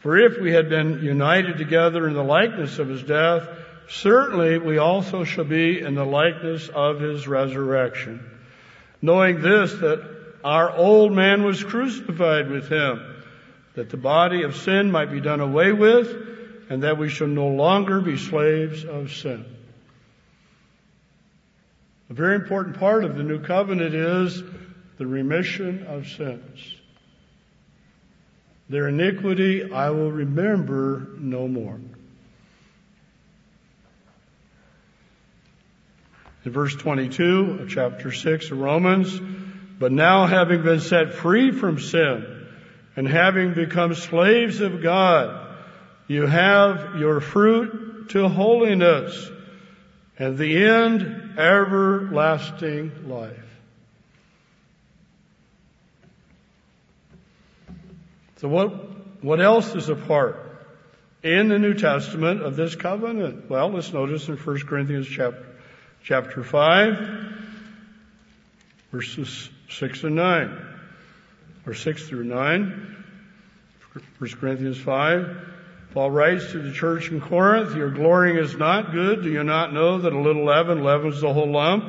For 0.00 0.18
if 0.18 0.38
we 0.40 0.52
had 0.52 0.68
been 0.68 1.02
united 1.02 1.56
together 1.56 2.06
in 2.06 2.14
the 2.14 2.22
likeness 2.22 2.78
of 2.78 2.88
his 2.88 3.02
death, 3.02 3.48
certainly 3.88 4.58
we 4.58 4.78
also 4.78 5.24
shall 5.24 5.44
be 5.44 5.80
in 5.80 5.94
the 5.94 6.04
likeness 6.04 6.68
of 6.68 7.00
his 7.00 7.26
resurrection. 7.28 8.24
Knowing 9.02 9.40
this, 9.40 9.72
that 9.74 10.16
our 10.42 10.70
old 10.74 11.12
man 11.12 11.44
was 11.44 11.62
crucified 11.62 12.50
with 12.50 12.68
him, 12.68 13.14
that 13.74 13.90
the 13.90 13.96
body 13.96 14.42
of 14.42 14.56
sin 14.56 14.90
might 14.90 15.10
be 15.10 15.20
done 15.20 15.40
away 15.40 15.72
with, 15.72 16.14
and 16.70 16.82
that 16.82 16.98
we 16.98 17.08
shall 17.08 17.26
no 17.26 17.48
longer 17.48 18.00
be 18.00 18.16
slaves 18.16 18.84
of 18.84 19.12
sin. 19.12 19.44
A 22.08 22.14
very 22.14 22.36
important 22.36 22.78
part 22.78 23.04
of 23.04 23.16
the 23.16 23.22
new 23.22 23.40
covenant 23.40 23.94
is 23.94 24.42
the 24.98 25.06
remission 25.06 25.84
of 25.86 26.06
sins. 26.06 26.74
Their 28.68 28.88
iniquity 28.88 29.72
I 29.72 29.90
will 29.90 30.10
remember 30.10 31.08
no 31.18 31.46
more. 31.46 31.78
In 36.46 36.52
verse 36.52 36.76
22 36.76 37.58
of 37.62 37.68
chapter 37.68 38.12
6 38.12 38.52
of 38.52 38.58
Romans, 38.60 39.20
but 39.80 39.90
now 39.90 40.26
having 40.26 40.62
been 40.62 40.78
set 40.78 41.14
free 41.14 41.50
from 41.50 41.80
sin 41.80 42.46
and 42.94 43.08
having 43.08 43.52
become 43.52 43.96
slaves 43.96 44.60
of 44.60 44.80
God, 44.80 45.56
you 46.06 46.24
have 46.24 47.00
your 47.00 47.20
fruit 47.20 48.10
to 48.10 48.28
holiness 48.28 49.28
and 50.20 50.38
the 50.38 50.64
end 50.64 51.36
everlasting 51.36 53.08
life. 53.08 53.58
So 58.36 58.46
what, 58.46 58.68
what 59.24 59.40
else 59.40 59.74
is 59.74 59.88
a 59.88 59.96
part 59.96 60.38
in 61.24 61.48
the 61.48 61.58
New 61.58 61.74
Testament 61.74 62.42
of 62.42 62.54
this 62.54 62.76
covenant? 62.76 63.50
Well, 63.50 63.72
let's 63.72 63.92
notice 63.92 64.28
in 64.28 64.36
1 64.36 64.60
Corinthians 64.60 65.08
chapter, 65.08 65.44
chapter 66.06 66.44
5, 66.44 67.34
verses 68.92 69.50
6 69.70 70.04
and 70.04 70.14
9, 70.14 70.66
or 71.66 71.74
6 71.74 72.08
through 72.08 72.22
9. 72.22 73.04
1 74.18 74.30
Corinthians 74.38 74.78
5. 74.78 75.36
Paul 75.92 76.12
writes 76.12 76.52
to 76.52 76.62
the 76.62 76.70
church 76.70 77.10
in 77.10 77.20
Corinth, 77.20 77.74
Your 77.74 77.90
glorying 77.90 78.36
is 78.36 78.54
not 78.54 78.92
good. 78.92 79.24
Do 79.24 79.30
you 79.30 79.42
not 79.42 79.72
know 79.72 79.98
that 79.98 80.12
a 80.12 80.20
little 80.20 80.44
leaven 80.44 80.84
leavens 80.84 81.20
the 81.20 81.32
whole 81.32 81.50
lump? 81.50 81.84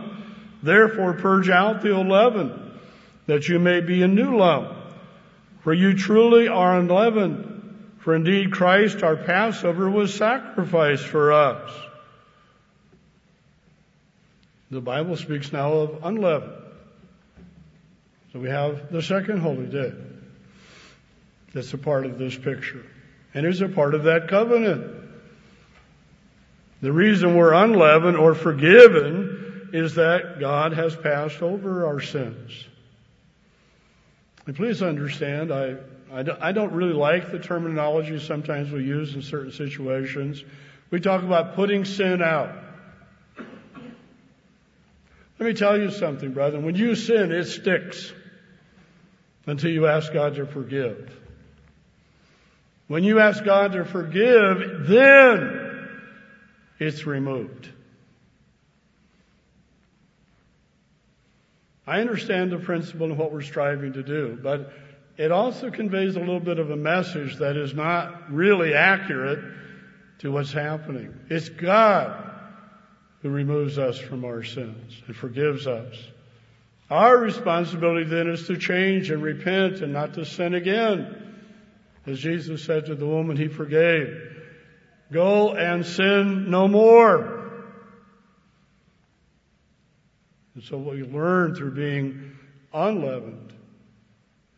Therefore 0.64 1.14
purge 1.14 1.50
out 1.50 1.84
the 1.84 1.92
old 1.92 2.08
leaven, 2.08 2.80
that 3.28 3.48
you 3.48 3.60
may 3.60 3.82
be 3.82 4.02
a 4.02 4.08
new 4.08 4.36
lump. 4.36 4.76
For 5.62 5.76
you 5.76 5.96
truly 5.96 6.48
are 6.48 6.80
unleavened. 6.80 7.98
For 8.00 8.16
indeed 8.16 8.52
Christ 8.52 9.04
our 9.04 9.16
Passover 9.16 9.88
was 9.92 10.12
sacrificed 10.12 11.06
for 11.06 11.34
us. 11.34 11.70
The 14.70 14.82
Bible 14.82 15.16
speaks 15.16 15.54
now 15.54 15.72
of 15.74 16.00
unleavened. 16.04 16.54
So 18.34 18.40
we 18.40 18.50
have 18.50 18.92
the 18.92 19.02
second 19.02 19.40
holy 19.40 19.68
day. 19.68 19.94
That's 21.54 21.74
a 21.74 21.78
part 21.78 22.06
of 22.06 22.20
this 22.20 22.38
picture. 22.38 22.86
And 23.34 23.46
is 23.46 23.62
a 23.62 23.70
part 23.70 23.96
of 23.96 24.04
that 24.04 24.28
covenant. 24.28 24.96
The 26.82 26.92
reason 26.92 27.36
we're 27.36 27.54
unleavened 27.54 28.18
or 28.18 28.36
forgiven 28.36 29.70
is 29.74 29.96
that 29.96 30.40
God 30.40 30.74
has 30.74 30.96
passed 30.96 31.42
over 31.42 31.86
our 31.88 32.00
sins. 32.00 32.66
And 34.46 34.56
please 34.56 34.82
understand, 34.82 35.52
I, 35.52 35.76
I, 36.12 36.52
don't 36.52 36.72
really 36.72 36.94
like 36.94 37.32
the 37.32 37.40
terminology 37.40 38.20
sometimes 38.20 38.72
we 38.72 38.84
use 38.84 39.14
in 39.14 39.22
certain 39.22 39.52
situations. 39.52 40.44
We 40.90 41.00
talk 41.02 41.24
about 41.24 41.56
putting 41.56 41.84
sin 41.84 42.22
out. 42.22 42.56
Let 45.40 45.46
me 45.46 45.54
tell 45.54 45.80
you 45.80 45.92
something, 45.92 46.34
brother. 46.34 46.60
When 46.60 46.76
you 46.76 46.96
sin, 46.96 47.32
it 47.32 47.46
sticks 47.46 48.12
until 49.46 49.70
you 49.70 49.88
ask 49.88 50.12
God 50.12 50.36
to 50.36 50.46
forgive. 50.46 51.12
When 52.88 53.04
you 53.04 53.20
ask 53.20 53.44
God 53.44 53.74
to 53.74 53.86
forgive, 53.86 54.88
then 54.88 55.90
it's 56.80 57.06
removed. 57.06 57.70
I 61.86 62.02
understand 62.02 62.52
the 62.52 62.58
principle 62.58 63.08
and 63.08 63.18
what 63.18 63.32
we're 63.32 63.42
striving 63.42 63.94
to 63.94 64.04
do, 64.04 64.38
but 64.42 64.74
it 65.18 65.32
also 65.32 65.70
conveys 65.70 66.16
a 66.16 66.20
little 66.20 66.40
bit 66.40 66.60
of 66.60 66.70
a 66.70 66.76
message 66.76 67.38
that 67.38 67.56
is 67.56 67.74
not 67.74 68.32
really 68.32 68.74
accurate 68.74 69.40
to 70.20 70.32
what's 70.32 70.52
happening. 70.52 71.14
It's 71.30 71.50
God 71.50 72.27
who 73.22 73.30
removes 73.30 73.78
us 73.78 73.98
from 73.98 74.26
our 74.26 74.44
sins 74.44 75.02
and 75.08 75.16
forgives 75.16 75.68
us. 75.68 75.96
Our 76.90 77.18
responsibility 77.18 78.06
then 78.06 78.28
is 78.30 78.48
to 78.48 78.58
change 78.58 79.10
and 79.10 79.22
repent 79.22 79.82
and 79.82 79.92
not 79.92 80.14
to 80.14 80.26
sin 80.26 80.54
again. 80.54 81.24
As 82.06 82.20
Jesus 82.20 82.64
said 82.64 82.86
to 82.86 82.96
the 82.96 83.06
woman 83.06 83.36
he 83.36 83.50
forgave, 83.50 84.16
go 85.12 85.54
and 85.54 85.86
sin 85.86 86.50
no 86.50 86.68
more. 86.68 87.38
And 90.56 90.64
so 90.64 90.78
what 90.78 90.96
we 90.96 91.04
learn 91.04 91.56
through 91.56 91.72
being 91.72 92.36
unleavened 92.74 93.54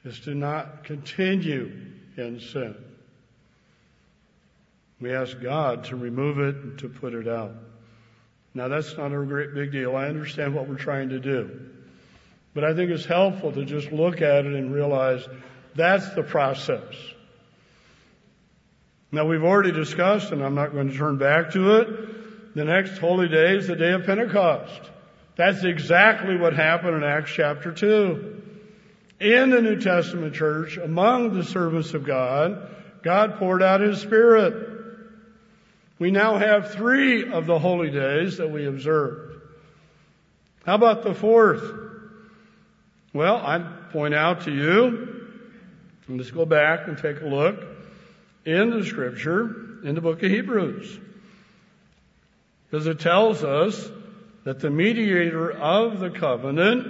is 0.06 0.20
to 0.22 0.36
not 0.36 0.84
continue 0.84 1.72
in 2.16 2.40
sin. 2.40 2.76
We 5.02 5.14
ask 5.14 5.40
God 5.42 5.86
to 5.86 5.96
remove 5.96 6.40
it 6.40 6.56
and 6.56 6.80
to 6.80 6.90
put 6.90 7.14
it 7.14 7.28
out. 7.28 7.56
Now 8.60 8.68
that's 8.68 8.98
not 8.98 9.14
a 9.14 9.26
great 9.26 9.54
big 9.54 9.72
deal. 9.72 9.96
I 9.96 10.08
understand 10.08 10.54
what 10.54 10.68
we're 10.68 10.76
trying 10.76 11.10
to 11.10 11.20
do. 11.22 11.62
But 12.54 12.66
I 12.66 12.76
think 12.76 12.92
it's 12.92 13.06
helpful 13.06 13.54
to 13.54 13.64
just 13.64 13.90
look 13.90 14.22
at 14.22 14.46
it 14.46 14.54
and 14.54 14.74
realize 14.74 15.26
that's 15.76 16.10
the 16.10 16.24
process. 16.24 16.94
Now 19.14 19.26
we've 19.26 19.46
already 19.46 19.72
discussed, 19.72 20.34
and 20.34 20.44
I'm 20.44 20.56
not 20.56 20.74
going 20.74 20.90
to 20.90 20.98
turn 20.98 21.18
back 21.18 21.52
to 21.52 21.78
it, 21.78 22.54
the 22.54 22.66
next 22.66 22.98
holy 22.98 23.30
day 23.30 23.56
is 23.56 23.68
the 23.68 23.78
day 23.78 23.94
of 23.94 24.06
Pentecost. 24.06 24.82
That's 25.38 25.64
exactly 25.64 26.36
what 26.36 26.54
happened 26.54 26.98
in 26.98 27.04
Acts 27.06 27.32
chapter 27.32 27.72
2. 27.72 28.42
In 29.22 29.52
the 29.52 29.62
New 29.62 29.80
Testament 29.80 30.36
church, 30.36 30.76
among 30.76 31.34
the 31.34 31.46
servants 31.46 31.94
of 31.94 32.04
God, 32.04 32.70
God 33.04 33.38
poured 33.38 33.64
out 33.64 33.80
His 33.80 34.02
Spirit. 34.02 34.69
We 36.00 36.12
now 36.12 36.38
have 36.38 36.72
three 36.72 37.30
of 37.30 37.46
the 37.46 37.60
holy 37.60 37.92
days 37.92 38.38
that 38.38 38.50
we 38.50 38.66
observe. 38.66 39.42
How 40.66 40.76
about 40.76 41.04
the 41.04 41.14
fourth? 41.14 41.64
Well, 43.14 43.36
I'd 43.38 43.92
point 43.92 44.14
out 44.14 44.42
to 44.42 44.52
you, 44.52 45.28
let's 46.08 46.32
go 46.32 46.46
back 46.46 46.88
and 46.88 46.98
take 46.98 47.22
a 47.22 47.26
look 47.26 47.62
in 48.46 48.70
the 48.70 48.86
scripture 48.86 49.80
in 49.84 49.96
the 49.96 50.02
book 50.02 50.24
of 50.24 50.32
Hebrews. 50.32 51.00
Because 52.70 52.88
it 52.88 53.00
tells 53.00 53.44
us 53.44 53.90
that 54.44 54.60
the 54.60 54.70
mediator 54.70 55.52
of 55.52 56.00
the 56.00 56.10
covenant 56.10 56.88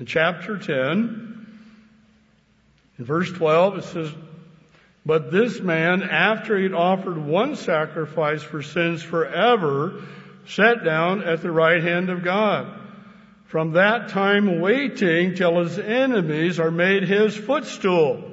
in 0.00 0.06
chapter 0.06 0.58
10, 0.58 1.46
in 2.98 3.04
verse 3.04 3.30
12, 3.30 3.78
it 3.78 3.84
says, 3.84 4.12
But 5.06 5.30
this 5.30 5.60
man, 5.60 6.02
after 6.02 6.58
he'd 6.58 6.72
offered 6.72 7.16
one 7.16 7.54
sacrifice 7.54 8.42
for 8.42 8.60
sins 8.60 9.04
forever, 9.04 10.02
sat 10.48 10.84
down 10.84 11.22
at 11.22 11.42
the 11.42 11.50
right 11.52 11.80
hand 11.80 12.10
of 12.10 12.24
God. 12.24 12.66
From 13.44 13.74
that 13.74 14.08
time 14.08 14.60
waiting 14.60 15.36
till 15.36 15.62
his 15.62 15.78
enemies 15.78 16.58
are 16.58 16.72
made 16.72 17.04
his 17.04 17.36
footstool. 17.36 18.32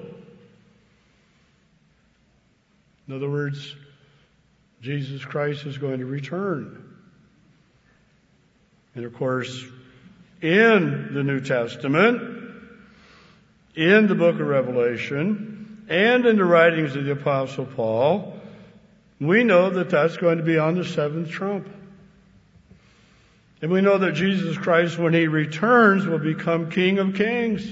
In 3.07 3.13
other 3.13 3.30
words, 3.30 3.76
Jesus 4.82 5.24
Christ 5.24 5.67
is 5.67 5.78
going 5.78 5.99
to 5.99 6.07
return. 6.07 6.95
And 8.95 9.05
of 9.05 9.13
course, 9.13 9.63
in 10.41 11.13
the 11.13 11.21
New 11.21 11.39
Testament, 11.39 12.41
in 13.76 14.07
the 14.07 14.15
book 14.15 14.39
of 14.39 14.47
Revelation, 14.47 15.53
and 15.88 16.26
in 16.26 16.38
the 16.38 16.46
writings 16.46 16.96
of 16.96 17.06
the 17.06 17.12
Apostle 17.12 17.66
Paul, 17.66 18.40
we 19.20 19.44
know 19.44 19.70
that 19.70 19.90
that's 19.90 20.18
going 20.18 20.38
to 20.38 20.44
be 20.44 20.58
on 20.58 20.76
the 20.76 20.86
seventh 20.86 21.30
trump. 21.30 21.68
And 23.62 23.72
we 23.72 23.82
know 23.82 23.98
that 23.98 24.14
Jesus 24.14 24.58
Christ, 24.58 24.98
when 24.98 25.14
He 25.14 25.28
returns, 25.28 26.06
will 26.06 26.20
become 26.20 26.70
King 26.70 27.00
of 27.00 27.16
Kings. 27.16 27.66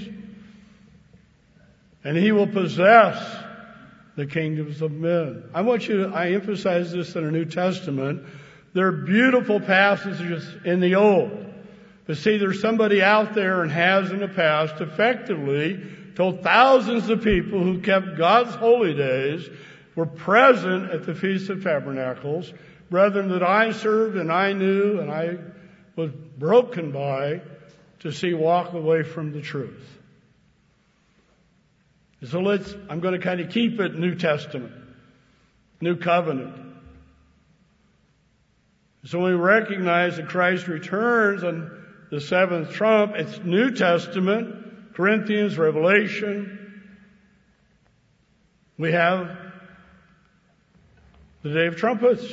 And 2.04 2.16
He 2.16 2.32
will 2.32 2.46
possess 2.46 3.44
the 4.16 4.26
kingdoms 4.26 4.82
of 4.82 4.92
men. 4.92 5.44
I 5.54 5.62
want 5.62 5.88
you 5.88 6.04
to, 6.04 6.14
I 6.14 6.30
emphasize 6.30 6.92
this 6.92 7.14
in 7.14 7.24
the 7.24 7.30
New 7.30 7.44
Testament. 7.44 8.24
There 8.72 8.86
are 8.86 8.92
beautiful 8.92 9.60
passages 9.60 10.46
in 10.64 10.80
the 10.80 10.94
Old. 10.94 11.46
But 12.06 12.16
see, 12.16 12.36
there's 12.36 12.60
somebody 12.60 13.02
out 13.02 13.34
there 13.34 13.62
and 13.62 13.70
has 13.70 14.10
in 14.10 14.20
the 14.20 14.28
past 14.28 14.80
effectively 14.80 15.80
told 16.14 16.42
thousands 16.42 17.08
of 17.08 17.22
people 17.22 17.62
who 17.62 17.80
kept 17.80 18.16
God's 18.16 18.54
holy 18.54 18.94
days 18.94 19.48
were 19.94 20.06
present 20.06 20.90
at 20.90 21.04
the 21.04 21.14
Feast 21.14 21.50
of 21.50 21.62
Tabernacles, 21.62 22.52
brethren 22.90 23.30
that 23.30 23.42
I 23.42 23.72
served 23.72 24.16
and 24.16 24.32
I 24.32 24.52
knew 24.52 25.00
and 25.00 25.10
I 25.10 25.38
was 25.96 26.10
broken 26.38 26.92
by 26.92 27.42
to 28.00 28.12
see 28.12 28.34
walk 28.34 28.72
away 28.72 29.02
from 29.02 29.32
the 29.32 29.40
truth. 29.40 29.98
So 32.24 32.40
let's, 32.40 32.74
I'm 32.88 33.00
going 33.00 33.14
to 33.14 33.20
kind 33.20 33.40
of 33.40 33.50
keep 33.50 33.80
it 33.80 33.98
New 33.98 34.14
Testament, 34.14 34.72
New 35.80 35.96
Covenant. 35.96 36.54
So 39.04 39.24
we 39.24 39.32
recognize 39.32 40.16
that 40.16 40.28
Christ 40.28 40.68
returns 40.68 41.42
on 41.42 41.84
the 42.10 42.20
seventh 42.20 42.70
trump, 42.70 43.14
it's 43.16 43.38
New 43.38 43.72
Testament, 43.72 44.61
Corinthians, 44.94 45.56
Revelation. 45.56 46.58
We 48.78 48.92
have 48.92 49.36
the 51.42 51.50
Day 51.50 51.66
of 51.66 51.76
Trumpets. 51.76 52.24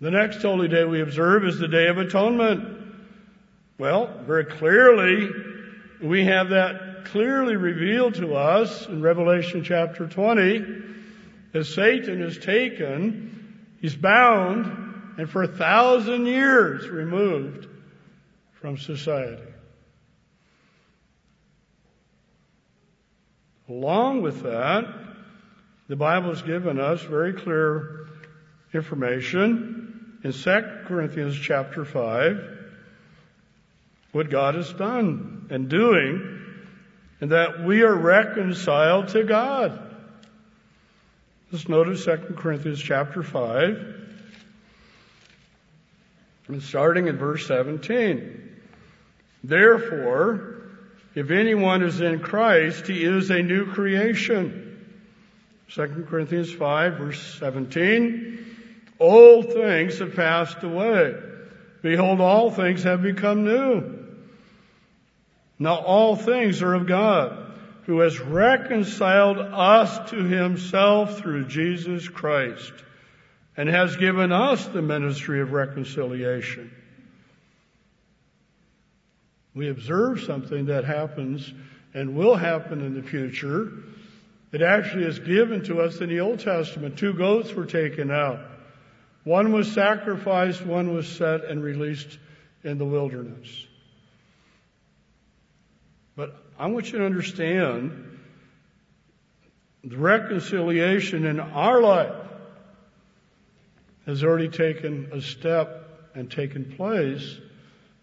The 0.00 0.10
next 0.10 0.42
holy 0.42 0.68
day 0.68 0.84
we 0.84 1.00
observe 1.00 1.44
is 1.44 1.58
the 1.58 1.68
Day 1.68 1.86
of 1.86 1.98
Atonement. 1.98 2.94
Well, 3.78 4.22
very 4.26 4.44
clearly, 4.44 5.30
we 6.02 6.24
have 6.26 6.50
that 6.50 7.06
clearly 7.06 7.56
revealed 7.56 8.14
to 8.14 8.34
us 8.34 8.86
in 8.86 9.02
Revelation 9.02 9.64
chapter 9.64 10.06
20 10.06 10.64
as 11.54 11.72
Satan 11.72 12.20
is 12.20 12.38
taken, 12.38 13.66
he's 13.80 13.94
bound, 13.94 15.14
and 15.18 15.30
for 15.30 15.44
a 15.44 15.48
thousand 15.48 16.26
years 16.26 16.88
removed 16.88 17.68
from 18.64 18.78
society. 18.78 19.42
Along 23.68 24.22
with 24.22 24.42
that, 24.44 24.86
the 25.86 25.96
Bible 25.96 26.30
has 26.30 26.40
given 26.40 26.80
us 26.80 27.02
very 27.02 27.34
clear 27.34 28.08
information 28.72 30.18
in 30.24 30.32
2 30.32 30.40
Corinthians 30.86 31.38
chapter 31.38 31.84
5 31.84 32.58
what 34.12 34.30
God 34.30 34.54
has 34.54 34.72
done 34.72 35.46
and 35.50 35.68
doing 35.68 36.40
and 37.20 37.32
that 37.32 37.64
we 37.64 37.82
are 37.82 37.94
reconciled 37.94 39.08
to 39.08 39.24
God. 39.24 39.78
Let's 41.52 41.68
notice 41.68 42.06
2 42.06 42.34
Corinthians 42.38 42.80
chapter 42.80 43.22
5 43.22 43.94
and 46.48 46.62
starting 46.62 47.08
in 47.08 47.18
verse 47.18 47.46
17. 47.46 48.43
Therefore, 49.44 50.56
if 51.14 51.30
anyone 51.30 51.82
is 51.82 52.00
in 52.00 52.20
Christ, 52.20 52.86
he 52.86 53.04
is 53.04 53.30
a 53.30 53.42
new 53.42 53.66
creation. 53.66 54.86
2 55.68 56.06
Corinthians 56.08 56.50
5 56.50 56.94
verse 56.94 57.38
17. 57.38 58.46
Old 58.98 59.52
things 59.52 59.98
have 59.98 60.16
passed 60.16 60.62
away. 60.62 61.14
Behold, 61.82 62.22
all 62.22 62.50
things 62.50 62.84
have 62.84 63.02
become 63.02 63.44
new. 63.44 63.98
Now 65.58 65.76
all 65.76 66.16
things 66.16 66.62
are 66.62 66.72
of 66.72 66.86
God, 66.86 67.52
who 67.82 67.98
has 68.00 68.18
reconciled 68.18 69.36
us 69.38 70.10
to 70.10 70.24
himself 70.24 71.18
through 71.18 71.48
Jesus 71.48 72.08
Christ, 72.08 72.72
and 73.58 73.68
has 73.68 73.96
given 73.96 74.32
us 74.32 74.64
the 74.66 74.80
ministry 74.80 75.42
of 75.42 75.52
reconciliation. 75.52 76.70
We 79.54 79.68
observe 79.68 80.20
something 80.20 80.66
that 80.66 80.84
happens 80.84 81.52
and 81.94 82.16
will 82.16 82.34
happen 82.34 82.80
in 82.80 82.94
the 82.94 83.02
future. 83.02 83.72
It 84.52 84.62
actually 84.62 85.04
is 85.04 85.18
given 85.20 85.64
to 85.64 85.80
us 85.80 86.00
in 86.00 86.08
the 86.08 86.20
Old 86.20 86.40
Testament. 86.40 86.98
Two 86.98 87.14
goats 87.14 87.52
were 87.52 87.66
taken 87.66 88.10
out. 88.10 88.40
One 89.22 89.52
was 89.52 89.70
sacrificed, 89.72 90.64
one 90.66 90.92
was 90.92 91.08
set 91.08 91.44
and 91.44 91.62
released 91.62 92.18
in 92.62 92.78
the 92.78 92.84
wilderness. 92.84 93.48
But 96.16 96.36
I 96.58 96.66
want 96.66 96.92
you 96.92 96.98
to 96.98 97.06
understand 97.06 98.18
the 99.82 99.96
reconciliation 99.96 101.26
in 101.26 101.40
our 101.40 101.80
life 101.80 102.14
has 104.06 104.22
already 104.22 104.48
taken 104.48 105.08
a 105.12 105.20
step 105.20 106.10
and 106.14 106.30
taken 106.30 106.72
place 106.76 107.38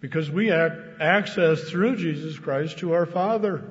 because 0.01 0.29
we 0.29 0.47
have 0.47 0.77
access 0.99 1.61
through 1.69 1.95
Jesus 1.95 2.37
Christ 2.37 2.79
to 2.79 2.93
our 2.93 3.05
Father. 3.05 3.63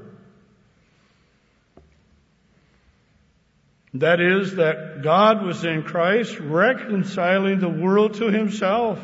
That 3.95 4.21
is, 4.21 4.55
that 4.55 5.03
God 5.03 5.45
was 5.45 5.65
in 5.65 5.83
Christ 5.83 6.39
reconciling 6.39 7.59
the 7.59 7.69
world 7.69 8.15
to 8.15 8.31
himself, 8.31 9.01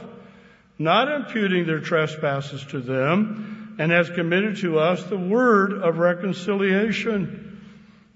not 0.78 1.10
imputing 1.10 1.66
their 1.66 1.80
trespasses 1.80 2.64
to 2.66 2.78
them, 2.78 3.74
and 3.80 3.90
has 3.90 4.08
committed 4.08 4.58
to 4.58 4.78
us 4.78 5.02
the 5.02 5.18
word 5.18 5.72
of 5.72 5.98
reconciliation. 5.98 7.60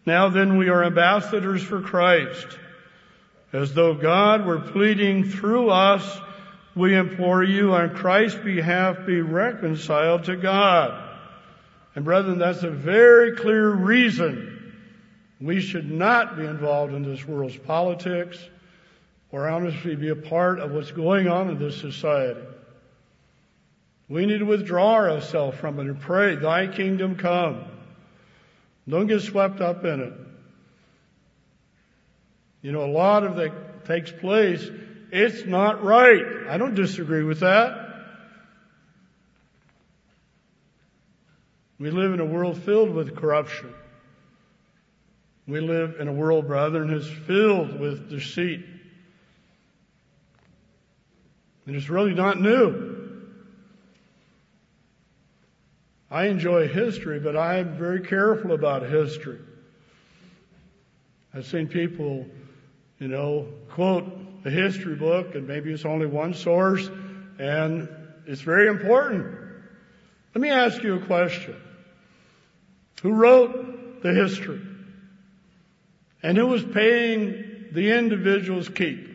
Now 0.06 0.28
then 0.28 0.56
we 0.56 0.68
are 0.68 0.84
ambassadors 0.84 1.62
for 1.62 1.82
Christ. 1.82 2.46
As 3.52 3.74
though 3.74 3.94
God 3.94 4.46
were 4.46 4.60
pleading 4.60 5.28
through 5.28 5.70
us, 5.70 6.20
we 6.74 6.94
implore 6.94 7.42
you 7.42 7.74
on 7.74 7.94
Christ's 7.94 8.38
behalf 8.38 9.04
be 9.06 9.20
reconciled 9.20 10.24
to 10.24 10.36
God. 10.36 11.08
And 11.94 12.04
brethren, 12.04 12.38
that's 12.38 12.62
a 12.62 12.70
very 12.70 13.36
clear 13.36 13.68
reason 13.70 14.74
we 15.40 15.60
should 15.60 15.90
not 15.90 16.36
be 16.36 16.44
involved 16.44 16.92
in 16.92 17.02
this 17.02 17.26
world's 17.26 17.56
politics 17.56 18.38
or 19.32 19.48
honestly 19.48 19.96
be 19.96 20.08
a 20.08 20.16
part 20.16 20.60
of 20.60 20.72
what's 20.72 20.90
going 20.90 21.28
on 21.28 21.48
in 21.50 21.58
this 21.58 21.80
society. 21.80 22.40
We 24.08 24.26
need 24.26 24.38
to 24.38 24.44
withdraw 24.44 24.94
ourselves 24.94 25.56
from 25.58 25.78
it 25.78 25.86
and 25.86 26.00
pray, 26.00 26.34
Thy 26.36 26.66
kingdom 26.66 27.16
come. 27.16 27.64
Don't 28.88 29.06
get 29.06 29.22
swept 29.22 29.60
up 29.60 29.84
in 29.84 30.00
it. 30.00 30.12
You 32.62 32.72
know, 32.72 32.84
a 32.84 32.90
lot 32.90 33.24
of 33.24 33.36
that 33.36 33.86
takes 33.86 34.10
place. 34.10 34.68
It's 35.12 35.46
not 35.46 35.82
right. 35.82 36.24
I 36.48 36.56
don't 36.56 36.74
disagree 36.74 37.24
with 37.24 37.40
that. 37.40 37.88
We 41.78 41.90
live 41.90 42.12
in 42.12 42.20
a 42.20 42.24
world 42.24 42.62
filled 42.62 42.90
with 42.90 43.16
corruption. 43.16 43.72
We 45.48 45.60
live 45.60 45.96
in 45.98 46.08
a 46.08 46.12
world, 46.12 46.46
brethren, 46.46 46.92
that's 46.92 47.08
filled 47.08 47.80
with 47.80 48.10
deceit. 48.10 48.64
And 51.66 51.74
it's 51.74 51.88
really 51.88 52.14
not 52.14 52.40
new. 52.40 52.98
I 56.10 56.26
enjoy 56.26 56.68
history, 56.68 57.18
but 57.18 57.36
I'm 57.36 57.78
very 57.78 58.00
careful 58.00 58.52
about 58.52 58.82
history. 58.82 59.38
I've 61.32 61.46
seen 61.46 61.68
people, 61.68 62.26
you 62.98 63.08
know, 63.08 63.46
quote 63.70 64.19
a 64.44 64.50
history 64.50 64.94
book 64.94 65.34
and 65.34 65.46
maybe 65.46 65.72
it's 65.72 65.84
only 65.84 66.06
one 66.06 66.34
source 66.34 66.88
and 67.38 67.88
it's 68.26 68.40
very 68.40 68.68
important. 68.68 69.36
Let 70.34 70.40
me 70.40 70.50
ask 70.50 70.82
you 70.82 70.96
a 70.96 71.06
question. 71.06 71.56
Who 73.02 73.12
wrote 73.12 74.02
the 74.02 74.12
history? 74.12 74.60
And 76.22 76.36
who 76.36 76.46
was 76.46 76.62
paying 76.62 77.68
the 77.72 77.92
individual's 77.92 78.68
keep? 78.68 79.08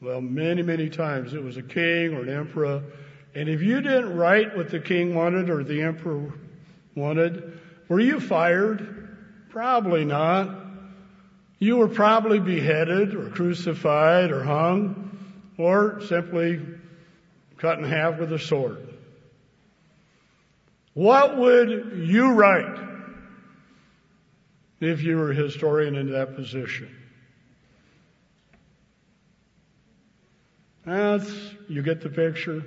Well, 0.00 0.20
many, 0.20 0.62
many 0.62 0.88
times 0.88 1.34
it 1.34 1.42
was 1.42 1.56
a 1.56 1.62
king 1.62 2.14
or 2.14 2.22
an 2.22 2.28
emperor. 2.28 2.82
And 3.34 3.48
if 3.48 3.62
you 3.62 3.80
didn't 3.80 4.16
write 4.16 4.56
what 4.56 4.70
the 4.70 4.80
king 4.80 5.14
wanted 5.14 5.50
or 5.50 5.62
the 5.62 5.82
emperor 5.82 6.32
wanted, 6.94 7.60
were 7.88 8.00
you 8.00 8.20
fired? 8.20 9.16
Probably 9.50 10.04
not. 10.04 10.57
You 11.58 11.78
were 11.78 11.88
probably 11.88 12.38
beheaded 12.38 13.14
or 13.14 13.30
crucified 13.30 14.30
or 14.30 14.42
hung 14.42 15.18
or 15.56 16.00
simply 16.02 16.60
cut 17.56 17.78
in 17.78 17.84
half 17.84 18.18
with 18.18 18.32
a 18.32 18.38
sword. 18.38 18.86
What 20.94 21.36
would 21.36 21.92
you 22.06 22.32
write? 22.32 22.88
if 24.80 25.02
you 25.02 25.16
were 25.16 25.32
a 25.32 25.34
historian 25.34 25.96
in 25.96 26.12
that 26.12 26.36
position. 26.36 26.94
That's, 30.84 31.30
you 31.68 31.82
get 31.82 32.00
the 32.00 32.08
picture. 32.08 32.62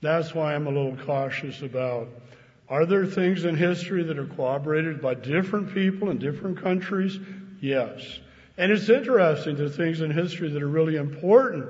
That's 0.00 0.34
why 0.34 0.54
I'm 0.54 0.66
a 0.66 0.70
little 0.70 0.96
cautious 0.96 1.62
about 1.62 2.08
are 2.66 2.86
there 2.86 3.04
things 3.04 3.44
in 3.44 3.56
history 3.56 4.04
that 4.04 4.18
are 4.18 4.26
corroborated 4.26 5.02
by 5.02 5.14
different 5.14 5.74
people 5.74 6.10
in 6.10 6.18
different 6.18 6.62
countries? 6.62 7.18
Yes. 7.60 8.20
And 8.56 8.70
it's 8.70 8.88
interesting 8.88 9.56
the 9.56 9.68
things 9.68 10.00
in 10.00 10.10
history 10.10 10.50
that 10.50 10.62
are 10.62 10.68
really 10.68 10.96
important. 10.96 11.68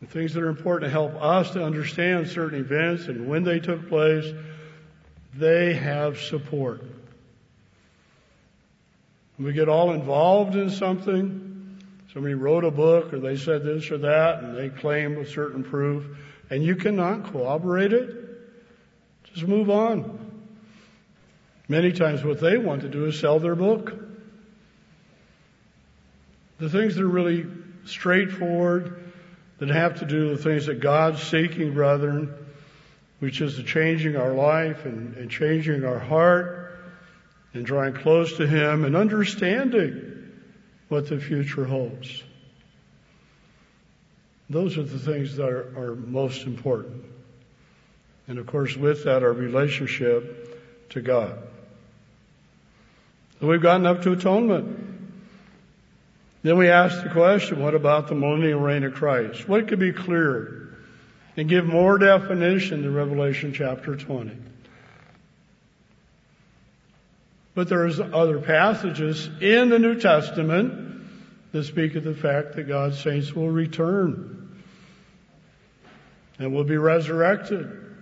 The 0.00 0.06
things 0.06 0.34
that 0.34 0.42
are 0.42 0.48
important 0.48 0.88
to 0.88 0.90
help 0.90 1.14
us 1.20 1.50
to 1.50 1.64
understand 1.64 2.28
certain 2.28 2.60
events 2.60 3.06
and 3.06 3.28
when 3.28 3.42
they 3.44 3.58
took 3.58 3.88
place 3.88 4.24
they 5.34 5.74
have 5.74 6.18
support. 6.18 6.82
We 9.38 9.52
get 9.52 9.68
all 9.68 9.92
involved 9.92 10.56
in 10.56 10.70
something. 10.70 11.78
Somebody 12.12 12.34
wrote 12.34 12.64
a 12.64 12.70
book 12.70 13.12
or 13.12 13.20
they 13.20 13.36
said 13.36 13.62
this 13.62 13.90
or 13.90 13.98
that 13.98 14.42
and 14.42 14.56
they 14.56 14.68
claim 14.68 15.18
a 15.18 15.26
certain 15.26 15.62
proof 15.62 16.04
and 16.50 16.62
you 16.62 16.76
cannot 16.76 17.32
corroborate 17.32 17.92
it. 17.92 18.10
Just 19.24 19.46
move 19.46 19.68
on. 19.68 20.27
Many 21.68 21.92
times 21.92 22.24
what 22.24 22.40
they 22.40 22.56
want 22.56 22.82
to 22.82 22.88
do 22.88 23.04
is 23.06 23.20
sell 23.20 23.38
their 23.38 23.54
book. 23.54 23.94
The 26.58 26.70
things 26.70 26.96
that 26.96 27.02
are 27.02 27.06
really 27.06 27.46
straightforward 27.84 29.12
that 29.58 29.68
have 29.68 29.98
to 30.00 30.06
do 30.06 30.30
with 30.30 30.42
things 30.42 30.66
that 30.66 30.80
God's 30.80 31.22
seeking, 31.22 31.74
brethren, 31.74 32.34
which 33.18 33.40
is 33.40 33.56
the 33.56 33.62
changing 33.62 34.16
our 34.16 34.32
life 34.32 34.84
and, 34.84 35.16
and 35.16 35.30
changing 35.30 35.84
our 35.84 35.98
heart 35.98 36.78
and 37.52 37.66
drawing 37.66 37.94
close 37.94 38.36
to 38.38 38.46
Him 38.46 38.84
and 38.84 38.96
understanding 38.96 40.30
what 40.88 41.08
the 41.08 41.18
future 41.18 41.64
holds. 41.64 42.22
Those 44.48 44.78
are 44.78 44.84
the 44.84 44.98
things 44.98 45.36
that 45.36 45.48
are, 45.48 45.76
are 45.76 45.94
most 45.94 46.46
important. 46.46 47.04
And 48.26 48.38
of 48.38 48.46
course, 48.46 48.76
with 48.76 49.04
that, 49.04 49.22
our 49.22 49.32
relationship 49.32 50.88
to 50.90 51.02
God. 51.02 51.47
We've 53.40 53.62
gotten 53.62 53.86
up 53.86 54.02
to 54.02 54.12
atonement. 54.12 54.86
Then 56.42 56.56
we 56.56 56.68
ask 56.68 57.02
the 57.02 57.10
question, 57.10 57.60
what 57.60 57.74
about 57.74 58.08
the 58.08 58.14
millennial 58.14 58.60
reign 58.60 58.84
of 58.84 58.94
Christ? 58.94 59.48
What 59.48 59.68
could 59.68 59.78
be 59.78 59.92
clearer 59.92 60.76
and 61.36 61.48
give 61.48 61.64
more 61.64 61.98
definition 61.98 62.82
to 62.82 62.90
Revelation 62.90 63.52
chapter 63.52 63.96
20? 63.96 64.32
But 67.54 67.68
there's 67.68 67.98
other 67.98 68.38
passages 68.38 69.28
in 69.40 69.68
the 69.68 69.78
New 69.78 70.00
Testament 70.00 71.02
that 71.52 71.64
speak 71.64 71.96
of 71.96 72.04
the 72.04 72.14
fact 72.14 72.54
that 72.54 72.68
God's 72.68 73.00
saints 73.00 73.34
will 73.34 73.50
return 73.50 74.62
and 76.38 76.54
will 76.54 76.64
be 76.64 76.76
resurrected 76.76 77.96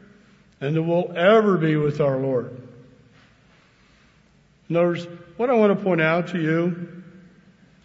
and 0.60 0.76
that 0.76 0.82
we'll 0.82 1.12
ever 1.16 1.56
be 1.56 1.76
with 1.76 2.00
our 2.00 2.18
Lord. 2.18 2.56
In 4.68 4.76
other 4.76 4.88
words, 4.88 5.06
what 5.36 5.50
I 5.50 5.54
want 5.54 5.76
to 5.76 5.84
point 5.84 6.00
out 6.00 6.28
to 6.28 6.40
you 6.40 7.02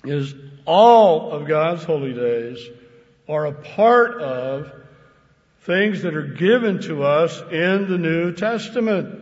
is 0.03 0.33
all 0.65 1.31
of 1.31 1.47
God's 1.47 1.83
holy 1.83 2.13
days 2.13 2.59
are 3.27 3.45
a 3.45 3.53
part 3.53 4.21
of 4.21 4.71
things 5.61 6.01
that 6.03 6.15
are 6.15 6.27
given 6.27 6.81
to 6.81 7.03
us 7.03 7.39
in 7.51 7.89
the 7.89 7.97
New 7.97 8.33
Testament. 8.33 9.19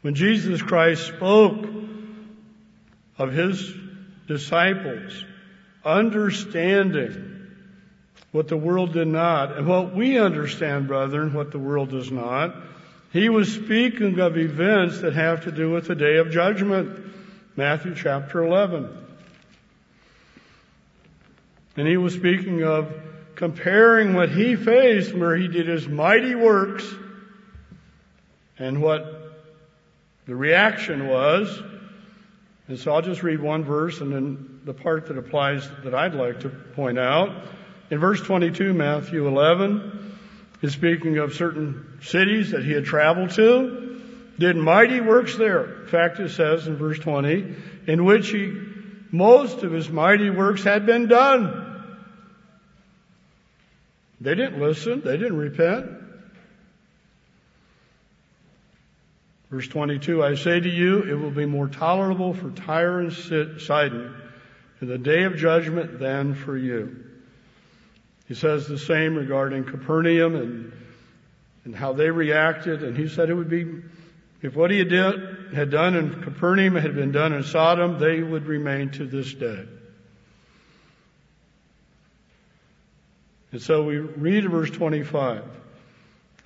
When 0.00 0.14
Jesus 0.14 0.60
Christ 0.60 1.06
spoke 1.06 1.64
of 3.18 3.32
his 3.32 3.72
disciples 4.26 5.24
understanding 5.84 7.32
what 8.32 8.48
the 8.48 8.56
world 8.56 8.94
did 8.94 9.08
not, 9.08 9.56
and 9.58 9.66
what 9.66 9.94
we 9.94 10.18
understand, 10.18 10.88
brethren, 10.88 11.34
what 11.34 11.50
the 11.50 11.58
world 11.58 11.90
does 11.90 12.10
not, 12.10 12.54
he 13.12 13.28
was 13.28 13.52
speaking 13.52 14.18
of 14.20 14.38
events 14.38 15.00
that 15.00 15.12
have 15.12 15.44
to 15.44 15.52
do 15.52 15.70
with 15.70 15.86
the 15.86 15.94
day 15.94 16.16
of 16.16 16.30
judgment. 16.30 16.98
Matthew 17.56 17.94
chapter 17.94 18.42
11. 18.42 18.88
And 21.76 21.86
he 21.86 21.98
was 21.98 22.14
speaking 22.14 22.62
of 22.64 22.92
comparing 23.34 24.14
what 24.14 24.30
he 24.30 24.56
faced 24.56 25.12
where 25.14 25.36
he 25.36 25.48
did 25.48 25.66
his 25.66 25.86
mighty 25.86 26.34
works 26.34 26.86
and 28.58 28.80
what 28.80 29.04
the 30.26 30.34
reaction 30.34 31.06
was. 31.06 31.62
And 32.68 32.78
so 32.78 32.94
I'll 32.94 33.02
just 33.02 33.22
read 33.22 33.40
one 33.40 33.64
verse 33.64 34.00
and 34.00 34.12
then 34.12 34.60
the 34.64 34.72
part 34.72 35.06
that 35.06 35.18
applies 35.18 35.68
that 35.84 35.94
I'd 35.94 36.14
like 36.14 36.40
to 36.40 36.48
point 36.48 36.98
out. 36.98 37.30
In 37.90 37.98
verse 37.98 38.22
22, 38.22 38.72
Matthew 38.72 39.26
11 39.26 40.01
is 40.62 40.72
speaking 40.72 41.18
of 41.18 41.34
certain 41.34 41.98
cities 42.02 42.52
that 42.52 42.64
he 42.64 42.72
had 42.72 42.84
traveled 42.84 43.30
to, 43.30 44.00
did 44.38 44.56
mighty 44.56 45.00
works 45.00 45.36
there. 45.36 45.82
In 45.82 45.88
fact, 45.88 46.20
it 46.20 46.30
says 46.30 46.66
in 46.66 46.76
verse 46.76 46.98
20, 46.98 47.54
in 47.88 48.04
which 48.04 48.30
he, 48.30 48.52
most 49.10 49.62
of 49.64 49.72
his 49.72 49.90
mighty 49.90 50.30
works 50.30 50.62
had 50.62 50.86
been 50.86 51.08
done. 51.08 51.68
They 54.20 54.36
didn't 54.36 54.60
listen. 54.60 55.02
They 55.04 55.16
didn't 55.16 55.36
repent. 55.36 55.86
Verse 59.50 59.68
22, 59.68 60.24
I 60.24 60.36
say 60.36 60.60
to 60.60 60.68
you, 60.68 61.02
it 61.02 61.14
will 61.14 61.32
be 61.32 61.44
more 61.44 61.68
tolerable 61.68 62.32
for 62.32 62.50
Tyre 62.50 63.00
and 63.00 63.12
Sidon 63.12 64.14
in 64.80 64.88
the 64.88 64.96
day 64.96 65.24
of 65.24 65.36
judgment 65.36 65.98
than 65.98 66.34
for 66.34 66.56
you. 66.56 67.04
He 68.28 68.34
says 68.34 68.66
the 68.66 68.78
same 68.78 69.16
regarding 69.16 69.64
Capernaum 69.64 70.36
and, 70.36 70.72
and 71.64 71.74
how 71.74 71.92
they 71.92 72.10
reacted, 72.10 72.82
and 72.82 72.96
he 72.96 73.08
said 73.08 73.30
it 73.30 73.34
would 73.34 73.50
be, 73.50 73.66
if 74.42 74.56
what 74.56 74.70
he 74.70 74.78
had, 74.78 74.88
did, 74.88 75.54
had 75.54 75.70
done 75.70 75.94
in 75.94 76.22
Capernaum 76.22 76.76
had 76.76 76.94
been 76.94 77.12
done 77.12 77.32
in 77.32 77.44
Sodom, 77.44 77.98
they 77.98 78.22
would 78.22 78.46
remain 78.46 78.90
to 78.90 79.06
this 79.06 79.32
day. 79.34 79.64
And 83.52 83.60
so 83.60 83.84
we 83.84 83.98
read 83.98 84.50
verse 84.50 84.70
25. 84.70 85.44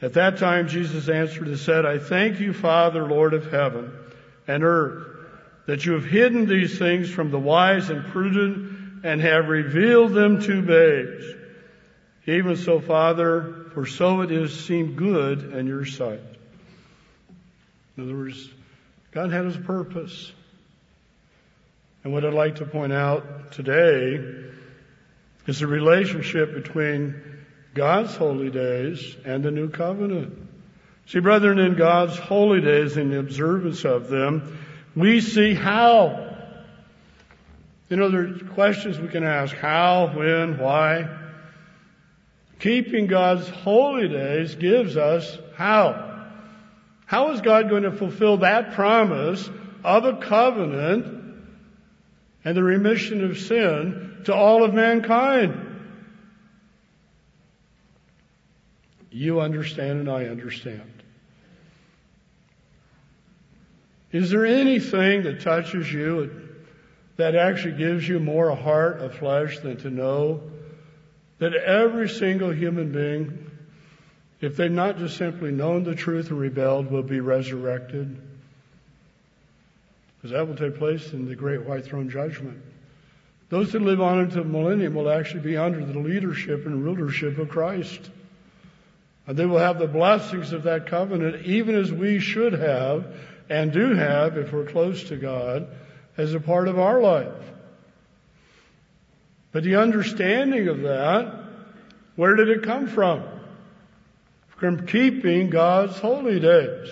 At 0.03 0.14
that 0.14 0.39
time 0.39 0.68
Jesus 0.68 1.09
answered 1.09 1.47
and 1.47 1.59
said, 1.59 1.87
I 1.87 1.99
thank 1.99 2.41
you, 2.41 2.53
Father, 2.53 3.07
Lord 3.07 3.33
of 3.33 3.51
heaven 3.51 3.93
and 4.47 4.62
earth, 4.64 5.07
that 5.66 5.87
you 5.87 5.93
have 5.93 6.05
hidden 6.05 6.47
these 6.47 6.79
things 6.79 7.09
from 7.09 7.31
the 7.31 7.39
wise 7.39 7.91
and 7.91 8.05
prudent 8.07 9.05
and 9.05 9.20
have 9.20 9.49
revealed 9.49 10.12
them 10.12 10.43
to 10.43 10.62
babes. 10.62 11.36
Even 12.27 12.57
so, 12.57 12.81
Father, 12.81 13.66
for 13.72 13.87
so 13.87 14.22
it 14.22 14.33
is 14.33 14.64
seemed 14.66 14.97
good 14.97 15.53
in 15.53 15.66
your 15.66 15.85
sight. 15.85 16.20
In 17.97 18.03
other 18.03 18.16
words, 18.16 18.51
God 19.12 19.31
had 19.31 19.45
his 19.45 19.57
purpose. 19.57 20.33
And 22.03 22.12
what 22.12 22.24
I'd 22.24 22.35
like 22.35 22.57
to 22.57 22.66
point 22.66 22.93
out 22.93 23.53
today 23.53 24.20
is 25.47 25.61
the 25.61 25.66
relationship 25.69 26.53
between 26.53 27.15
God's 27.74 28.15
holy 28.16 28.51
days 28.51 29.16
and 29.24 29.44
the 29.44 29.53
new 29.53 29.69
covenant. 29.69 30.48
See, 31.07 31.20
brethren, 31.20 31.61
in 31.61 31.77
God's 31.77 32.19
holy 32.19 32.61
days 32.61 32.97
and 32.97 33.12
the 33.12 33.20
observance 33.20 33.85
of 33.85 34.09
them, 34.09 34.59
we 34.97 35.20
see 35.20 35.55
how. 35.55 36.24
You 37.89 37.97
know, 37.97 38.11
there 38.11 38.23
are 38.23 38.39
questions 38.55 38.98
we 38.98 39.07
can 39.07 39.23
ask. 39.23 39.55
How, 39.55 40.12
when, 40.12 40.59
why? 40.59 41.09
Keeping 42.59 43.07
God's 43.07 43.49
holy 43.49 44.09
days 44.09 44.55
gives 44.55 44.97
us 44.97 45.39
how. 45.57 46.24
How 47.05 47.33
is 47.33 47.41
God 47.41 47.69
going 47.69 47.85
to 47.85 47.93
fulfill 47.93 48.39
that 48.39 48.73
promise 48.73 49.49
of 49.85 50.05
a 50.05 50.16
covenant 50.16 51.45
and 52.45 52.57
the 52.57 52.62
remission 52.62 53.24
of 53.24 53.39
sin 53.39 54.23
to 54.24 54.35
all 54.35 54.65
of 54.65 54.74
mankind? 54.74 55.62
You 59.11 59.41
understand 59.41 60.01
and 60.01 60.11
I 60.11 60.24
understand. 60.27 61.03
Is 64.12 64.31
there 64.31 64.47
anything 64.47 65.24
that 65.24 65.41
touches 65.43 65.93
you 65.93 66.31
that 67.16 67.35
actually 67.35 67.77
gives 67.77 68.09
you 68.09 68.19
more 68.19 68.49
a 68.49 68.55
heart 68.55 69.01
of 69.01 69.15
flesh 69.15 69.59
than 69.59 69.77
to 69.78 69.91
know 69.91 70.43
that 71.38 71.54
every 71.54 72.08
single 72.08 72.50
human 72.50 72.92
being, 72.92 73.50
if 74.40 74.56
they've 74.56 74.70
not 74.70 74.98
just 74.98 75.16
simply 75.16 75.50
known 75.50 75.84
the 75.84 75.94
truth 75.94 76.30
and 76.30 76.38
rebelled, 76.38 76.90
will 76.90 77.02
be 77.02 77.20
resurrected. 77.20 78.16
Because 80.16 80.30
that 80.32 80.48
will 80.48 80.56
take 80.56 80.78
place 80.78 81.12
in 81.12 81.28
the 81.28 81.36
great 81.36 81.62
white 81.62 81.84
throne 81.84 82.08
judgment. 82.08 82.62
Those 83.48 83.72
that 83.72 83.82
live 83.82 84.00
on 84.00 84.20
into 84.20 84.36
the 84.36 84.44
millennium 84.44 84.94
will 84.94 85.10
actually 85.10 85.42
be 85.42 85.56
under 85.56 85.84
the 85.84 85.98
leadership 85.98 86.66
and 86.66 86.84
rulership 86.84 87.38
of 87.38 87.48
Christ. 87.48 88.10
And 89.26 89.36
they 89.36 89.46
will 89.46 89.58
have 89.58 89.78
the 89.78 89.86
blessings 89.86 90.52
of 90.52 90.64
that 90.64 90.86
covenant, 90.86 91.46
even 91.46 91.74
as 91.74 91.92
we 91.92 92.18
should 92.18 92.54
have 92.54 93.14
and 93.48 93.72
do 93.72 93.94
have 93.94 94.36
if 94.36 94.52
we're 94.52 94.66
close 94.66 95.04
to 95.04 95.16
God 95.16 95.68
as 96.16 96.34
a 96.34 96.40
part 96.40 96.68
of 96.68 96.78
our 96.78 97.00
life. 97.00 97.32
But 99.57 99.65
the 99.65 99.77
understanding 99.77 100.69
of 100.69 100.83
that, 100.83 101.33
where 102.15 102.35
did 102.37 102.51
it 102.51 102.62
come 102.62 102.89
from? 102.89 103.24
From 104.59 104.87
keeping 104.87 105.49
God's 105.49 105.99
holy 105.99 106.39
days. 106.41 106.91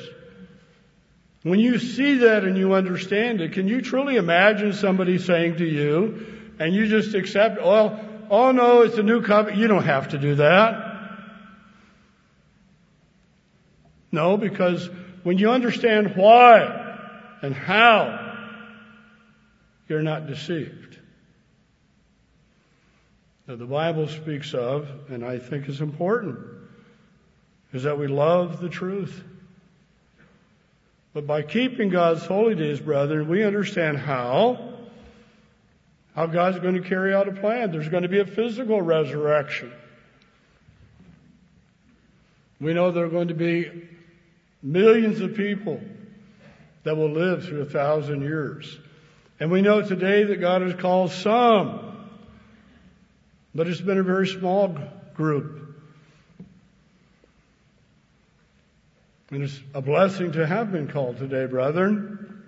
When 1.42 1.60
you 1.60 1.78
see 1.78 2.14
that 2.20 2.44
and 2.44 2.56
you 2.56 2.72
understand 2.72 3.42
it, 3.42 3.52
can 3.52 3.68
you 3.68 3.82
truly 3.82 4.16
imagine 4.16 4.72
somebody 4.72 5.18
saying 5.18 5.58
to 5.58 5.66
you, 5.66 6.24
and 6.58 6.74
you 6.74 6.86
just 6.86 7.14
accept, 7.14 7.60
well, 7.60 8.02
oh 8.30 8.50
no, 8.52 8.80
it's 8.80 8.96
a 8.96 9.02
new 9.02 9.20
covenant. 9.20 9.60
You 9.60 9.68
don't 9.68 9.84
have 9.84 10.08
to 10.08 10.18
do 10.18 10.36
that. 10.36 11.18
No, 14.10 14.38
because 14.38 14.88
when 15.22 15.36
you 15.36 15.50
understand 15.50 16.16
why 16.16 16.96
and 17.42 17.54
how, 17.54 18.38
you're 19.86 20.00
not 20.00 20.26
deceived 20.26 20.94
that 23.46 23.58
the 23.58 23.66
Bible 23.66 24.08
speaks 24.08 24.54
of, 24.54 24.88
and 25.08 25.24
I 25.24 25.38
think 25.38 25.68
is 25.68 25.80
important, 25.80 26.38
is 27.72 27.82
that 27.82 27.98
we 27.98 28.06
love 28.06 28.60
the 28.60 28.68
truth. 28.68 29.22
But 31.12 31.26
by 31.26 31.42
keeping 31.42 31.90
God's 31.90 32.24
holy 32.24 32.54
days, 32.54 32.80
brethren, 32.80 33.28
we 33.28 33.44
understand 33.44 33.98
how, 33.98 34.74
how 36.14 36.26
God's 36.26 36.58
going 36.58 36.74
to 36.74 36.88
carry 36.88 37.14
out 37.14 37.28
a 37.28 37.32
plan. 37.32 37.70
There's 37.70 37.88
going 37.88 38.02
to 38.02 38.08
be 38.08 38.20
a 38.20 38.26
physical 38.26 38.80
resurrection. 38.80 39.72
We 42.60 42.72
know 42.72 42.90
there 42.90 43.04
are 43.04 43.10
going 43.10 43.28
to 43.28 43.34
be 43.34 43.88
millions 44.62 45.20
of 45.20 45.34
people 45.34 45.80
that 46.84 46.96
will 46.96 47.10
live 47.10 47.44
through 47.44 47.62
a 47.62 47.66
thousand 47.66 48.22
years. 48.22 48.78
And 49.38 49.50
we 49.50 49.60
know 49.60 49.82
today 49.82 50.24
that 50.24 50.40
God 50.40 50.62
has 50.62 50.74
called 50.74 51.10
some, 51.10 51.93
but 53.54 53.68
it's 53.68 53.80
been 53.80 53.98
a 53.98 54.02
very 54.02 54.26
small 54.26 54.76
group. 55.14 55.60
And 59.30 59.42
it's 59.42 59.58
a 59.74 59.80
blessing 59.80 60.32
to 60.32 60.46
have 60.46 60.70
been 60.70 60.88
called 60.88 61.18
today, 61.18 61.46
brethren. 61.46 62.42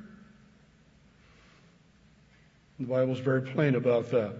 The 2.79 2.87
Bible's 2.87 3.21
very 3.21 3.43
plain 3.43 3.75
about 3.75 4.11
that. 4.11 4.35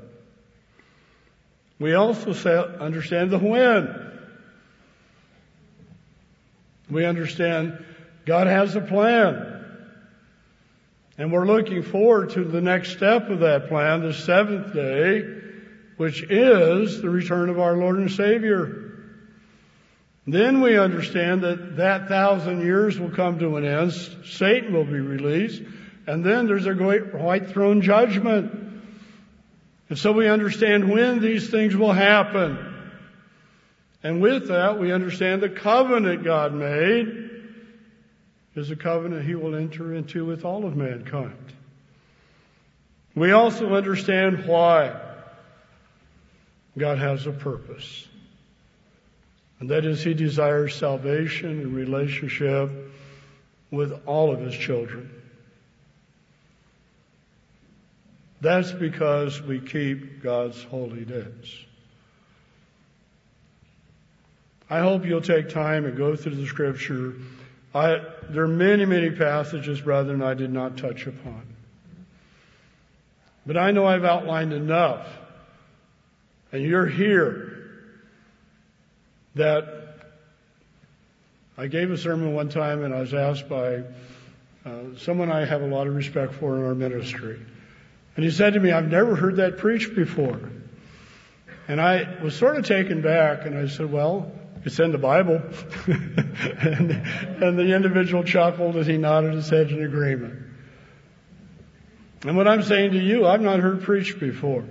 We 1.79 1.95
also 1.95 2.33
understand 2.81 3.31
the 3.31 3.39
when. 3.39 4.03
We 6.91 7.05
understand 7.05 7.85
God 8.27 8.47
has 8.47 8.77
a 8.77 8.81
plan. 8.81 9.53
And 11.19 11.33
we're 11.33 11.47
looking 11.47 11.83
forward 11.83 12.31
to 12.31 12.45
the 12.45 12.61
next 12.61 12.93
step 12.93 13.31
of 13.31 13.41
that 13.41 13.69
plan, 13.69 14.03
the 14.03 14.13
seventh 14.13 14.75
day, 14.75 15.36
which 15.97 16.23
is 16.23 17.01
the 17.01 17.11
return 17.11 17.49
of 17.49 17.59
our 17.59 17.77
Lord 17.77 17.97
and 17.97 18.11
Savior. 18.11 18.83
Then 20.27 20.61
we 20.61 20.77
understand 20.77 21.43
that 21.43 21.77
that 21.77 22.09
thousand 22.09 22.63
years 22.63 22.99
will 22.99 23.11
come 23.11 23.39
to 23.39 23.57
an 23.57 23.65
end. 23.65 23.93
Satan 24.25 24.75
will 24.75 24.85
be 24.85 25.01
released. 25.01 25.63
And 26.07 26.25
then 26.25 26.47
there's 26.47 26.67
a 26.67 26.75
great 26.75 27.15
white 27.15 27.51
throne 27.51 27.81
judgment. 27.81 28.83
And 29.89 29.99
so 29.99 30.13
we 30.13 30.29
understand 30.29 30.91
when 30.91 31.21
these 31.21 31.49
things 31.51 31.77
will 31.77 31.93
happen. 31.93 32.75
And 34.03 34.21
with 34.21 34.49
that, 34.49 34.79
we 34.79 34.93
understand 34.93 35.43
the 35.43 35.49
covenant 35.49 36.25
God 36.25 36.53
made 36.53 37.31
is 38.57 38.71
a 38.71 38.77
covenant 38.77 39.27
he 39.27 39.35
will 39.35 39.55
enter 39.55 39.95
into 39.95 40.25
with 40.25 40.45
all 40.45 40.65
of 40.65 40.77
mankind. 40.77 41.37
We 43.15 43.33
also 43.33 43.75
understand 43.75 44.47
why 44.47 45.06
God 46.77 46.99
has 46.99 47.27
a 47.27 47.33
purpose. 47.33 48.07
And 49.61 49.71
that 49.71 49.85
is 49.85 50.03
he 50.03 50.15
desires 50.15 50.75
salvation 50.75 51.49
and 51.49 51.75
relationship 51.75 52.71
with 53.71 53.93
all 54.07 54.33
of 54.33 54.41
his 54.41 54.55
children. 54.55 55.11
That's 58.41 58.71
because 58.73 59.41
we 59.41 59.61
keep 59.61 60.23
God's 60.23 60.63
holy 60.65 61.05
days. 61.05 61.65
I 64.69 64.81
hope 64.81 65.07
you'll 65.07 65.23
take 65.23 65.49
time 65.49 65.85
and 65.87 65.97
go 65.97 66.17
through 66.17 66.35
the 66.35 66.47
scripture. 66.47 67.15
I, 67.75 68.03
there 68.29 68.45
are 68.45 68.49
many, 68.49 68.85
many 68.85 69.11
passages, 69.11 69.81
brethren, 69.81 70.23
I 70.23 70.35
did 70.35 70.53
not 70.53 70.77
touch 70.77 71.07
upon. 71.07 71.43
But 73.47 73.57
I 73.57 73.71
know 73.71 73.87
I've 73.87 74.05
outlined 74.05 74.53
enough, 74.53 75.07
and 76.57 76.65
you're 76.65 76.87
here, 76.87 77.53
that 79.35 79.99
I 81.59 81.67
gave 81.67 81.91
a 81.91 81.99
sermon 81.99 82.33
one 82.33 82.49
time 82.49 82.83
and 82.83 82.95
I 82.95 83.01
was 83.01 83.13
asked 83.13 83.47
by 83.47 83.83
uh, 84.65 84.97
someone 84.97 85.31
I 85.31 85.45
have 85.45 85.61
a 85.61 85.67
lot 85.67 85.87
of 85.87 85.95
respect 85.95 86.33
for 86.33 86.57
in 86.57 86.65
our 86.65 86.75
ministry. 86.75 87.39
And 88.17 88.25
he 88.25 88.31
said 88.31 88.55
to 88.55 88.61
me, 88.61 88.73
I've 88.73 88.91
never 88.91 89.15
heard 89.15 89.37
that 89.37 89.59
preached 89.59 89.95
before. 89.95 90.41
And 91.69 91.79
I 91.79 92.23
was 92.23 92.35
sort 92.35 92.57
of 92.57 92.65
taken 92.65 93.03
back 93.03 93.45
and 93.45 93.59
I 93.59 93.69
said, 93.69 93.93
well, 93.93 94.33
it's 94.65 94.81
in 94.81 94.93
the 94.93 94.99
Bible. 94.99 95.43
and, 95.87 96.91
and 97.43 97.59
the 97.59 97.75
individual 97.77 98.25
chuckled 98.25 98.77
as 98.77 98.87
he 98.87 98.97
nodded 98.97 99.35
his 99.35 99.51
head 99.51 99.71
in 99.71 99.85
agreement. 99.85 100.43
And 102.23 102.35
what 102.35 102.49
I'm 102.49 102.63
saying 102.63 102.93
to 102.93 102.99
you, 102.99 103.27
I've 103.27 103.43
not 103.43 103.61
heard 103.61 103.83
preached 103.83 104.19
before. 104.19 104.65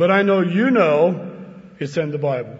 But 0.00 0.10
I 0.10 0.22
know 0.22 0.40
you 0.40 0.70
know 0.70 1.30
it's 1.78 1.98
in 1.98 2.10
the 2.10 2.16
Bible. 2.16 2.58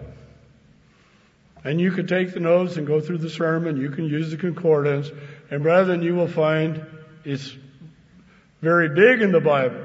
And 1.63 1.81
you 1.81 1.89
can 1.91 2.05
take 2.05 2.35
the 2.35 2.39
notes 2.39 2.77
and 2.77 2.85
go 2.85 3.01
through 3.01 3.17
the 3.17 3.31
sermon. 3.31 3.81
You 3.81 3.89
can 3.89 4.05
use 4.05 4.29
the 4.29 4.37
concordance. 4.37 5.09
And 5.49 5.65
than 5.65 6.03
you 6.03 6.13
will 6.13 6.27
find 6.27 6.85
it's 7.25 7.51
very 8.61 8.89
big 8.89 9.23
in 9.23 9.31
the 9.31 9.39
Bible. 9.39 9.81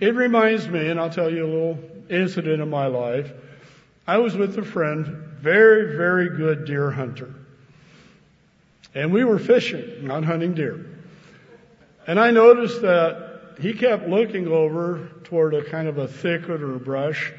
It 0.00 0.16
reminds 0.16 0.66
me, 0.66 0.88
and 0.88 0.98
I'll 0.98 1.10
tell 1.10 1.32
you 1.32 1.44
a 1.44 1.46
little 1.46 1.78
incident 2.08 2.60
in 2.60 2.68
my 2.68 2.88
life. 2.88 3.30
I 4.04 4.18
was 4.18 4.34
with 4.34 4.58
a 4.58 4.64
friend, 4.64 5.06
very, 5.40 5.96
very 5.96 6.36
good 6.36 6.64
deer 6.64 6.90
hunter. 6.90 7.32
And 8.96 9.12
we 9.12 9.22
were 9.22 9.38
fishing, 9.38 10.08
not 10.08 10.24
hunting 10.24 10.54
deer. 10.54 10.84
And 12.08 12.18
I 12.18 12.32
noticed 12.32 12.82
that 12.82 13.29
he 13.60 13.74
kept 13.74 14.08
looking 14.08 14.48
over 14.48 15.08
toward 15.24 15.54
a 15.54 15.64
kind 15.64 15.88
of 15.88 15.98
a 15.98 16.08
thicket 16.08 16.62
or 16.62 16.76
a 16.76 16.80
brush. 16.80 17.32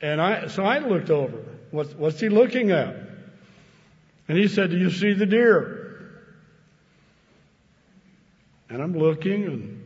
And 0.00 0.20
I, 0.20 0.46
so 0.48 0.64
I 0.64 0.78
looked 0.78 1.10
over. 1.10 1.38
What's, 1.70 1.92
what's 1.94 2.20
he 2.20 2.28
looking 2.28 2.70
at? 2.70 2.96
And 4.28 4.38
he 4.38 4.48
said, 4.48 4.70
do 4.70 4.78
you 4.78 4.90
see 4.90 5.12
the 5.12 5.26
deer? 5.26 5.76
And 8.68 8.80
I'm 8.80 8.96
looking 8.96 9.80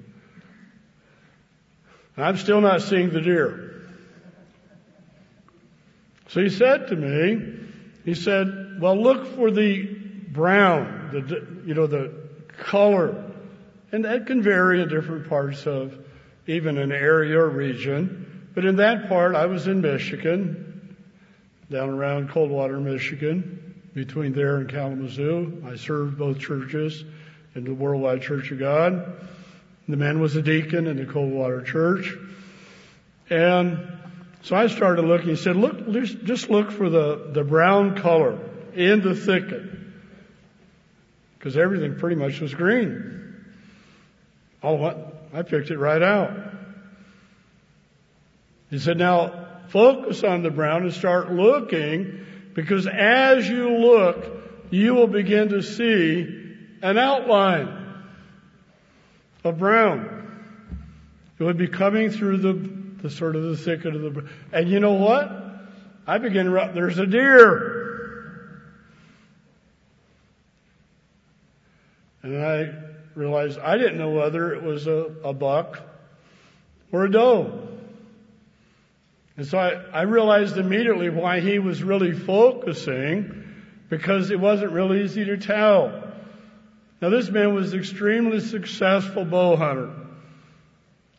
and 2.16 2.24
I'm 2.24 2.36
still 2.36 2.60
not 2.60 2.82
seeing 2.82 3.10
the 3.10 3.20
deer. 3.20 3.82
So 6.28 6.42
he 6.42 6.48
said 6.48 6.88
to 6.88 6.96
me, 6.96 7.58
he 8.04 8.14
said, 8.14 8.78
well, 8.80 9.00
look 9.00 9.34
for 9.34 9.50
the 9.50 9.84
brown, 9.84 11.10
the, 11.12 11.46
you 11.66 11.74
know, 11.74 11.86
the 11.86 12.12
color. 12.58 13.23
And 13.94 14.04
that 14.06 14.26
can 14.26 14.42
vary 14.42 14.82
in 14.82 14.88
different 14.88 15.28
parts 15.28 15.68
of 15.68 15.96
even 16.48 16.78
an 16.78 16.90
area 16.90 17.38
or 17.38 17.48
region. 17.48 18.48
But 18.52 18.64
in 18.64 18.74
that 18.76 19.08
part, 19.08 19.36
I 19.36 19.46
was 19.46 19.68
in 19.68 19.82
Michigan, 19.82 20.96
down 21.70 21.90
around 21.90 22.30
Coldwater, 22.30 22.80
Michigan, 22.80 23.76
between 23.94 24.32
there 24.32 24.56
and 24.56 24.68
Kalamazoo. 24.68 25.62
I 25.64 25.76
served 25.76 26.18
both 26.18 26.40
churches 26.40 27.04
in 27.54 27.62
the 27.62 27.72
Worldwide 27.72 28.20
Church 28.20 28.50
of 28.50 28.58
God. 28.58 29.14
The 29.86 29.96
man 29.96 30.18
was 30.18 30.34
a 30.34 30.42
deacon 30.42 30.88
in 30.88 30.96
the 30.96 31.06
Coldwater 31.06 31.62
Church. 31.62 32.16
And 33.30 33.78
so 34.42 34.56
I 34.56 34.66
started 34.66 35.04
looking. 35.04 35.28
He 35.28 35.36
said, 35.36 35.54
look, 35.54 35.88
just 36.24 36.50
look 36.50 36.72
for 36.72 36.90
the, 36.90 37.30
the 37.32 37.44
brown 37.44 37.94
color 37.94 38.40
in 38.74 39.02
the 39.02 39.14
thicket. 39.14 39.62
Because 41.38 41.56
everything 41.56 41.96
pretty 41.96 42.16
much 42.16 42.40
was 42.40 42.52
green. 42.52 43.20
Oh, 44.64 44.76
what? 44.76 45.28
I 45.34 45.42
picked 45.42 45.70
it 45.70 45.78
right 45.78 46.02
out. 46.02 46.30
He 48.70 48.78
said, 48.78 48.96
now 48.96 49.48
focus 49.68 50.24
on 50.24 50.42
the 50.42 50.50
brown 50.50 50.84
and 50.84 50.92
start 50.94 51.30
looking 51.30 52.24
because 52.54 52.86
as 52.86 53.46
you 53.46 53.68
look, 53.76 54.24
you 54.70 54.94
will 54.94 55.06
begin 55.06 55.50
to 55.50 55.62
see 55.62 56.22
an 56.80 56.96
outline 56.96 58.02
of 59.44 59.58
brown. 59.58 60.30
It 61.38 61.44
would 61.44 61.58
be 61.58 61.68
coming 61.68 62.10
through 62.10 62.38
the, 62.38 62.52
the 63.02 63.10
sort 63.10 63.36
of 63.36 63.42
the 63.42 63.56
thicket 63.58 63.94
of 63.94 64.00
the, 64.00 64.28
and 64.50 64.70
you 64.70 64.80
know 64.80 64.94
what? 64.94 65.30
I 66.06 66.16
begin, 66.16 66.50
there's 66.74 66.98
a 66.98 67.06
deer. 67.06 67.82
And 72.22 72.42
I 72.42 72.83
realized 73.14 73.58
I 73.58 73.76
didn't 73.78 73.98
know 73.98 74.10
whether 74.10 74.54
it 74.54 74.62
was 74.62 74.86
a, 74.86 75.12
a 75.24 75.32
buck 75.32 75.80
or 76.92 77.04
a 77.04 77.10
doe. 77.10 77.68
And 79.36 79.46
so 79.46 79.58
I, 79.58 79.70
I 79.92 80.02
realized 80.02 80.56
immediately 80.56 81.10
why 81.10 81.40
he 81.40 81.58
was 81.58 81.82
really 81.82 82.12
focusing 82.12 83.44
because 83.88 84.30
it 84.30 84.38
wasn't 84.38 84.72
really 84.72 85.02
easy 85.02 85.24
to 85.24 85.36
tell. 85.36 86.02
Now 87.00 87.10
this 87.10 87.28
man 87.28 87.54
was 87.54 87.74
extremely 87.74 88.40
successful 88.40 89.24
bow 89.24 89.56
hunter. 89.56 89.92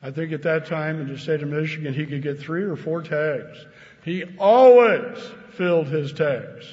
I 0.02 0.12
think 0.12 0.32
at 0.32 0.44
that 0.44 0.68
time 0.68 1.02
in 1.02 1.08
the 1.08 1.18
state 1.18 1.42
of 1.42 1.50
Michigan 1.50 1.94
he 1.94 2.06
could 2.06 2.22
get 2.22 2.40
three 2.40 2.64
or 2.64 2.76
four 2.76 3.02
tags. 3.02 3.66
He 4.04 4.24
always 4.38 5.18
filled 5.54 5.88
his 5.88 6.14
tags. 6.14 6.66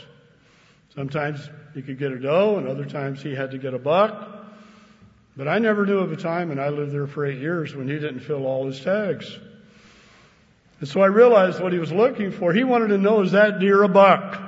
Sometimes 0.94 1.49
he 1.74 1.82
could 1.82 1.99
get 1.99 2.12
a 2.12 2.19
doe 2.19 2.59
and 2.59 2.69
other 2.69 2.85
times 2.85 3.23
he 3.23 3.35
had 3.35 3.51
to 3.53 3.59
get 3.59 3.74
a 3.74 3.78
buck. 3.78 4.41
But 5.36 5.48
I 5.48 5.59
never 5.59 5.86
knew 5.86 5.98
of 5.98 6.12
a 6.12 6.16
time, 6.16 6.50
and 6.50 6.60
I 6.60 6.68
lived 6.68 6.92
there 6.92 7.06
for 7.06 7.24
eight 7.24 7.38
years, 7.38 7.74
when 7.74 7.88
he 7.88 7.94
didn't 7.94 8.20
fill 8.20 8.46
all 8.46 8.66
his 8.66 8.80
tags. 8.80 9.38
And 10.80 10.88
so 10.88 11.00
I 11.00 11.06
realized 11.06 11.60
what 11.60 11.72
he 11.72 11.78
was 11.78 11.92
looking 11.92 12.32
for. 12.32 12.52
He 12.52 12.64
wanted 12.64 12.88
to 12.88 12.98
know, 12.98 13.22
is 13.22 13.32
that 13.32 13.59
deer 13.59 13.82
a 13.82 13.88
buck? 13.88 14.40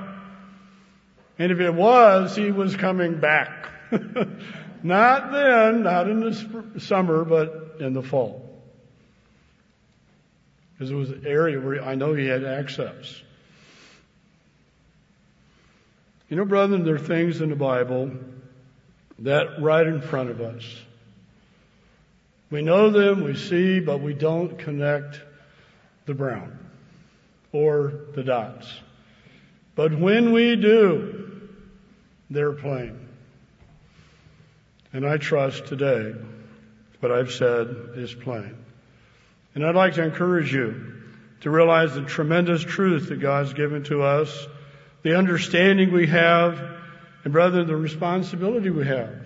And 1.38 1.50
if 1.50 1.60
it 1.60 1.72
was, 1.72 2.36
he 2.36 2.50
was 2.50 2.76
coming 2.76 3.18
back. 3.18 3.68
not 4.82 5.32
then, 5.32 5.82
not 5.84 6.08
in 6.08 6.20
the 6.20 6.80
summer, 6.80 7.24
but 7.24 7.76
in 7.80 7.94
the 7.94 8.02
fall. 8.02 8.60
because 10.74 10.90
it 10.90 10.94
was 10.94 11.10
an 11.10 11.24
area 11.26 11.58
where 11.58 11.82
I 11.82 11.94
know 11.94 12.14
he 12.14 12.26
had 12.26 12.44
access. 12.44 13.22
You 16.28 16.36
know, 16.36 16.44
brethren, 16.44 16.84
there 16.84 16.96
are 16.96 16.98
things 16.98 17.40
in 17.40 17.50
the 17.50 17.56
Bible 17.56 18.10
that 19.20 19.60
right 19.60 19.86
in 19.86 20.00
front 20.00 20.30
of 20.30 20.40
us. 20.40 20.64
We 22.50 22.62
know 22.62 22.90
them, 22.90 23.24
we 23.24 23.36
see, 23.36 23.80
but 23.80 24.00
we 24.00 24.14
don't 24.14 24.58
connect 24.58 25.20
the 26.06 26.14
brown 26.14 26.58
or 27.52 27.92
the 28.14 28.22
dots. 28.22 28.72
But 29.74 29.98
when 29.98 30.32
we 30.32 30.56
do, 30.56 31.48
they're 32.30 32.52
plain. 32.52 33.08
And 34.92 35.06
I 35.06 35.16
trust 35.16 35.66
today 35.66 36.14
what 37.00 37.10
I've 37.10 37.32
said 37.32 37.92
is 37.96 38.14
plain. 38.14 38.56
And 39.54 39.64
I'd 39.64 39.74
like 39.74 39.94
to 39.94 40.02
encourage 40.02 40.52
you 40.52 40.94
to 41.40 41.50
realize 41.50 41.94
the 41.94 42.02
tremendous 42.02 42.62
truth 42.62 43.08
that 43.08 43.20
God's 43.20 43.52
given 43.52 43.84
to 43.84 44.02
us, 44.02 44.46
the 45.02 45.18
understanding 45.18 45.92
we 45.92 46.06
have, 46.06 46.73
and 47.24 47.32
brother, 47.32 47.64
the 47.64 47.76
responsibility 47.76 48.70
we 48.70 48.86
have. 48.86 49.16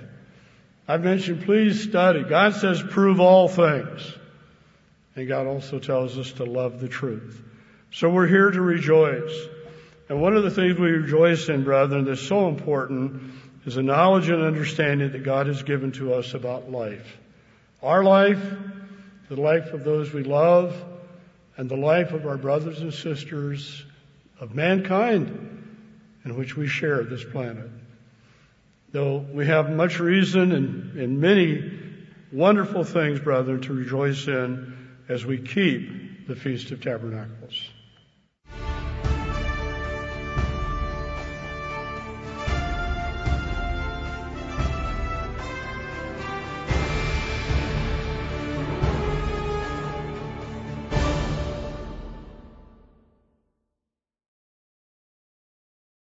I've 0.87 1.05
mentioned 1.05 1.45
please 1.45 1.83
study. 1.83 2.23
God 2.25 2.55
says 2.55 2.83
prove 2.83 3.21
all 3.21 3.49
things. 3.49 4.15
And 5.17 5.29
God 5.29 5.47
also 5.47 5.79
tells 5.79 6.17
us 6.17 6.33
to 6.33 6.45
love 6.45 6.81
the 6.81 6.89
truth. 6.89 7.43
So 7.91 8.09
we're 8.09 8.29
here 8.29 8.51
to 8.51 8.61
rejoice. 8.61 9.33
And 10.09 10.23
one 10.23 10.37
of 10.37 10.45
the 10.45 10.51
things 10.51 10.79
we 10.79 10.91
rejoice 10.91 11.49
in, 11.49 11.65
brethren, 11.65 12.05
that's 12.05 12.23
so 12.23 12.49
important 12.49 13.33
is 13.67 13.75
the 13.75 13.83
knowledge 13.83 14.29
and 14.29 14.43
understanding 14.43 15.13
that 15.13 15.25
God 15.25 15.49
has 15.49 15.63
given 15.63 15.93
to 15.93 16.15
us 16.15 16.35
about 16.35 16.71
life. 16.71 17.19
Our 17.83 18.05
life, 18.05 18.43
the 19.29 19.41
life 19.41 19.75
of 19.75 19.85
those 19.85 20.13
we 20.13 20.23
love, 20.23 20.75
and 21.57 21.69
the 21.69 21.77
life 21.77 22.13
of 22.13 22.27
our 22.27 22.39
brothers 22.39 22.81
and 22.81 22.95
sisters 22.95 23.85
of 24.41 24.55
mankind 24.55 25.67
in 26.25 26.37
which 26.37 26.57
we 26.57 26.69
share 26.69 27.03
this 27.03 27.25
planet. 27.25 27.69
Though 28.91 29.19
we 29.19 29.47
have 29.47 29.71
much 29.71 30.01
reason 30.01 30.53
and, 30.53 30.99
and 30.99 31.21
many 31.21 31.73
wonderful 32.33 32.85
things, 32.85 33.21
brethren, 33.21 33.61
to 33.63 33.73
rejoice 33.75 34.27
in 34.27 34.77
as 35.09 35.25
we 35.25 35.39
keep 35.39 36.27
the 36.27 36.37
Feast 36.37 36.71
of 36.71 36.81
Tabernacles. 36.81 37.71